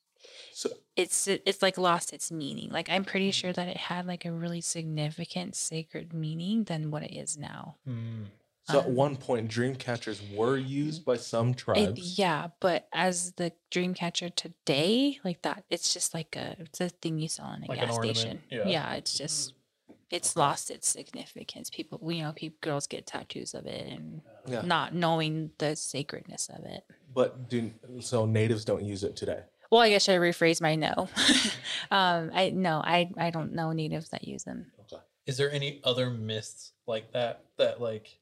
[0.54, 2.70] So it's it's like lost its meaning.
[2.70, 7.02] Like I'm pretty sure that it had like a really significant sacred meaning than what
[7.02, 7.76] it is now.
[7.88, 8.26] Mm.
[8.70, 12.18] so at Um, one point, dream catchers were used by some It, tribes.
[12.18, 16.88] yeah, but as the dream catcher today, like that, it's just like a it's a
[16.88, 18.42] thing you sell in a Like gas station.
[18.50, 18.94] yeah.
[18.94, 19.54] it's just
[20.10, 21.68] it's lost its significance.
[21.70, 24.62] People, you know, people girls get tattoos of it and Yeah.
[24.62, 26.84] not knowing the sacredness of it.
[27.12, 29.40] But do so natives don't use it today.
[29.70, 31.08] Well, I guess I should rephrase my no.
[31.90, 34.70] um, I no, I I don't know natives that use them.
[34.82, 35.02] Okay.
[35.26, 38.18] Is there any other myths like that that like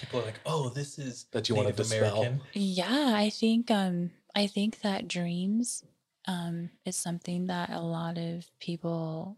[0.00, 2.22] people are like, oh, this is That you wanna dispel?
[2.22, 2.40] American?
[2.54, 5.84] Yeah, I think um I think that dreams
[6.26, 9.36] um is something that a lot of people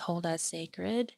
[0.00, 1.12] hold as sacred.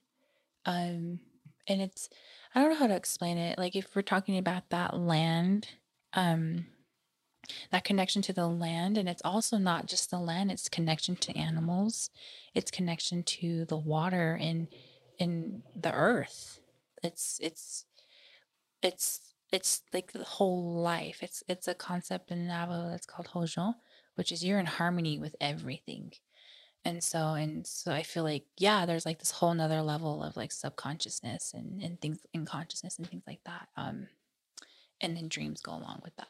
[0.68, 1.20] Um
[1.66, 2.08] and it's
[2.54, 3.58] I don't know how to explain it.
[3.58, 5.68] Like if we're talking about that land,
[6.14, 6.66] um
[7.72, 11.36] that connection to the land and it's also not just the land, it's connection to
[11.36, 12.10] animals,
[12.54, 14.68] it's connection to the water and
[15.18, 16.60] in the earth.
[17.02, 17.86] It's it's
[18.82, 21.22] it's it's like the whole life.
[21.22, 23.74] It's it's a concept in Navajo that's called Hozho,
[24.16, 26.12] which is you're in harmony with everything.
[26.84, 30.36] And so and so I feel like, yeah, there's like this whole nother level of
[30.36, 33.68] like subconsciousness and, and things in consciousness and things like that.
[33.76, 34.09] Um
[35.00, 36.28] and then dreams go along with that.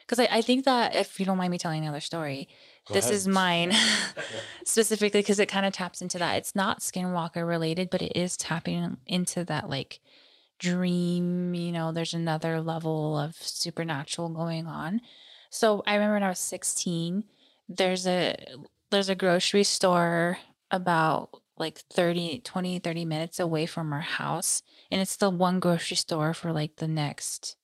[0.00, 2.48] Because I, I think that if you don't mind me telling another story,
[2.86, 3.14] Go this ahead.
[3.14, 3.72] is mine
[4.64, 6.36] specifically because it kind of taps into that.
[6.36, 10.00] It's not skinwalker related, but it is tapping into that like
[10.58, 15.00] dream, you know, there's another level of supernatural going on.
[15.50, 17.24] So I remember when I was 16,
[17.68, 18.36] there's a
[18.90, 20.38] there's a grocery store
[20.70, 25.96] about like 30 20 30 minutes away from our house and it's the one grocery
[25.96, 27.56] store for like the next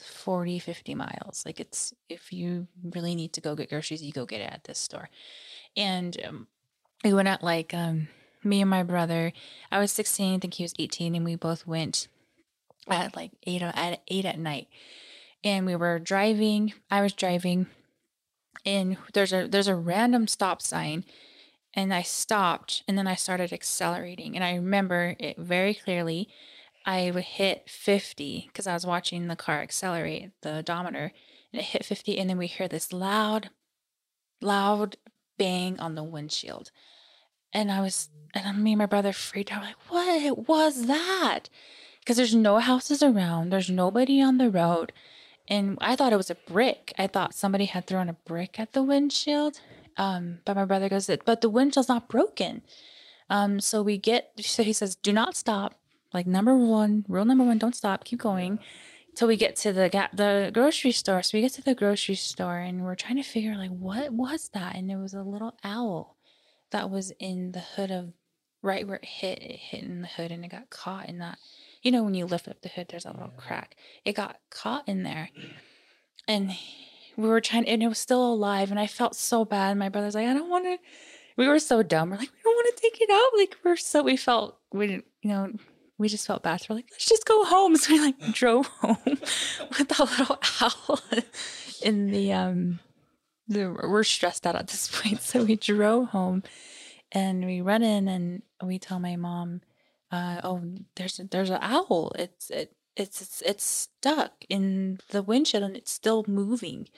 [0.00, 1.44] 40 50 miles.
[1.46, 4.64] Like it's if you really need to go get groceries you go get it at
[4.64, 5.08] this store.
[5.76, 6.46] And um,
[7.04, 8.08] we went out like um
[8.42, 9.32] me and my brother
[9.72, 12.08] i was 16 i think he was 18 and we both went
[12.88, 14.68] at like 8 o- at 8 at night.
[15.42, 17.66] And we were driving i was driving
[18.64, 21.04] and there's a there's a random stop sign
[21.74, 26.28] and i stopped and then i started accelerating and i remember it very clearly
[26.84, 31.12] I would hit 50 because I was watching the car accelerate the odometer
[31.52, 33.50] and it hit 50 and then we hear this loud
[34.40, 34.96] loud
[35.38, 36.70] bang on the windshield.
[37.52, 41.48] And I was and me and my brother freaked out like what was that?
[42.00, 44.92] Because there's no houses around, there's nobody on the road.
[45.48, 46.92] And I thought it was a brick.
[46.98, 49.60] I thought somebody had thrown a brick at the windshield.
[49.96, 52.62] Um, but my brother goes, but the windshield's not broken.
[53.30, 55.74] Um, so we get so he says, do not stop.
[56.12, 58.58] Like number one, rule number one, don't stop, keep going
[59.14, 61.22] till we get to the gap, the grocery store.
[61.22, 64.50] So we get to the grocery store and we're trying to figure like what was
[64.54, 64.76] that?
[64.76, 66.16] And it was a little owl
[66.70, 68.12] that was in the hood of
[68.62, 69.42] right where it hit.
[69.42, 71.38] It hit in the hood and it got caught in that.
[71.84, 73.76] You know when you lift up the hood, there's a little crack.
[74.04, 75.28] It got caught in there,
[76.26, 76.50] and
[77.16, 78.70] we were trying, and it was still alive.
[78.70, 79.76] And I felt so bad.
[79.76, 80.78] My brother's like, I don't want to.
[81.36, 82.10] We were so dumb.
[82.10, 83.38] We're like, we don't want to take it out.
[83.38, 85.52] Like we're so we felt we didn't, you know,
[85.98, 86.60] we just felt bad.
[86.60, 87.76] So we're like, let's just go home.
[87.84, 91.00] So we like drove home with that little owl
[91.82, 92.80] in the um
[93.46, 95.20] the we're stressed out at this point.
[95.20, 96.44] So we drove home
[97.12, 99.60] and we run in and we tell my mom,
[100.14, 100.62] uh, oh,
[100.94, 102.12] there's a, there's an owl.
[102.16, 106.88] It's it it's it's it's stuck in the windshield and it's still moving.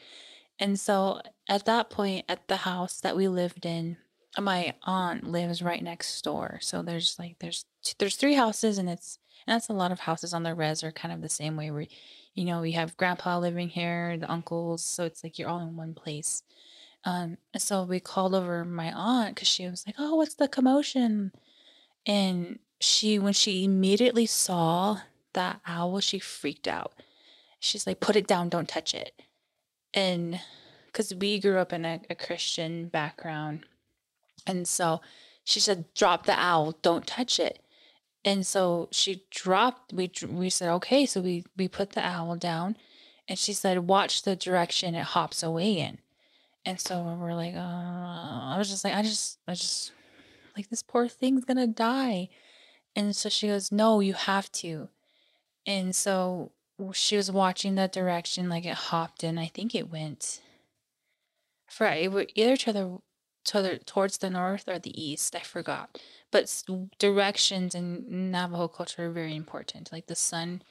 [0.58, 3.96] And so at that point at the house that we lived in,
[4.38, 6.58] my aunt lives right next door.
[6.60, 7.64] So there's like there's
[7.98, 10.92] there's three houses and it's and that's a lot of houses on the res are
[10.92, 11.86] kind of the same way where
[12.34, 15.76] you know we have grandpa living here, the uncles, so it's like you're all in
[15.76, 16.42] one place.
[17.04, 21.32] Um, so we called over my aunt because she was like, "Oh, what's the commotion?"
[22.06, 25.00] And she, when she immediately saw
[25.32, 26.92] that owl, she freaked out.
[27.58, 28.48] She's like, "Put it down!
[28.48, 29.22] Don't touch it!"
[29.94, 30.40] And
[30.86, 33.64] because we grew up in a, a Christian background,
[34.46, 35.00] and so
[35.44, 36.72] she said, "Drop the owl!
[36.82, 37.60] Don't touch it!"
[38.24, 39.92] And so she dropped.
[39.92, 42.76] We we said, "Okay." So we we put the owl down,
[43.28, 45.98] and she said, "Watch the direction it hops away in."
[46.66, 49.92] And so we're like, uh, I was just like, I just, I just,
[50.56, 52.28] like, this poor thing's gonna die.
[52.96, 54.88] And so she goes, No, you have to.
[55.64, 56.50] And so
[56.92, 59.38] she was watching the direction, like it hopped in.
[59.38, 60.40] I think it went
[61.68, 62.98] for it would either to the
[63.44, 65.36] to the towards the north or the east.
[65.36, 66.00] I forgot.
[66.30, 66.62] But
[66.98, 69.92] directions in Navajo culture are very important.
[69.92, 70.62] Like the sun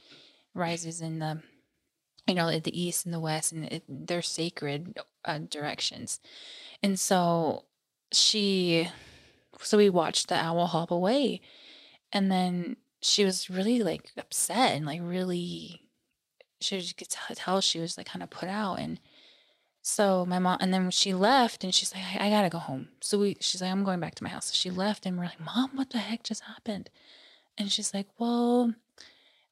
[0.53, 1.41] rises in the
[2.27, 6.19] you know, the east and the west, and it, they're sacred uh, directions.
[6.81, 7.65] And so
[8.11, 8.89] she,
[9.61, 11.41] so we watched the owl hop away,
[12.16, 15.84] and then she was really like upset and like really,
[16.60, 18.80] she was- could tell she was like kind of put out.
[18.80, 19.00] And
[19.84, 22.88] so my mom, and then she left, and she's like, I, I gotta go home.
[23.02, 24.48] So we, she's like, I'm going back to my house.
[24.48, 26.90] So she left, and we're like, Mom, what the heck just happened?
[27.58, 28.74] And she's like, Well,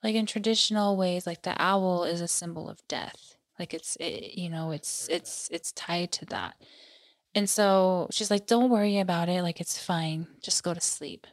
[0.03, 4.37] like in traditional ways like the owl is a symbol of death like it's it,
[4.37, 6.55] you know it's it's it's tied to that
[7.33, 11.25] and so she's like don't worry about it like it's fine just go to sleep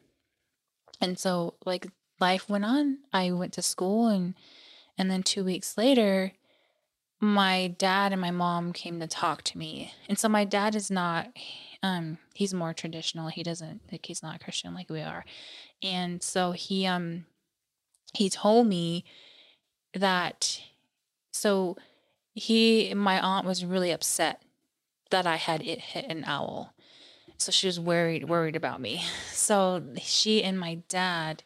[1.01, 1.86] and so like
[2.20, 2.98] life went on.
[3.12, 4.35] I went to school and
[4.98, 6.32] and then 2 weeks later
[7.22, 9.93] my dad and my mom came to talk to me.
[10.09, 11.28] And so my dad is not
[11.82, 13.28] um he's more traditional.
[13.28, 15.24] He doesn't like he's not christian like we are.
[15.82, 17.27] And so he um
[18.14, 19.05] he told me
[19.94, 20.60] that
[21.32, 21.77] so
[22.35, 24.43] he my aunt was really upset
[25.10, 26.74] that i had it hit an owl
[27.40, 29.02] so she was worried worried about me
[29.32, 31.42] so she and my dad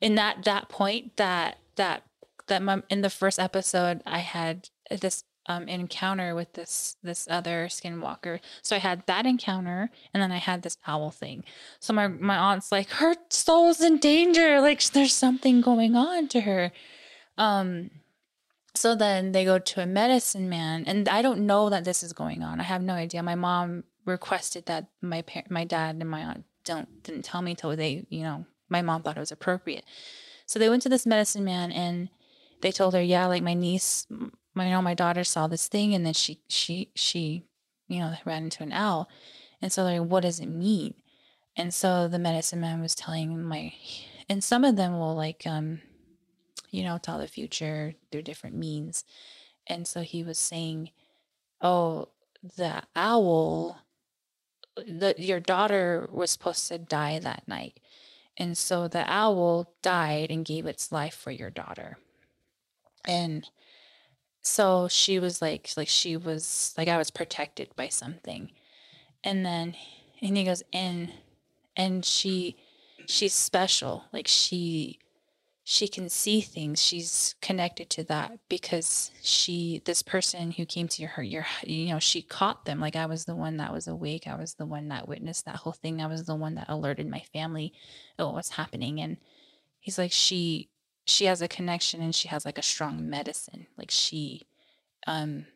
[0.00, 2.02] in that that point that that
[2.48, 7.66] that my, in the first episode i had this um, encounter with this this other
[7.66, 8.40] skinwalker.
[8.62, 11.44] So I had that encounter, and then I had this owl thing.
[11.80, 14.60] So my my aunt's like, her soul's in danger.
[14.60, 16.72] Like there's something going on to her.
[17.36, 17.90] Um.
[18.74, 22.12] So then they go to a medicine man, and I don't know that this is
[22.12, 22.58] going on.
[22.58, 23.22] I have no idea.
[23.22, 27.54] My mom requested that my par- my dad and my aunt don't didn't tell me
[27.54, 29.84] till they you know my mom thought it was appropriate.
[30.46, 32.08] So they went to this medicine man and
[32.62, 34.06] they told her, yeah, like my niece,
[34.54, 37.44] my you know, my daughter saw this thing and then she she she,
[37.88, 39.08] you know, ran into an owl.
[39.60, 40.94] And so they're like, what does it mean?
[41.56, 43.72] And so the medicine man was telling my
[44.28, 45.80] and some of them will like um,
[46.70, 49.04] you know, tell the future through different means.
[49.66, 50.90] And so he was saying,
[51.60, 52.08] Oh,
[52.56, 53.78] the owl
[54.76, 57.80] the your daughter was supposed to die that night.
[58.36, 61.98] And so the owl died and gave its life for your daughter.
[63.06, 63.48] And
[64.42, 68.50] so she was like like she was like I was protected by something.
[69.22, 69.74] And then
[70.20, 71.12] and he goes, and
[71.76, 72.56] and she
[73.06, 74.04] she's special.
[74.12, 74.98] Like she
[75.72, 76.84] she can see things.
[76.84, 81.98] She's connected to that because she this person who came to her your you know,
[81.98, 82.78] she caught them.
[82.78, 84.26] Like I was the one that was awake.
[84.26, 86.02] I was the one that witnessed that whole thing.
[86.02, 87.72] I was the one that alerted my family
[88.18, 89.00] of what was happening.
[89.00, 89.16] And
[89.80, 90.68] he's like, she
[91.06, 93.66] she has a connection and she has like a strong medicine.
[93.78, 94.42] Like she
[95.06, 95.46] um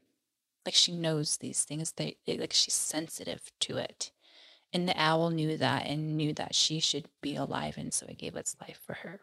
[0.64, 1.92] like she knows these things.
[1.92, 4.12] They it, like she's sensitive to it.
[4.72, 8.16] And the owl knew that and knew that she should be alive and so it
[8.16, 9.20] gave its life for her.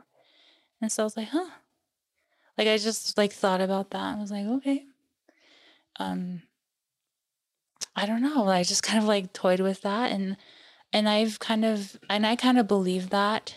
[0.83, 1.49] And so I was like, huh.
[2.57, 4.17] Like I just like thought about that.
[4.17, 4.83] I was like, okay.
[5.97, 6.41] Um
[7.95, 8.49] I don't know.
[8.49, 10.35] I just kind of like toyed with that and
[10.91, 13.55] and I've kind of and I kind of believe that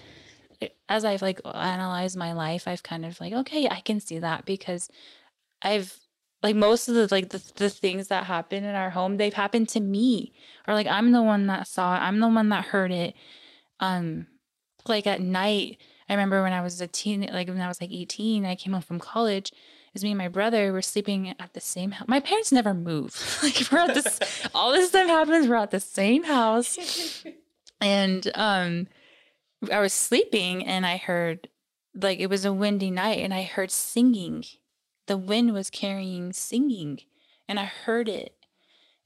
[0.89, 4.44] as I've like analyzed my life, I've kind of like, okay, I can see that
[4.44, 4.89] because
[5.62, 5.98] I've
[6.44, 9.69] like most of the like the, the things that happen in our home, they've happened
[9.70, 10.32] to me.
[10.69, 13.16] Or like I'm the one that saw it, I'm the one that heard it.
[13.81, 14.28] Um
[14.86, 15.78] like at night,
[16.09, 18.73] I remember when I was a teen, like when I was like 18, I came
[18.73, 19.51] home from college.
[19.51, 22.07] It was me and my brother were sleeping at the same house.
[22.07, 23.39] My parents never move.
[23.43, 24.20] like we're at this,
[24.55, 25.49] all this stuff happens.
[25.49, 27.24] We're at the same house,
[27.81, 28.87] and um,
[29.73, 31.49] I was sleeping and I heard,
[31.95, 34.45] like it was a windy night, and I heard singing.
[35.07, 37.01] The wind was carrying singing,
[37.49, 38.35] and I heard it.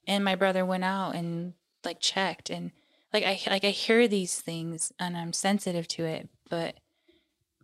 [0.06, 1.54] And my brother went out and
[1.84, 2.72] like checked, and
[3.12, 6.76] like I like I hear these things, and I'm sensitive to it, but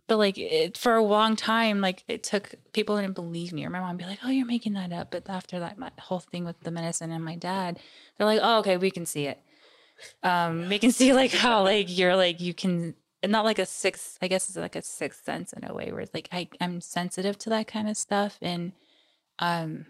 [0.07, 3.69] but like it, for a long time like it took people didn't believe me or
[3.69, 5.11] my mom be like oh you're making that up.
[5.11, 7.79] But after that my whole thing with the medicine and my dad
[8.17, 9.39] they're like oh okay we can see it.
[10.23, 14.17] Um we can see like how like you're like you can not like a sixth
[14.21, 16.79] i guess it's like a sixth sense in a way where it's like I, i'm
[16.81, 18.73] sensitive to that kind of stuff and
[19.39, 19.87] um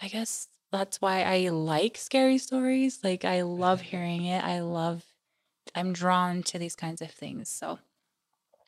[0.00, 3.00] i guess that's why i like scary stories.
[3.02, 4.44] Like i love hearing it.
[4.44, 5.04] I love
[5.74, 7.78] i'm drawn to these kinds of things so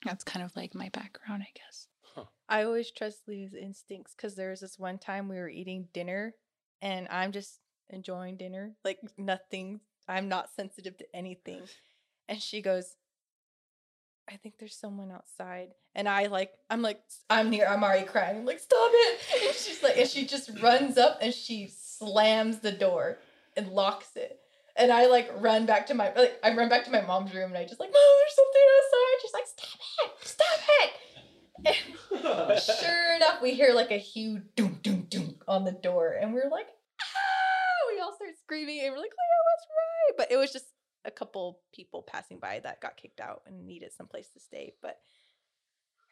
[0.05, 1.89] that's kind of like my background, I guess.
[2.49, 6.35] I always trust Lee's instincts because there was this one time we were eating dinner
[6.81, 7.59] and I'm just
[7.91, 9.81] enjoying dinner, like nothing.
[10.09, 11.63] I'm not sensitive to anything.
[12.29, 12.95] And she goes,
[14.31, 15.69] I think there's someone outside.
[15.95, 17.01] And I like, I'm like,
[17.31, 18.37] I'm near, I'm already crying.
[18.37, 19.21] I'm like, stop it.
[19.47, 23.19] And she's like, and she just runs up and she slams the door
[23.57, 24.41] and locks it.
[24.79, 27.51] And I like run back to my like I run back to my mom's room
[27.51, 29.23] and I just like, Mom, there's something outside.
[29.23, 30.93] She's like, Stop it, stop it.
[31.65, 31.77] And
[32.61, 36.51] sure enough, we hear like a huge doom doom doom on the door, and we're
[36.51, 36.67] like,
[37.01, 37.95] ah!
[37.95, 40.17] We all start screaming, and we're like, Leah was right.
[40.19, 40.67] But it was just
[41.05, 44.75] a couple people passing by that got kicked out and needed some place to stay.
[44.83, 44.99] But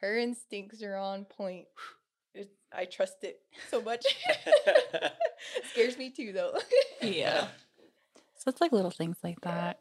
[0.01, 1.67] her instincts are on point.
[2.73, 3.39] I trust it
[3.71, 4.05] so much.
[5.73, 6.59] Scares me too, though.
[7.01, 7.49] yeah.
[8.45, 9.81] So it's like little things like that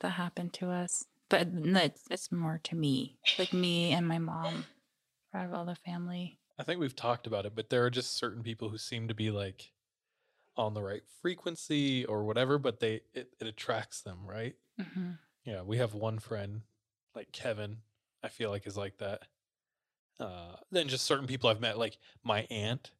[0.00, 1.04] that happen to us.
[1.28, 4.64] But it's, it's more to me, like me and my mom,
[5.32, 6.38] out of all the family.
[6.58, 9.14] I think we've talked about it, but there are just certain people who seem to
[9.14, 9.70] be like
[10.56, 14.56] on the right frequency or whatever, but they it, it attracts them, right?
[14.76, 15.10] hmm
[15.44, 16.62] Yeah, we have one friend
[17.14, 17.78] like Kevin.
[18.24, 19.22] I feel like is like that.
[20.18, 22.90] Uh, then just certain people I've met, like my aunt,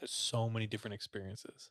[0.00, 1.68] has so many different experiences,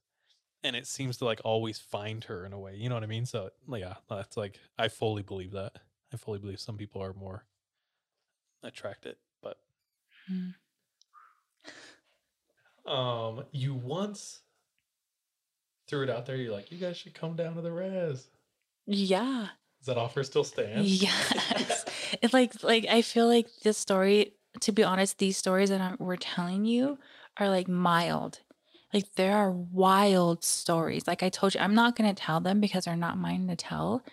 [0.66, 2.76] and it seems to like always find her in a way.
[2.76, 3.26] You know what I mean?
[3.26, 5.74] So yeah, that's like I fully believe that.
[6.12, 7.46] I fully believe some people are more
[8.64, 9.58] attracted, but
[10.28, 10.50] Hmm.
[12.92, 14.42] um, you once
[15.88, 16.36] threw it out there.
[16.36, 18.28] You're like, you guys should come down to the res.
[18.88, 19.48] Yeah.
[19.80, 20.86] Does that offer still stand?
[20.86, 21.86] Yes.
[22.24, 25.98] it's like like I feel like this story, to be honest, these stories that I'm,
[26.00, 26.98] we're telling you
[27.38, 28.40] are like mild.
[28.96, 31.06] Like there are wild stories.
[31.06, 34.04] Like I told you, I'm not gonna tell them because they're not mine to tell.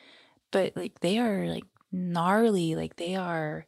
[0.50, 2.74] But like they are like gnarly.
[2.74, 3.66] Like they are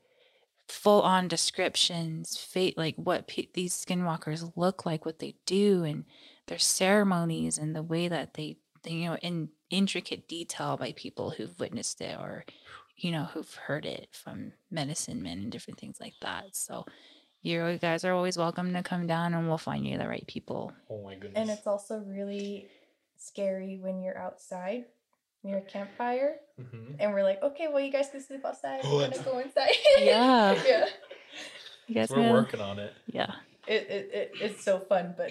[0.68, 6.04] full on descriptions, fate like what pe- these skinwalkers look like, what they do, and
[6.48, 11.30] their ceremonies and the way that they, they you know in intricate detail by people
[11.30, 12.44] who've witnessed it or
[12.96, 16.84] you know who've heard it from medicine men and different things like that so
[17.44, 20.72] you guys are always welcome to come down and we'll find you the right people
[20.90, 21.32] Oh my goodness.
[21.36, 22.66] And it's also really
[23.16, 24.86] scary when you're outside
[25.42, 26.96] near a campfire Mhm.
[26.98, 28.80] and we're like, okay, well, you guys can sleep outside.
[28.84, 29.68] We're gonna go inside.
[29.98, 30.54] Yeah.
[30.66, 30.86] yeah.
[31.86, 32.92] you guys We're know- working on it.
[33.06, 33.32] yeah
[33.66, 35.30] It, it, it it's so fun, but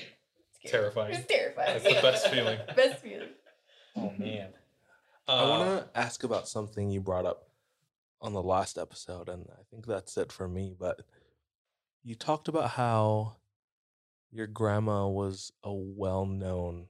[0.59, 0.71] scary.
[0.71, 1.15] Terrifying.
[1.15, 1.79] It's terrifying.
[1.81, 2.59] That's the best feeling.
[2.75, 3.29] best feeling.
[3.95, 4.49] Oh man.
[5.27, 7.47] I Uh, want to ask about something you brought up
[8.21, 10.75] on the last episode, and I think that's it for me.
[10.77, 11.01] But
[12.03, 13.35] you talked about how
[14.31, 16.87] your grandma was a well-known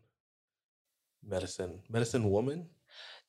[1.26, 2.68] medicine medicine woman.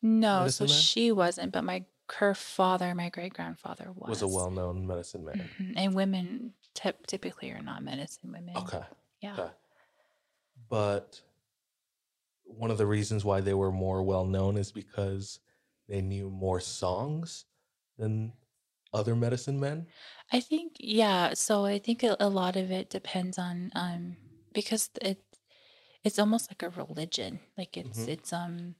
[0.02, 0.81] no Medicine so man?
[0.82, 5.48] she wasn't but my her father my great grandfather was Was a well-known medicine man.
[5.59, 5.73] Mhm.
[5.77, 8.82] and women typ- typically are not medicine women Okay.
[9.20, 9.51] yeah Okay.
[10.69, 11.20] But
[12.44, 15.40] one of the reasons why they were more well known is because
[15.89, 17.44] they knew more songs
[17.98, 18.32] than
[18.95, 19.89] other medicine men.
[20.33, 21.35] I think yeah.
[21.35, 24.16] So I think a, a lot of it depends on um
[24.53, 25.23] because it
[26.05, 27.41] it's almost like a religion.
[27.59, 28.09] Like it's Mhm.
[28.09, 28.77] it's um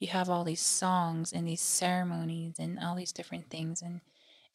[0.00, 4.02] you have all these songs and these ceremonies and all these different things and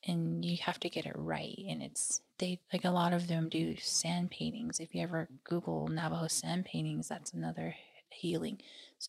[0.08, 3.50] and you have to get it right and it's they like a lot of them
[3.50, 7.76] do sand paintings if you ever google navajo sand paintings that's another
[8.12, 8.60] healing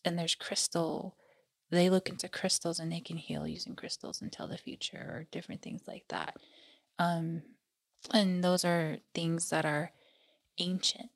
[0.05, 1.17] and there's crystal
[1.71, 5.27] they look into crystals and they can heal using crystals and tell the future or
[5.31, 6.37] different things like that.
[6.97, 7.43] Um
[8.13, 9.91] and those are things that are
[10.57, 11.09] ancient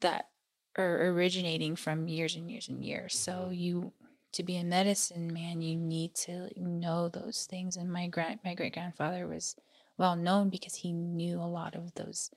[0.00, 0.28] that
[0.76, 3.16] are originating from years and years and years.
[3.16, 3.92] So you
[4.32, 7.76] to be a medicine man you need to know those things.
[7.76, 9.56] And my grand my great grandfather was
[9.96, 12.30] well known because he knew a lot of those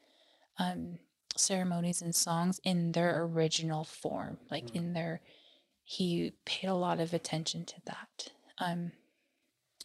[0.59, 0.99] um
[1.35, 5.21] ceremonies and songs in their original form like in their
[5.89, 8.31] he paid a lot of attention to that.
[8.59, 8.91] Um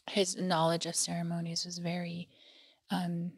[0.08, 2.28] his knowledge of ceremonies was very
[2.90, 3.32] um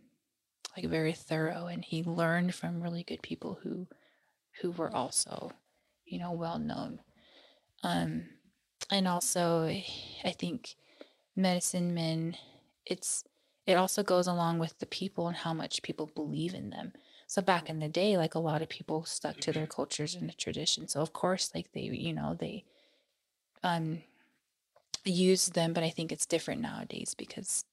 [0.74, 3.86] like very thorough and he learned from really good people who
[4.62, 5.52] who were also
[6.06, 7.00] you know well known.
[7.82, 8.24] Um
[8.90, 10.76] and also i think
[11.36, 12.36] medicine men
[12.86, 13.24] it's
[13.66, 16.92] it also goes along with the people and how much people believe in them
[17.26, 20.28] so back in the day like a lot of people stuck to their cultures and
[20.28, 20.88] the tradition.
[20.88, 22.64] So of course like they you know they
[23.62, 24.02] um
[25.04, 27.64] use them but i think it's different nowadays because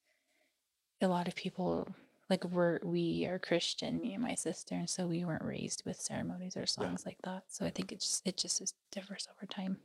[1.01, 1.87] a lot of people
[2.29, 5.99] like we're we are christian me and my sister and so we weren't raised with
[5.99, 7.43] ceremonies or songs like that.
[7.47, 9.77] So i think it just it just is differs over time.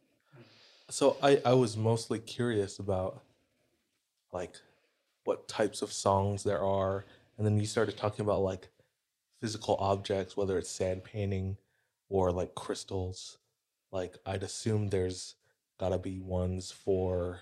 [0.88, 3.22] So I, I was mostly curious about
[4.32, 4.55] like
[5.24, 7.05] what types of songs there are.
[7.36, 8.68] And then you started talking about like
[9.41, 11.57] physical objects, whether it's sand painting
[12.09, 13.39] or like crystals.
[13.93, 15.35] Like I'd assume there's
[15.79, 17.41] gotta be ones for,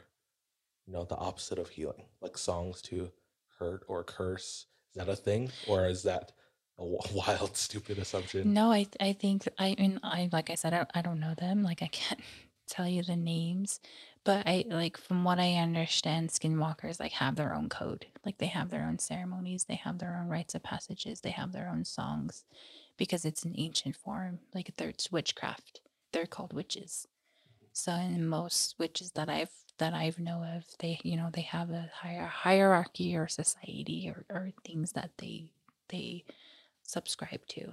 [0.87, 3.11] you know, the opposite of healing, like songs to
[3.59, 4.67] hurt or curse.
[4.95, 5.51] Is that a thing?
[5.67, 6.33] Or is that
[6.79, 8.53] a wild, stupid assumption?
[8.53, 11.63] No, I I think I mean I like I said I, I don't know them.
[11.63, 12.21] Like I can't
[12.67, 13.81] tell you the names,
[14.25, 18.07] but I like from what I understand, skinwalkers like have their own code.
[18.25, 21.53] Like they have their own ceremonies, they have their own rites of passages, they have
[21.53, 22.45] their own songs,
[22.97, 24.39] because it's an ancient form.
[24.55, 25.81] Like it's witchcraft.
[26.13, 27.07] They're called witches.
[27.73, 31.71] So in most witches that I've that I've know of, they you know they have
[31.71, 35.51] a higher hierarchy or society or, or things that they
[35.89, 36.25] they
[36.83, 37.73] subscribe to.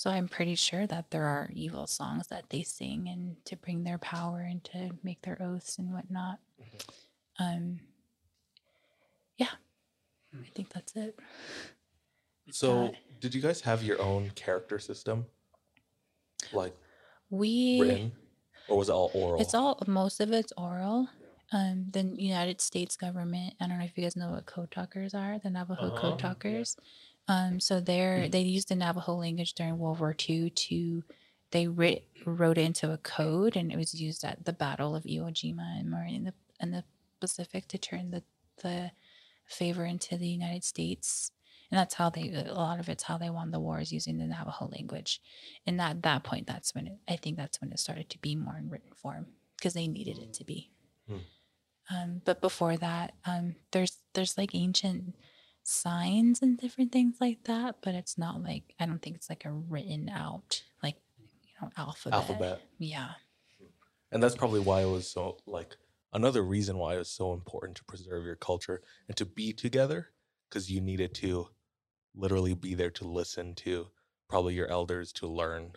[0.00, 3.84] So I'm pretty sure that there are evil songs that they sing and to bring
[3.84, 6.38] their power and to make their oaths and whatnot.
[7.38, 7.80] Um,
[9.36, 9.50] yeah,
[10.34, 11.18] I think that's it.
[12.50, 13.20] So, that.
[13.20, 15.26] did you guys have your own character system?
[16.50, 16.74] Like
[17.28, 18.12] We written?
[18.70, 19.38] Or was it all oral?
[19.42, 21.10] It's all most of it's oral.
[21.52, 23.52] Um, the United States government.
[23.60, 25.38] I don't know if you guys know what code talkers are.
[25.40, 26.64] The Navajo Uh-huh, code yeah.
[27.30, 31.04] Um, so they're they used the Navajo language during World War II to
[31.52, 35.04] they writ, wrote it into a code, and it was used at the Battle of
[35.04, 36.82] Iwo Jima and more in the in the
[37.20, 38.24] Pacific to turn the
[38.62, 38.90] the
[39.46, 41.30] favor into the United States.
[41.70, 44.26] And that's how they a lot of it's how they won the wars using the
[44.26, 45.20] Navajo language.
[45.64, 48.34] And at that point, that's when it, I think that's when it started to be
[48.34, 49.26] more in written form
[49.56, 50.70] because they needed it to be.
[51.08, 51.16] Hmm.
[51.94, 55.14] Um, but before that, um, there's there's like ancient
[55.62, 59.44] signs and different things like that, but it's not like I don't think it's like
[59.44, 60.96] a written out like
[61.42, 62.14] you know alphabet.
[62.14, 62.60] Alphabet.
[62.78, 63.10] Yeah.
[64.12, 65.76] And that's probably why it was so like
[66.12, 70.08] another reason why it was so important to preserve your culture and to be together
[70.48, 71.48] because you needed to
[72.14, 73.86] literally be there to listen to
[74.28, 75.72] probably your elders to learn.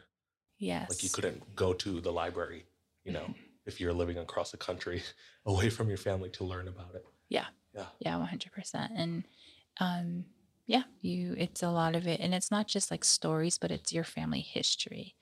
[0.57, 0.89] Yes.
[0.89, 2.65] Like you couldn't go to the library,
[3.03, 3.33] you know,
[3.65, 5.03] if you're living across the country
[5.45, 7.05] away from your family to learn about it.
[7.29, 7.45] Yeah.
[7.75, 7.85] Yeah.
[7.99, 8.91] Yeah, one hundred percent.
[8.95, 9.23] And
[9.79, 10.25] um,
[10.65, 13.93] yeah, you it's a lot of it, and it's not just like stories, but it's
[13.93, 15.15] your family history.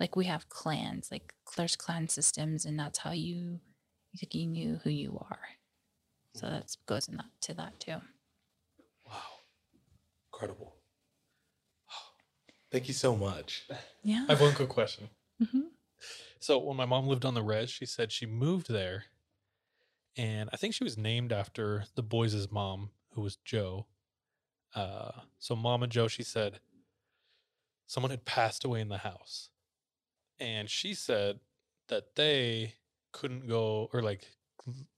[0.00, 3.60] Like we have clans, like there's clan systems, and that's how you
[4.22, 5.48] like you knew who you are.
[6.34, 7.96] So that goes in that to that too.
[9.06, 9.12] Wow.
[10.32, 10.74] Incredible.
[12.70, 13.68] Thank you so much.
[14.02, 14.24] Yeah.
[14.28, 15.08] I have one quick question.
[15.40, 15.68] Mhm.
[16.40, 19.04] So when my mom lived on the res, she said she moved there,
[20.16, 23.86] and I think she was named after the boys' mom, who was Joe.
[24.74, 26.60] Uh, so Mama Joe, she said,
[27.86, 29.50] someone had passed away in the house,
[30.38, 31.40] and she said
[31.88, 32.74] that they
[33.12, 34.26] couldn't go or like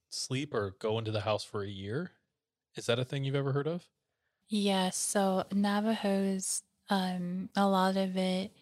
[0.08, 2.12] sleep or go into the house for a year.
[2.74, 3.88] Is that a thing you've ever heard of?
[4.48, 8.52] Yeah, so Navajos, um, a lot of it,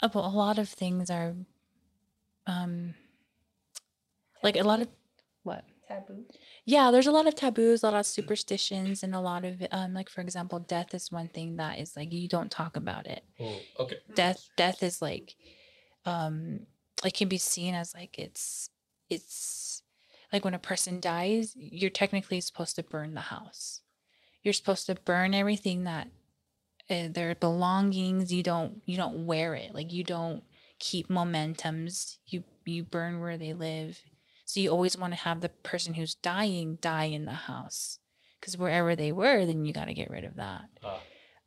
[0.00, 1.34] a lot of things are,
[2.46, 2.94] um,
[4.42, 4.88] like a lot of?
[5.88, 6.24] Taboo.
[6.64, 9.94] Yeah, there's a lot of taboos, a lot of superstitions, and a lot of, um,
[9.94, 13.22] like for example, death is one thing that is like you don't talk about it.
[13.40, 13.96] Oh, okay.
[14.14, 15.36] Death, death is like,
[16.04, 16.60] um,
[17.04, 18.70] it can be seen as like it's,
[19.08, 19.82] it's
[20.32, 23.80] like when a person dies, you're technically supposed to burn the house.
[24.42, 26.08] You're supposed to burn everything that
[26.90, 28.32] uh, their belongings.
[28.32, 29.74] You don't, you don't wear it.
[29.74, 30.42] Like you don't
[30.78, 32.18] keep momentums.
[32.26, 34.00] You you burn where they live.
[34.46, 37.98] So you always want to have the person who's dying die in the house.
[38.40, 40.66] Because wherever they were, then you got to get rid of that.
[40.84, 41.00] Ah.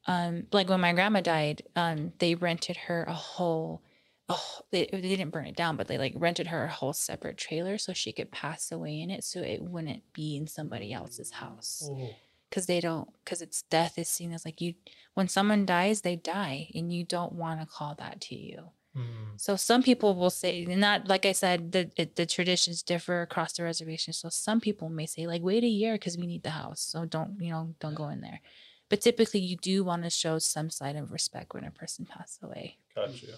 [0.06, 3.82] Um, like when my grandma died, um, they rented her a whole,
[4.28, 7.38] oh, they, they didn't burn it down, but they like rented her a whole separate
[7.38, 11.32] trailer so she could pass away in it, so it wouldn't be in somebody else's
[11.32, 11.90] house.
[11.90, 12.10] Oh.
[12.50, 14.74] Because they don't, because it's death is seen as like you,
[15.14, 18.72] when someone dies, they die, and you don't want to call that to you.
[18.96, 19.38] Hmm.
[19.38, 23.54] So some people will say, not like I said, the it, the traditions differ across
[23.54, 24.14] the reservation.
[24.14, 27.06] So some people may say, like, wait a year because we need the house, so
[27.06, 28.42] don't you know, don't go in there.
[28.90, 32.40] But typically, you do want to show some sign of respect when a person passes
[32.42, 32.78] away.
[32.96, 33.38] Gotcha.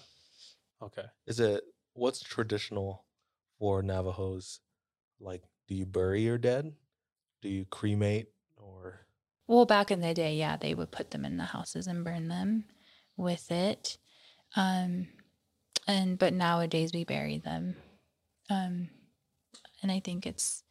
[0.82, 1.04] Okay.
[1.26, 1.62] Is it
[1.92, 3.04] what's traditional
[3.58, 4.60] for Navajos?
[5.20, 6.72] Like, do you bury your dead?
[7.42, 9.06] Do you cremate or
[9.46, 12.28] Well, back in the day, yeah, they would put them in the houses and burn
[12.28, 12.64] them
[13.16, 13.98] with it.
[14.56, 15.08] Um,
[15.86, 17.76] and but nowadays we bury them.
[18.50, 18.88] Um,
[19.82, 20.62] and I think it's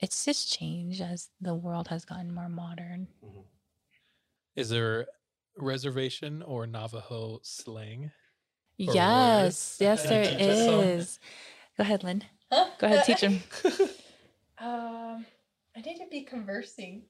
[0.00, 3.08] it's just changed as the world has gotten more modern.
[4.56, 5.06] Is there
[5.58, 8.10] reservation or Navajo slang?
[8.88, 9.76] Or yes, words?
[9.80, 10.80] yes, Can there you teach us some?
[10.80, 11.18] is.
[11.76, 12.24] Go ahead, Lynne.
[12.50, 12.66] Huh?
[12.78, 13.40] Go ahead, teach them.
[14.56, 15.26] Um,
[15.76, 17.02] I need to be conversing.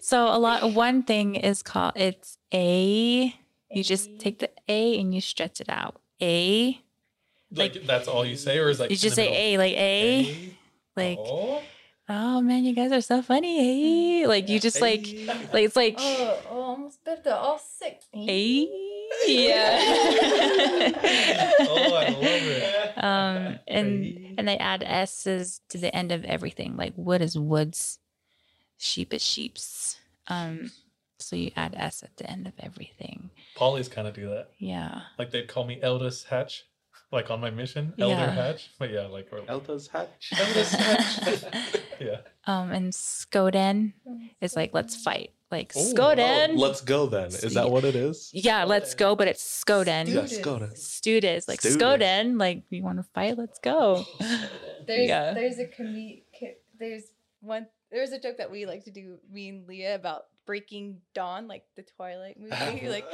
[0.00, 0.72] So a lot.
[0.74, 3.32] One thing is called it's a.
[3.70, 6.00] You just take the A and you stretch it out.
[6.20, 6.80] A.
[7.50, 9.36] Like, that's all you say, or is like You just say middle?
[9.38, 10.20] A, like A.
[10.20, 10.56] A?
[10.96, 11.62] Like Oh.
[12.08, 14.22] oh man, you guys are so funny.
[14.22, 14.26] Eh?
[14.26, 15.06] Like you just like
[15.52, 18.00] like it's like Oh, oh almost bit the all sick.
[18.14, 18.66] eh?
[19.26, 19.78] Yeah.
[21.60, 23.04] Oh, I love it.
[23.04, 26.76] um and and they add s's to the end of everything.
[26.76, 27.98] Like wood is woods,
[28.76, 29.98] sheep is sheeps.
[30.28, 30.70] Um
[31.18, 33.30] so you add s at the end of everything.
[33.56, 34.50] Polly's kind of do that.
[34.58, 35.02] Yeah.
[35.18, 36.64] Like they'd call me Eldest Hatch,
[37.10, 38.30] like on my mission, Elder Yeah.
[38.30, 38.70] Hatch.
[38.78, 40.32] But yeah, like or Elta's hatch?
[40.38, 41.44] Elder's Hatch.
[42.00, 42.18] yeah.
[42.46, 43.92] Um and skoden
[44.40, 45.32] is like let's fight.
[45.50, 45.80] Like Ooh.
[45.94, 46.50] skoden.
[46.50, 47.28] Oh, let's go then.
[47.28, 48.30] Is that what it is?
[48.34, 50.06] yeah, let's go, but it's skoden.
[50.08, 51.46] Yeah, let's go like Students.
[51.46, 53.38] Skoden, like you want to fight?
[53.38, 54.04] Let's go.
[54.86, 55.32] There's Yeah.
[55.34, 56.20] there's a com-
[56.78, 57.04] there's
[57.40, 61.46] one there's a joke that we like to do me and Leah about Breaking Dawn,
[61.48, 62.88] like the Twilight movie.
[62.88, 63.04] like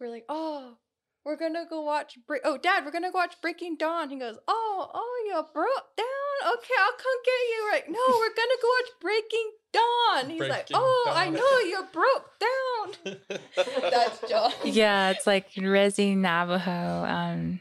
[0.00, 0.76] we're like, oh,
[1.24, 2.18] we're gonna go watch.
[2.26, 4.10] Bre- oh, Dad, we're gonna go watch Breaking Dawn.
[4.10, 6.52] He goes, oh, oh, you broke down.
[6.54, 7.70] Okay, I'll come get you.
[7.72, 10.30] We're no, we're gonna go watch Breaking Dawn.
[10.30, 13.18] He's like, Breaking oh, I know you broke down.
[13.90, 14.52] That's John.
[14.64, 17.60] yeah, it's like Resi Navajo um,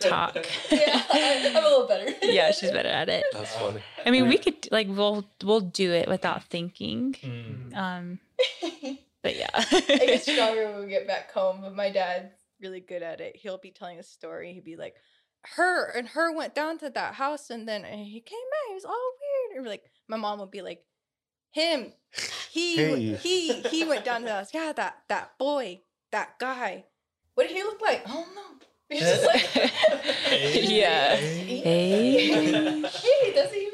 [0.00, 0.36] talk.
[0.70, 2.12] yeah, I'm a little better.
[2.22, 3.24] yeah, she's better at it.
[3.32, 3.80] That's funny.
[4.04, 7.14] I mean, we could like we'll we'll do it without thinking.
[7.22, 7.76] Mm.
[7.76, 8.18] Um,
[9.22, 13.02] but yeah, I get stronger when we get back home, but my dad's really good
[13.02, 13.36] at it.
[13.36, 14.54] He'll be telling a story.
[14.54, 14.94] He'd be like,
[15.56, 18.70] her and her went down to that house and then he came back.
[18.70, 19.10] It was all
[19.52, 19.66] weird.
[19.66, 20.82] Or like my mom would be like,
[21.52, 21.92] him,
[22.50, 23.14] he, Hey.
[23.16, 24.54] he, he went down to the house.
[24.54, 26.86] Yeah, that that boy, that guy.
[27.34, 28.02] What did he look like?
[28.08, 28.42] Oh no.
[28.88, 29.48] He's just like,
[30.70, 31.16] yeah.
[31.16, 32.26] Hey, Hey.
[33.24, 33.73] he doesn't even know.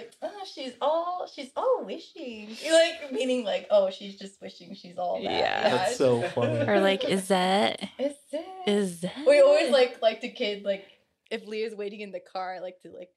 [0.00, 2.56] like, oh, she's all she's all wishing.
[2.70, 5.30] Like meaning like, oh, she's just wishing she's all that.
[5.30, 5.68] Yeah.
[5.70, 6.66] That's so funny.
[6.68, 8.46] or like, is that Is it?
[8.66, 9.26] is that?
[9.26, 10.84] we always like like the kid like
[11.30, 13.10] if Leah's waiting in the car, I like to like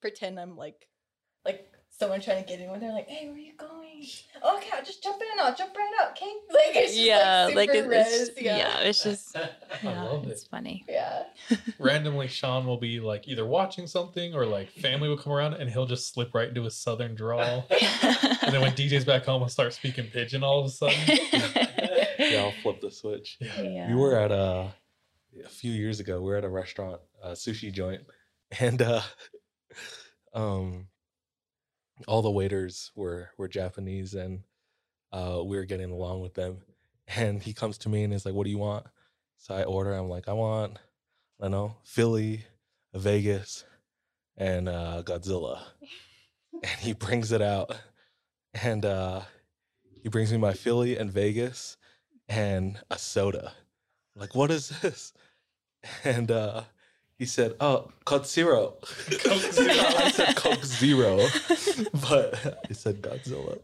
[0.00, 0.86] pretend I'm like
[1.44, 1.66] like
[1.98, 4.02] someone trying to get in when they're like, hey, where you going?
[4.02, 6.32] Okay, I'll just jump in, and I'll jump right out, okay?
[6.50, 8.80] Like it's just yeah, like, like, it's, res, it's yeah.
[8.80, 9.48] it's just I
[9.82, 10.48] yeah, love it's it.
[10.50, 10.84] funny.
[10.88, 11.24] yeah.
[11.78, 15.70] Randomly, Sean will be like either watching something or like family will come around and
[15.70, 17.66] he'll just slip right into a southern drawl.
[18.44, 20.98] And then when DJ's back home, he'll start speaking pigeon all of a sudden.
[22.18, 23.38] Yeah, I'll flip the switch.
[23.40, 23.88] yeah.
[23.88, 24.74] We were at a
[25.42, 26.20] a few years ago.
[26.20, 28.02] We were at a restaurant, a sushi joint,
[28.60, 29.00] and uh,
[30.34, 30.88] um,
[32.08, 34.42] all the waiters were were Japanese, and
[35.12, 36.58] uh, we were getting along with them.
[37.16, 38.86] And he comes to me and is like, "What do you want?"
[39.38, 39.92] So I order.
[39.94, 40.78] I'm like, "I want,
[41.40, 42.44] I know, Philly,
[42.94, 43.64] Vegas,
[44.36, 45.60] and uh, Godzilla."
[46.52, 47.76] And he brings it out,
[48.54, 49.22] and uh,
[50.02, 51.76] he brings me my Philly and Vegas
[52.28, 53.52] and a soda.
[54.16, 55.12] Like, what is this?
[56.04, 56.64] And uh
[57.24, 58.74] he said, Oh, Coke Zero.
[59.24, 59.72] Coke Zero.
[60.04, 61.16] I said Coke Zero,
[62.08, 63.56] but I said Godzilla.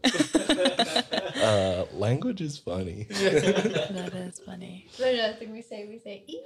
[1.43, 3.03] uh language is funny.
[3.09, 4.87] that is funny.
[4.93, 6.41] So another thing we say, we say ee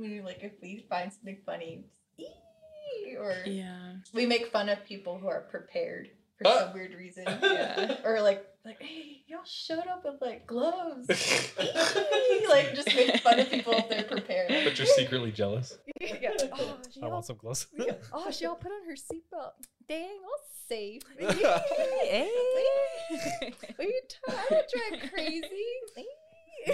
[0.00, 1.84] when we like if we find something funny,
[2.18, 3.92] ee or Yeah.
[4.12, 6.10] we make fun of people who are prepared
[6.42, 6.58] for Ah.
[6.66, 7.24] some weird reason.
[7.42, 7.96] Yeah.
[8.04, 11.06] or like like, hey, y'all showed up with like gloves.
[12.48, 14.48] Like just make fun of people if they're prepared.
[14.64, 15.78] but you're secretly jealous.
[16.00, 16.30] yeah.
[16.52, 17.66] Oh, I want some gloves.
[17.78, 17.92] yeah.
[18.12, 19.52] oh, she all put on her seatbelt.
[19.88, 21.02] Dang, all safe.
[21.18, 22.28] Hey.
[23.78, 24.64] Are you trying to
[24.98, 25.46] drive crazy?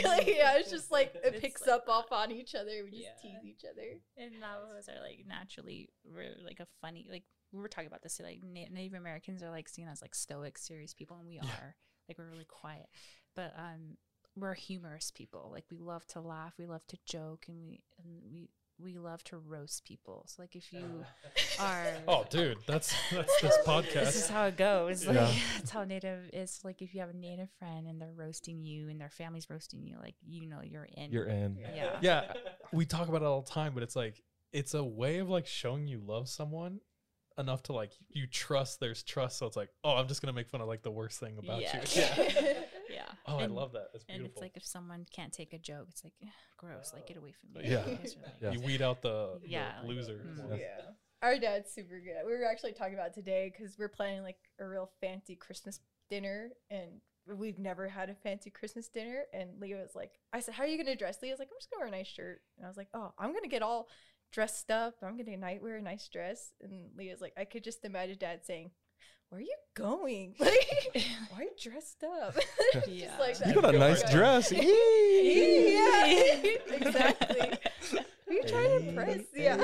[0.05, 2.83] like, yeah, it's just like it It's picks like- up off on each other.
[2.85, 3.31] We just Yeah.
[3.31, 4.01] tease each other.
[4.17, 8.21] And Navajos are like naturally we're like a funny like we were talking about this
[8.21, 11.77] like Na- Native Americans are like seen as like stoic, serious people, and we are
[12.09, 12.87] like we're really quiet,
[13.35, 13.97] but um
[14.37, 15.49] we're humorous people.
[15.53, 18.49] Like we love to laugh, we love to joke, and we and we
[18.79, 20.25] we love to roast people.
[20.29, 21.03] So like if you
[21.59, 23.93] are Oh, dude, that's that's this podcast.
[24.05, 25.07] this is how it goes.
[25.07, 25.33] Like Yeah.
[25.57, 26.61] that's how native is.
[26.63, 29.83] Like if you have a native friend and they're roasting you and their family's roasting
[29.87, 31.11] you, like you know you're in.
[31.11, 31.57] You're in.
[31.75, 31.97] Yeah.
[32.03, 32.33] yeah,
[32.73, 35.47] we talk about it all the time, but it's like it's a way of like
[35.47, 36.81] showing you love someone
[37.39, 39.39] enough to like you trust there's trust.
[39.39, 41.61] So it's like, oh, I'm just gonna make fun of like the worst thing about
[41.61, 41.77] Yeah.
[41.83, 42.03] you.
[42.03, 42.63] Yeah.
[42.91, 43.03] yeah.
[43.27, 43.89] Oh, I love that.
[43.93, 46.93] That's And it's like if someone can't take a joke, it's like "Ugh, gross.
[46.95, 47.69] Like get away from me.
[47.71, 47.85] Yeah.
[47.87, 48.51] You like- Yeah.
[48.53, 50.21] You weed out the, the Yeah, like, loser.
[50.27, 50.59] mm.
[50.59, 50.81] Yeah.
[51.23, 52.25] Our dad's super good.
[52.25, 56.51] We were actually talking about today because we're planning like a real fancy Christmas dinner
[56.71, 59.25] and we've never had a fancy Christmas dinner.
[59.33, 61.19] And Leah was like, I said, How are you going to dress?
[61.23, 62.43] Leah's like, I'm just going to wear a nice shirt.
[62.57, 63.89] And I was like, Oh, I'm going to get all
[64.33, 64.95] dressed up.
[65.03, 66.51] I'm going to night wear a nice dress.
[66.63, 68.71] And Leah's like, I could just imagine dad saying,
[69.31, 70.35] Where are you going?
[70.41, 70.95] Like,
[71.31, 72.37] why are you dressed up?
[72.73, 73.17] Just Yeah.
[73.19, 74.13] like You got a nice Yeah.
[74.13, 74.53] dress.
[74.53, 76.07] yeah,
[76.75, 77.59] exactly.
[78.27, 79.21] Who you trying to impress?
[79.35, 79.57] Yeah.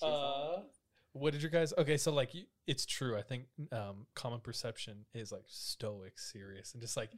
[0.00, 0.60] Uh,
[1.12, 1.72] what did you guys?
[1.76, 2.30] Okay, so like
[2.66, 3.16] it's true.
[3.16, 7.10] I think um, common perception is like stoic, serious, and just like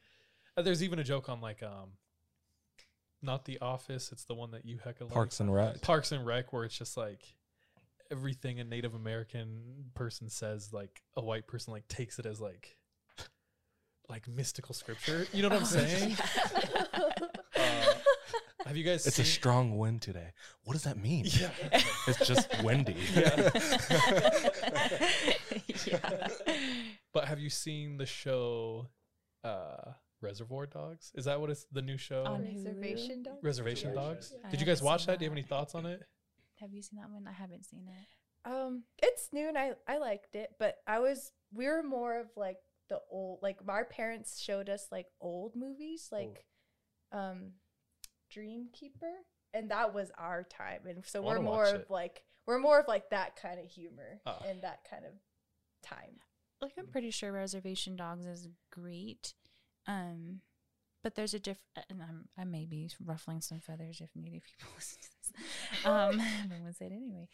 [0.56, 1.90] uh, there's even a joke on like um,
[3.22, 4.10] not The Office.
[4.12, 5.10] It's the one that you heck like.
[5.10, 5.80] Parks and Rec.
[5.82, 7.22] Parks and Rec, where it's just like
[8.10, 12.76] everything a Native American person says, like a white person like takes it as like
[14.08, 15.26] like mystical scripture.
[15.32, 16.16] You know what I'm saying?
[17.56, 17.94] Uh,
[18.64, 19.06] have you guys?
[19.06, 20.32] It's a strong wind today.
[20.64, 21.26] What does that mean?
[21.28, 21.50] Yeah.
[22.06, 22.96] It's just windy.
[25.86, 26.28] yeah.
[27.12, 28.86] But have you seen the show
[29.44, 31.12] uh Reservoir Dogs?
[31.14, 32.24] Is that what it's the new show?
[32.24, 33.38] On Reservation dog.
[33.42, 34.02] Reservation Yeah.
[34.02, 34.34] Dogs?
[34.44, 35.18] I Did you guys watch seen that?
[35.18, 36.02] Do you have any thoughts on it?
[36.60, 37.26] Have you seen that one?
[37.26, 38.48] I haven't seen it.
[38.50, 42.28] Um, it's new and I I liked it, but I was we were more of
[42.36, 42.56] like
[42.88, 46.44] the old like our parents showed us like old movies like
[47.12, 47.52] um
[48.34, 49.12] Dreamkeeper
[49.52, 51.86] and that was our time and so I we're more of it.
[51.90, 54.40] like we're more of like that kind of humor Ah.
[54.48, 55.12] and that kind of
[55.82, 56.18] time.
[56.60, 59.34] Like I'm pretty sure Reservation Dogs is great.
[59.86, 60.40] Um
[61.02, 64.68] but there's a different, and I'm, I may be ruffling some feathers if Native people
[64.76, 65.32] listen to this.
[65.86, 67.26] Um, I'm going to say it anyway.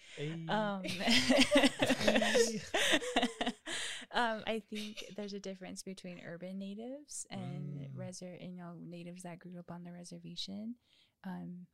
[0.49, 0.85] Um,
[4.13, 7.97] um, I think there's a difference between urban natives and Mm.
[7.99, 10.77] reser, you know, natives that grew up on the reservation.
[11.25, 11.67] Um,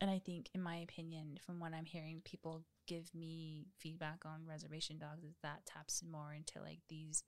[0.00, 4.46] and I think, in my opinion, from what I'm hearing, people give me feedback on
[4.46, 7.24] reservation dogs is that taps more into like these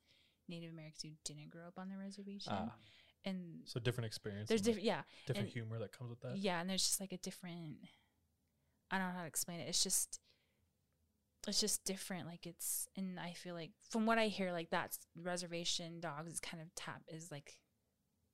[0.48, 2.74] Native Americans who didn't grow up on the reservation, Ah.
[3.24, 4.48] and So different experience.
[4.48, 6.36] there's and, like, different, yeah, different humor that comes with that.
[6.36, 7.78] yeah, and there's just like a different.
[8.90, 9.68] I don't know how to explain it.
[9.68, 10.20] It's just,
[11.48, 12.26] it's just different.
[12.26, 16.40] Like it's, and I feel like from what I hear, like that's reservation dogs is
[16.40, 17.58] kind of tap is like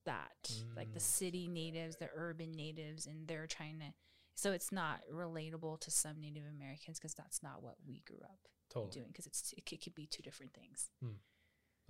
[0.07, 1.03] that, like the Mm.
[1.03, 3.93] city natives, the urban natives, and they're trying to.
[4.35, 8.49] So it's not relatable to some Native Americans because that's not what we grew up
[8.71, 8.93] Totally.
[8.93, 9.09] doing.
[9.09, 10.89] Because it's it could, could be two different things.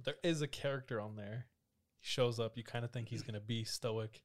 [0.03, 1.47] But there is a character on there.
[2.01, 2.57] He shows up.
[2.57, 4.23] You kind of think he's gonna be stoic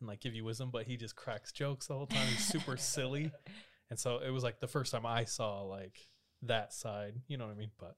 [0.00, 2.26] and like give you wisdom, but he just cracks jokes the whole time.
[2.28, 3.32] He's super silly,
[3.90, 5.96] and so it was like the first time I saw like
[6.42, 7.20] that side.
[7.26, 7.72] You know what I mean?
[7.80, 7.96] But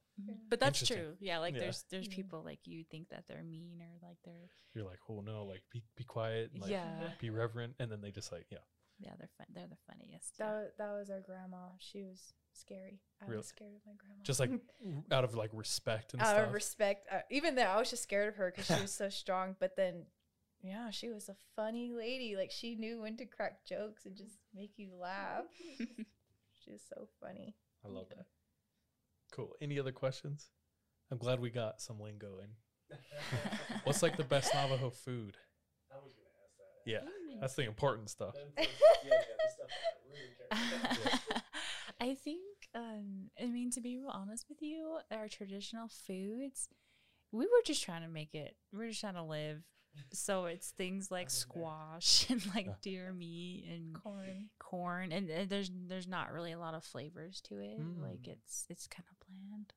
[0.49, 1.17] But that's true.
[1.21, 1.61] Yeah, like Yeah.
[1.61, 2.15] there's there's Yeah.
[2.17, 5.63] people like you think that they're mean or like they're you're like, oh no, like
[5.71, 7.11] be be quiet, like Yeah.
[7.21, 8.59] be reverent, and then they just like, yeah,
[9.01, 9.47] yeah they're fun.
[9.55, 10.35] They're the funniest.
[10.39, 10.47] yeah.
[10.47, 11.69] That wa- that was our grandma.
[11.79, 13.01] She was scary.
[13.23, 13.39] I Really?
[13.39, 14.23] was scared of my grandma.
[14.23, 14.51] just like
[15.13, 16.31] out of like respect and stuff.
[16.33, 16.49] out stuff.
[16.49, 17.07] of respect.
[17.11, 19.57] Uh, even though I was just scared of her because she was so strong.
[19.59, 20.07] But then,
[20.63, 22.37] yeah, she was a funny lady.
[22.37, 25.45] Like she knew when to crack jokes and just make you laugh.
[25.79, 27.55] she was so funny.
[27.85, 28.27] I love that.
[29.33, 29.55] Cool.
[29.61, 30.51] Any other questions?
[31.11, 32.51] I'm glad we got some lingo in.
[33.85, 35.37] What's like the best Navajo food?
[35.93, 36.20] I was gonna ask that.
[36.87, 37.01] Yeah,
[37.41, 38.35] that's the important stuff.
[38.59, 38.65] yeah,
[39.05, 41.43] yeah, the stuff I really care about.
[42.01, 42.41] I think,
[42.75, 46.69] um, I mean, to be real honest with you, our traditional foods,
[47.33, 48.57] we were just trying to make it.
[48.73, 49.63] We are just trying to live.
[50.13, 54.49] So it's things like squash and like deer meat and Corn.
[54.59, 57.77] corn, and, and there's there's not really a lot of flavors to it.
[58.01, 58.29] Like Mm.
[58.29, 59.73] it's it's kind of bland.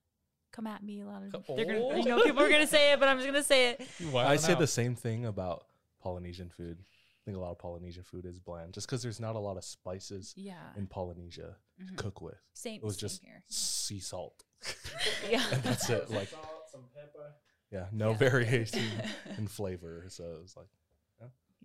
[0.51, 1.95] Come at me, a lot of Co- they're gonna, Oh.
[1.95, 3.87] you know people are gonna say it, but I'm just gonna say it.
[4.15, 5.65] I say the same thing about
[6.03, 6.77] Polynesian food.
[6.81, 9.55] I think a lot of Polynesian food is bland, just because there's not a lot
[9.57, 11.55] of spices Yeah, in Polynesia
[11.87, 11.97] to Mhm.
[11.97, 12.41] cook with.
[12.53, 12.81] same.
[12.81, 13.43] It was same just here.
[13.47, 14.43] sea salt.
[15.29, 16.07] Yeah, and that's it.
[16.07, 17.35] Some Like, salt, some pepper.
[17.71, 18.17] yeah, no Yeah.
[18.17, 18.83] variation
[19.37, 20.05] in flavor.
[20.09, 20.67] So it was like,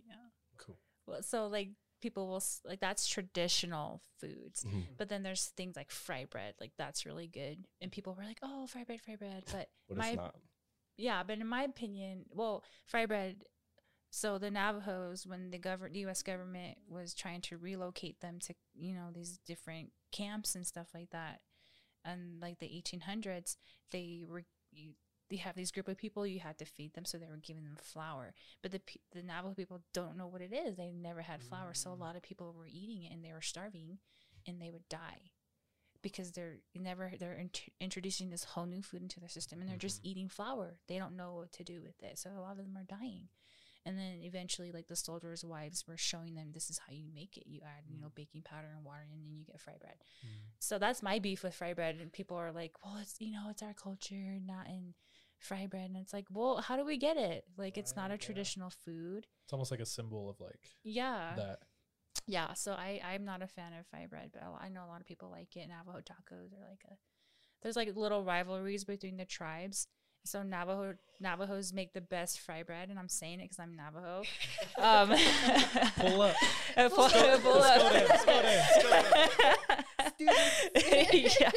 [0.07, 0.15] yeah.
[0.57, 0.79] Cool.
[1.07, 1.71] Well, so like
[2.01, 4.85] people will like that's traditional foods, mhm.
[4.97, 8.39] but then there's things like fry bread, like that's really good, and people were like,
[8.43, 10.35] "Oh, fry bread, fry bread," but but my it's not.
[10.97, 13.43] yeah, but in my opinion, well, fry bread.
[14.11, 16.23] So the Navajos, when the U.S.
[16.23, 21.11] government was trying to relocate them to, you know, these different camps and stuff like
[21.11, 21.41] that,
[22.05, 23.57] and like the 1800s,
[23.91, 24.93] they were you,
[25.29, 27.65] they have these group of people you had to feed them, so they were giving
[27.65, 28.33] them flour.
[28.63, 28.81] But the
[29.13, 32.01] the Navajo people don't know what it is; they never had flour, so a mm.
[32.01, 33.99] lot of people were eating it and they were starving,
[34.47, 35.33] and they would die
[36.03, 39.77] because they're never they're int- introducing this whole new food into their system and they're
[39.77, 40.11] just mm-hmm.
[40.11, 42.77] eating flour they don't know what to do with it so a lot of them
[42.77, 43.29] are dying
[43.89, 47.39] and then eventually like the soldiers wives were showing them this is how you make
[47.39, 47.45] it.
[47.47, 48.15] You add you know mm.
[48.15, 49.97] baking powder and water and then you get fry bread.
[50.25, 50.53] Mm.
[50.59, 53.47] So that's my beef with fry bread and people are like well it's you know
[53.51, 54.93] it's our culture not in
[55.39, 55.87] fry bread.
[55.87, 57.45] And it's like well how do we get it?
[57.57, 59.27] Like it's not a traditional food.
[59.45, 61.33] It's almost like a symbol of like yeah.
[61.37, 61.61] that.
[62.27, 65.01] yeah, so I I'm not a fan of fry bread, but I know a lot
[65.01, 65.69] of people like it.
[65.69, 66.95] Navajo tacos are like a
[67.63, 69.89] there's like little rivalries between the tribes.
[70.25, 74.23] So Navajo Navajos make the best fry bread, and I'm saying it because I'm Navajo.
[74.79, 75.09] Um,
[75.99, 76.37] Pull up.
[76.77, 77.93] uh, pull, pull up.
[80.21, 81.51] yeah.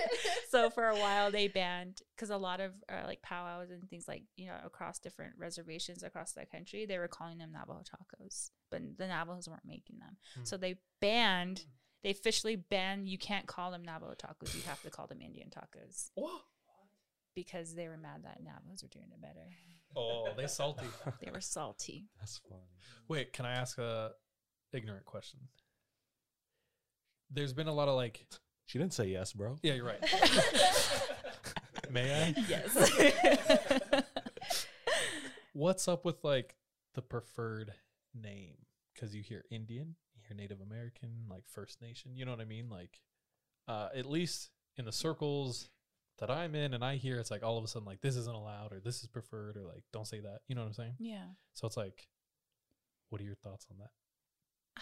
[0.50, 4.08] So for a while they banned because a lot of uh, like powwows and things
[4.08, 8.50] like you know across different reservations across the country they were calling them Navajo tacos,
[8.72, 10.18] but the Navajos weren't making them.
[10.44, 11.66] So they banned.
[12.04, 13.08] They officially banned.
[13.08, 14.56] You can't call them Navajo tacos.
[14.56, 16.42] You have to call them Indian tacos What?
[17.36, 19.48] Because they were mad that Navajos were doing it better.
[19.96, 20.86] Oh, they salty.
[21.24, 22.06] They were salty.
[22.20, 22.62] That's funny.
[23.08, 24.12] Wait, can I ask a
[24.74, 25.40] ignorant question?
[27.30, 28.26] There's been a lot of like,
[28.66, 29.58] She didn't say yes, bro.
[29.64, 30.02] yeah, you're right.
[31.92, 32.36] May I?
[32.48, 34.04] Yes.
[35.54, 36.56] What's up with like
[36.94, 37.74] the preferred
[38.14, 38.56] name?
[38.94, 42.16] Because you hear Indian, you hear Native American, like First Nation.
[42.16, 42.70] You know what I mean?
[42.70, 43.02] Like,
[43.68, 45.70] uh, at least in the circles
[46.22, 48.34] that I'm in, and I hear it's like all of a sudden like this isn't
[48.36, 50.40] allowed or this is preferred or like don't say that.
[50.48, 50.96] You know what I'm saying?
[51.00, 51.26] yeah.
[51.54, 52.08] So it's like,
[53.10, 53.92] what are your thoughts on that?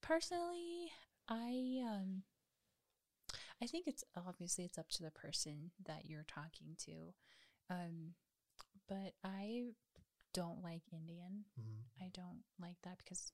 [0.00, 0.90] personally
[1.28, 2.22] i um
[3.62, 7.12] i think it's obviously it's up to the person that you're talking to
[7.68, 8.14] um
[8.88, 9.64] but i
[10.34, 11.46] don't like Indian.
[11.58, 12.04] Mhm.
[12.04, 13.32] I don't like that because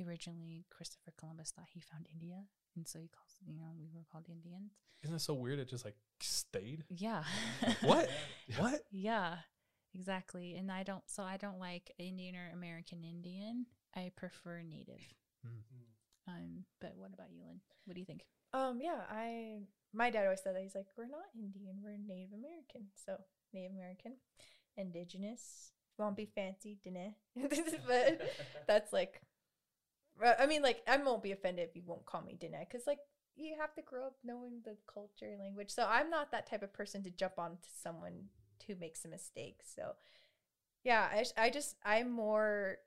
[0.00, 2.46] originally Christopher Columbus thought he found India,
[2.78, 4.72] and so he calls you know we were called Indians.
[5.02, 5.58] Isn't it so weird?
[5.58, 6.84] It just like stayed.
[6.88, 7.22] Yeah.
[7.82, 8.08] What?
[8.56, 8.80] what?
[8.90, 9.36] Yeah,
[9.94, 10.54] exactly.
[10.54, 11.02] And I don't.
[11.06, 13.66] So I don't like Indian or American Indian.
[13.94, 15.02] I prefer Native.
[15.46, 16.32] Mm.
[16.32, 16.64] Um.
[16.80, 17.60] But what about you, Lynne?
[17.84, 18.24] What do you think?
[18.54, 19.58] Um, yeah, I
[19.92, 22.88] my dad always said that he's like, we're not Indian, we're Native American.
[22.94, 23.16] So
[23.52, 24.14] Native American,
[24.76, 25.72] indigenous.
[25.94, 27.14] If you be fancy, dinner.
[27.86, 28.20] but
[28.66, 29.20] that's like,
[30.22, 32.98] I mean, like I won't be offended if you won't call me dinner because like
[33.36, 35.70] you have to grow up knowing the culture and language.
[35.70, 38.24] So I'm not that type of person to jump on to someone
[38.66, 39.60] who makes a mistake.
[39.64, 39.92] So
[40.84, 42.78] yeah, I, I just I'm more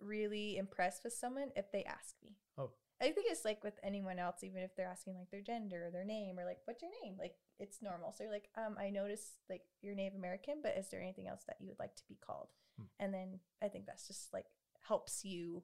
[0.00, 2.36] really impressed with someone if they ask me.
[2.58, 2.70] Oh.
[3.00, 5.90] I think it's like with anyone else, even if they're asking like their gender or
[5.90, 8.12] their name or like what's your name, like it's normal.
[8.12, 11.42] So you're like, um, I noticed like you're Native American, but is there anything else
[11.46, 12.48] that you would like to be called?
[12.78, 12.86] Hmm.
[12.98, 14.46] And then I think that's just like
[14.86, 15.62] helps you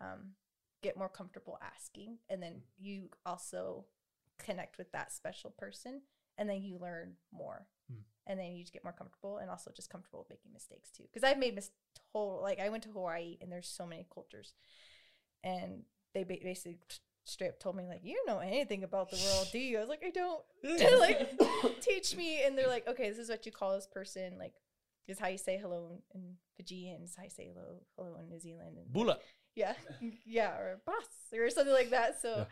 [0.00, 0.32] um,
[0.82, 3.84] get more comfortable asking, and then you also
[4.38, 6.02] connect with that special person,
[6.38, 8.00] and then you learn more, Hmm.
[8.26, 11.04] and then you just get more comfortable, and also just comfortable with making mistakes too.
[11.04, 11.70] Because I've made mis-
[12.12, 14.54] total like I went to Hawaii, and there's so many cultures,
[15.44, 16.78] and they ba- basically
[17.24, 19.80] straight up told me like you don't know anything about the world do you i
[19.80, 20.44] was like i don't
[21.00, 21.28] like
[21.80, 24.52] teach me and they're like okay this is what you call this person like
[25.08, 28.16] this is how you say hello in fijian this is how you say hello hello
[28.20, 29.18] in new zealand and Bula.
[29.56, 29.74] Yeah
[30.24, 32.46] yeah or boss or something like that so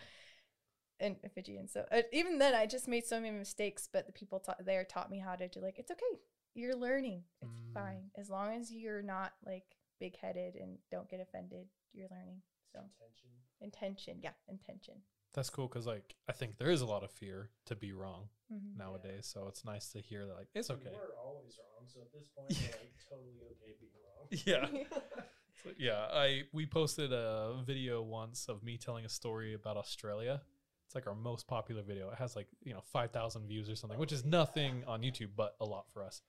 [1.01, 4.41] and fijian so uh, even then i just made so many mistakes but the people
[4.41, 6.19] ta- there taught me how to do like it's okay
[6.55, 7.75] you're learning it's Mm.
[7.75, 9.65] fine as long as you're not like
[10.01, 12.41] big-headed and don't get offended you're learning
[12.73, 13.31] so Intention.
[13.61, 14.95] intention yeah intention
[15.35, 18.29] That's cool because like I think there is a lot of fear to be wrong
[18.53, 18.77] Mhm.
[18.77, 19.27] nowadays.
[19.27, 20.93] So it's nice to hear that like it's okay.
[20.95, 24.27] We're always wrong, so at this point, we're like totally okay being wrong.
[24.31, 24.67] Yeah.
[25.65, 30.43] So, yeah, I we posted a video once of me telling a story about Australia.
[30.87, 32.11] It's like our most popular video.
[32.11, 35.57] It has like, you know, 5,000 views or something, which is nothing on YouTube, but
[35.59, 36.21] a lot for us.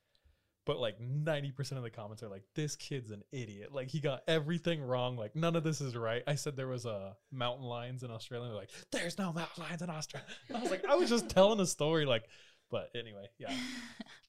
[0.66, 3.74] But like 90% of the comments are like, this kid's an idiot.
[3.74, 5.18] Like he got everything wrong.
[5.18, 6.24] Like none of this is right.
[6.26, 8.48] I said there was a uh, mountain lions in Australia.
[8.48, 10.28] They're like, there's no mountain lions in Australia.
[10.56, 12.06] I was like, I was just telling a story.
[12.06, 12.24] Like,
[12.72, 13.54] but anyway, yeah.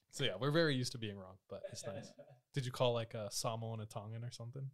[0.09, 2.11] So yeah, we're very used to being wrong, but it's nice.
[2.55, 4.67] Did you call like a Samoan a Tongan or something?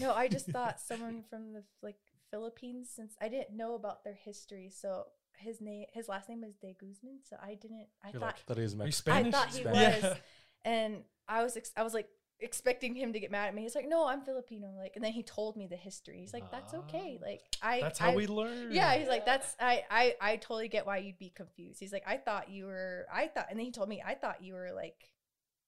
[0.00, 1.96] No, I just thought someone from the like
[2.30, 4.70] Philippines since I didn't know about their history.
[4.70, 5.04] So
[5.36, 7.18] his name, his last name is De Guzman.
[7.28, 7.86] So I didn't.
[8.04, 9.12] I You're thought like, That is Are you Mexican.
[9.12, 10.02] I thought he Spanish.
[10.02, 10.16] was,
[10.64, 12.08] and I was ex- I was like
[12.42, 13.60] expecting him to get mad at me.
[13.62, 16.20] He's like, "No, I'm Filipino." Like, and then he told me the history.
[16.20, 17.26] He's like, "That's okay." Ah.
[17.26, 18.72] Like, I That's how I- we learn.
[18.72, 22.04] Yeah, he's like, "That's I I I totally get why you'd be confused." He's like,
[22.06, 24.70] "I thought you were I thought," and then he told me, "I thought you were
[24.74, 24.96] like."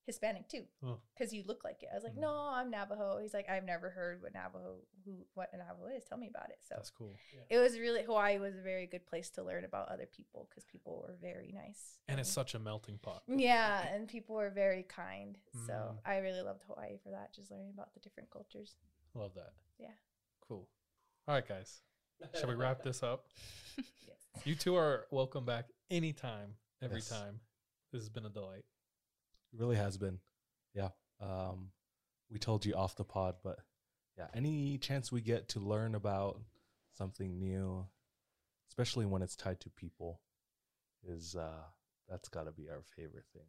[0.04, 0.98] Hispanic too, Oh.
[1.14, 1.88] because you look like it.
[1.92, 2.22] I was like, Mm.
[2.22, 3.18] no, I'm Navajo.
[3.20, 6.04] He's like, I've never heard what Navajo, who, what a Navajo is.
[6.04, 6.58] Tell me about it.
[6.66, 7.14] So That's cool.
[7.48, 10.64] it was really Hawaii was a very good place to learn about other people because
[10.64, 11.98] people were very nice.
[12.08, 13.22] And it's such a melting pot.
[13.28, 15.38] yeah, and people were very kind.
[15.66, 15.98] So Mm.
[16.04, 18.74] I really loved Hawaii for that, just learning about the different cultures.
[19.14, 19.52] Love that.
[19.78, 19.94] Yeah.
[20.40, 20.68] Cool.
[21.28, 21.82] All right, guys.
[22.38, 23.26] Shall we wrap this up?
[24.06, 24.18] Yes.
[24.44, 27.08] You two are welcome back anytime, every Yes.
[27.08, 27.40] time.
[27.92, 28.64] This has been a delight.
[29.52, 30.18] It really has been.
[30.74, 30.88] Yeah.
[31.20, 31.68] Um,
[32.30, 33.58] we told you off the pod, but
[34.16, 36.40] yeah, any chance we get to learn about
[36.96, 37.86] something new,
[38.70, 40.20] especially when it's tied to people,
[41.06, 41.64] is uh
[42.08, 43.42] that's got to be our favorite thing.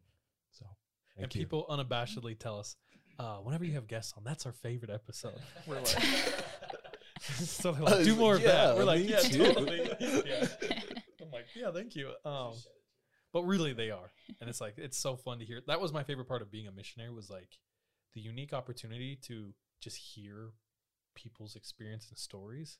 [0.50, 0.64] So,
[1.16, 1.40] thank and you.
[1.40, 2.76] people unabashedly tell us,
[3.18, 5.34] uh, whenever you have guests on, that's our favorite episode.
[5.66, 5.86] We're like,
[7.20, 8.76] so like, do more of Yeah, that.
[8.76, 9.90] We're like, yeah, totally.
[10.00, 10.46] yeah.
[11.20, 12.10] I'm like, yeah, thank you.
[12.24, 12.52] Um,
[13.34, 15.60] but really, they are, and it's like it's so fun to hear.
[15.66, 17.58] That was my favorite part of being a missionary was like
[18.14, 20.52] the unique opportunity to just hear
[21.16, 22.78] people's experience and stories.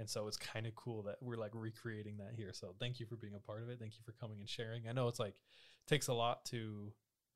[0.00, 2.50] And so it's kind of cool that we're like recreating that here.
[2.52, 3.78] So thank you for being a part of it.
[3.78, 4.88] Thank you for coming and sharing.
[4.88, 5.36] I know it's like
[5.86, 6.92] takes a lot to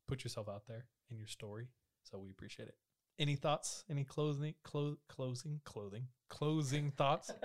[0.09, 1.68] put yourself out there in your story.
[2.02, 2.74] So we appreciate it.
[3.20, 3.85] Any thoughts?
[3.89, 7.30] Any closing clo- closing clothing closing thoughts?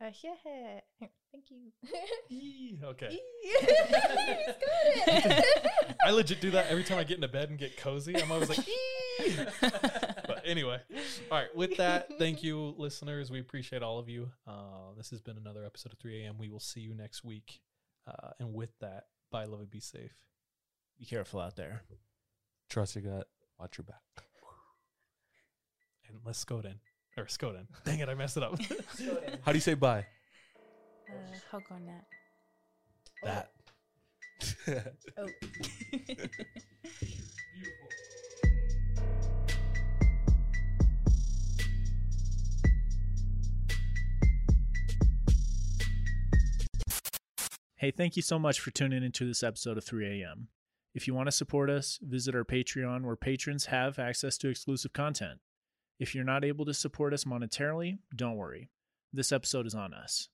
[0.00, 1.08] Uh, yeah.
[1.34, 1.72] Thank you.
[2.28, 3.08] Yee, okay.
[3.10, 3.20] You
[5.08, 5.44] it.
[6.06, 8.16] I legit do that every time I get into bed and get cozy.
[8.22, 8.60] I'm always like,
[9.60, 10.78] but anyway,
[11.32, 11.48] all right.
[11.56, 13.32] With that, thank you, listeners.
[13.32, 14.30] We appreciate all of you.
[14.46, 16.36] Uh, this has been another episode of 3 a.m.
[16.38, 17.60] We will see you next week.
[18.06, 20.14] Uh, and with that, bye, love, and be safe.
[21.00, 21.82] Be careful out there.
[22.70, 23.26] Trust your gut.
[23.58, 24.02] Watch your back.
[26.08, 26.76] And let's go then.
[27.16, 27.66] Or Skoden.
[27.84, 28.60] Dang it, I messed it up.
[29.42, 30.04] How do you say bye?
[31.08, 32.04] Uh, hug on that.
[33.22, 33.50] That.
[35.18, 35.28] oh.
[35.40, 36.18] Beautiful.
[36.18, 36.24] Oh.
[47.84, 50.46] Hey, thank you so much for tuning into this episode of 3AM.
[50.94, 54.94] If you want to support us, visit our Patreon where patrons have access to exclusive
[54.94, 55.40] content.
[55.98, 58.70] If you're not able to support us monetarily, don't worry.
[59.12, 60.30] This episode is on us.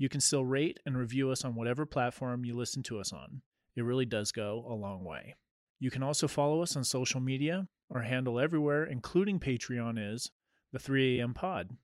[0.00, 3.42] You can still rate and review us on whatever platform you listen to us on.
[3.76, 5.34] It really does go a long way.
[5.78, 7.68] You can also follow us on social media.
[7.94, 10.30] Our handle everywhere, including Patreon, is
[10.72, 11.34] the 3 a.m.
[11.34, 11.76] pod.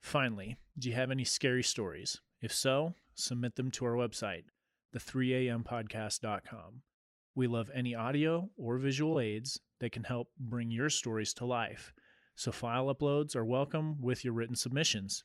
[0.00, 2.22] Finally, do you have any scary stories?
[2.40, 4.44] If so, submit them to our website,
[4.96, 6.82] the3ampodcast.com.
[7.34, 11.92] We love any audio or visual aids that can help bring your stories to life.
[12.34, 15.24] So file uploads are welcome with your written submissions.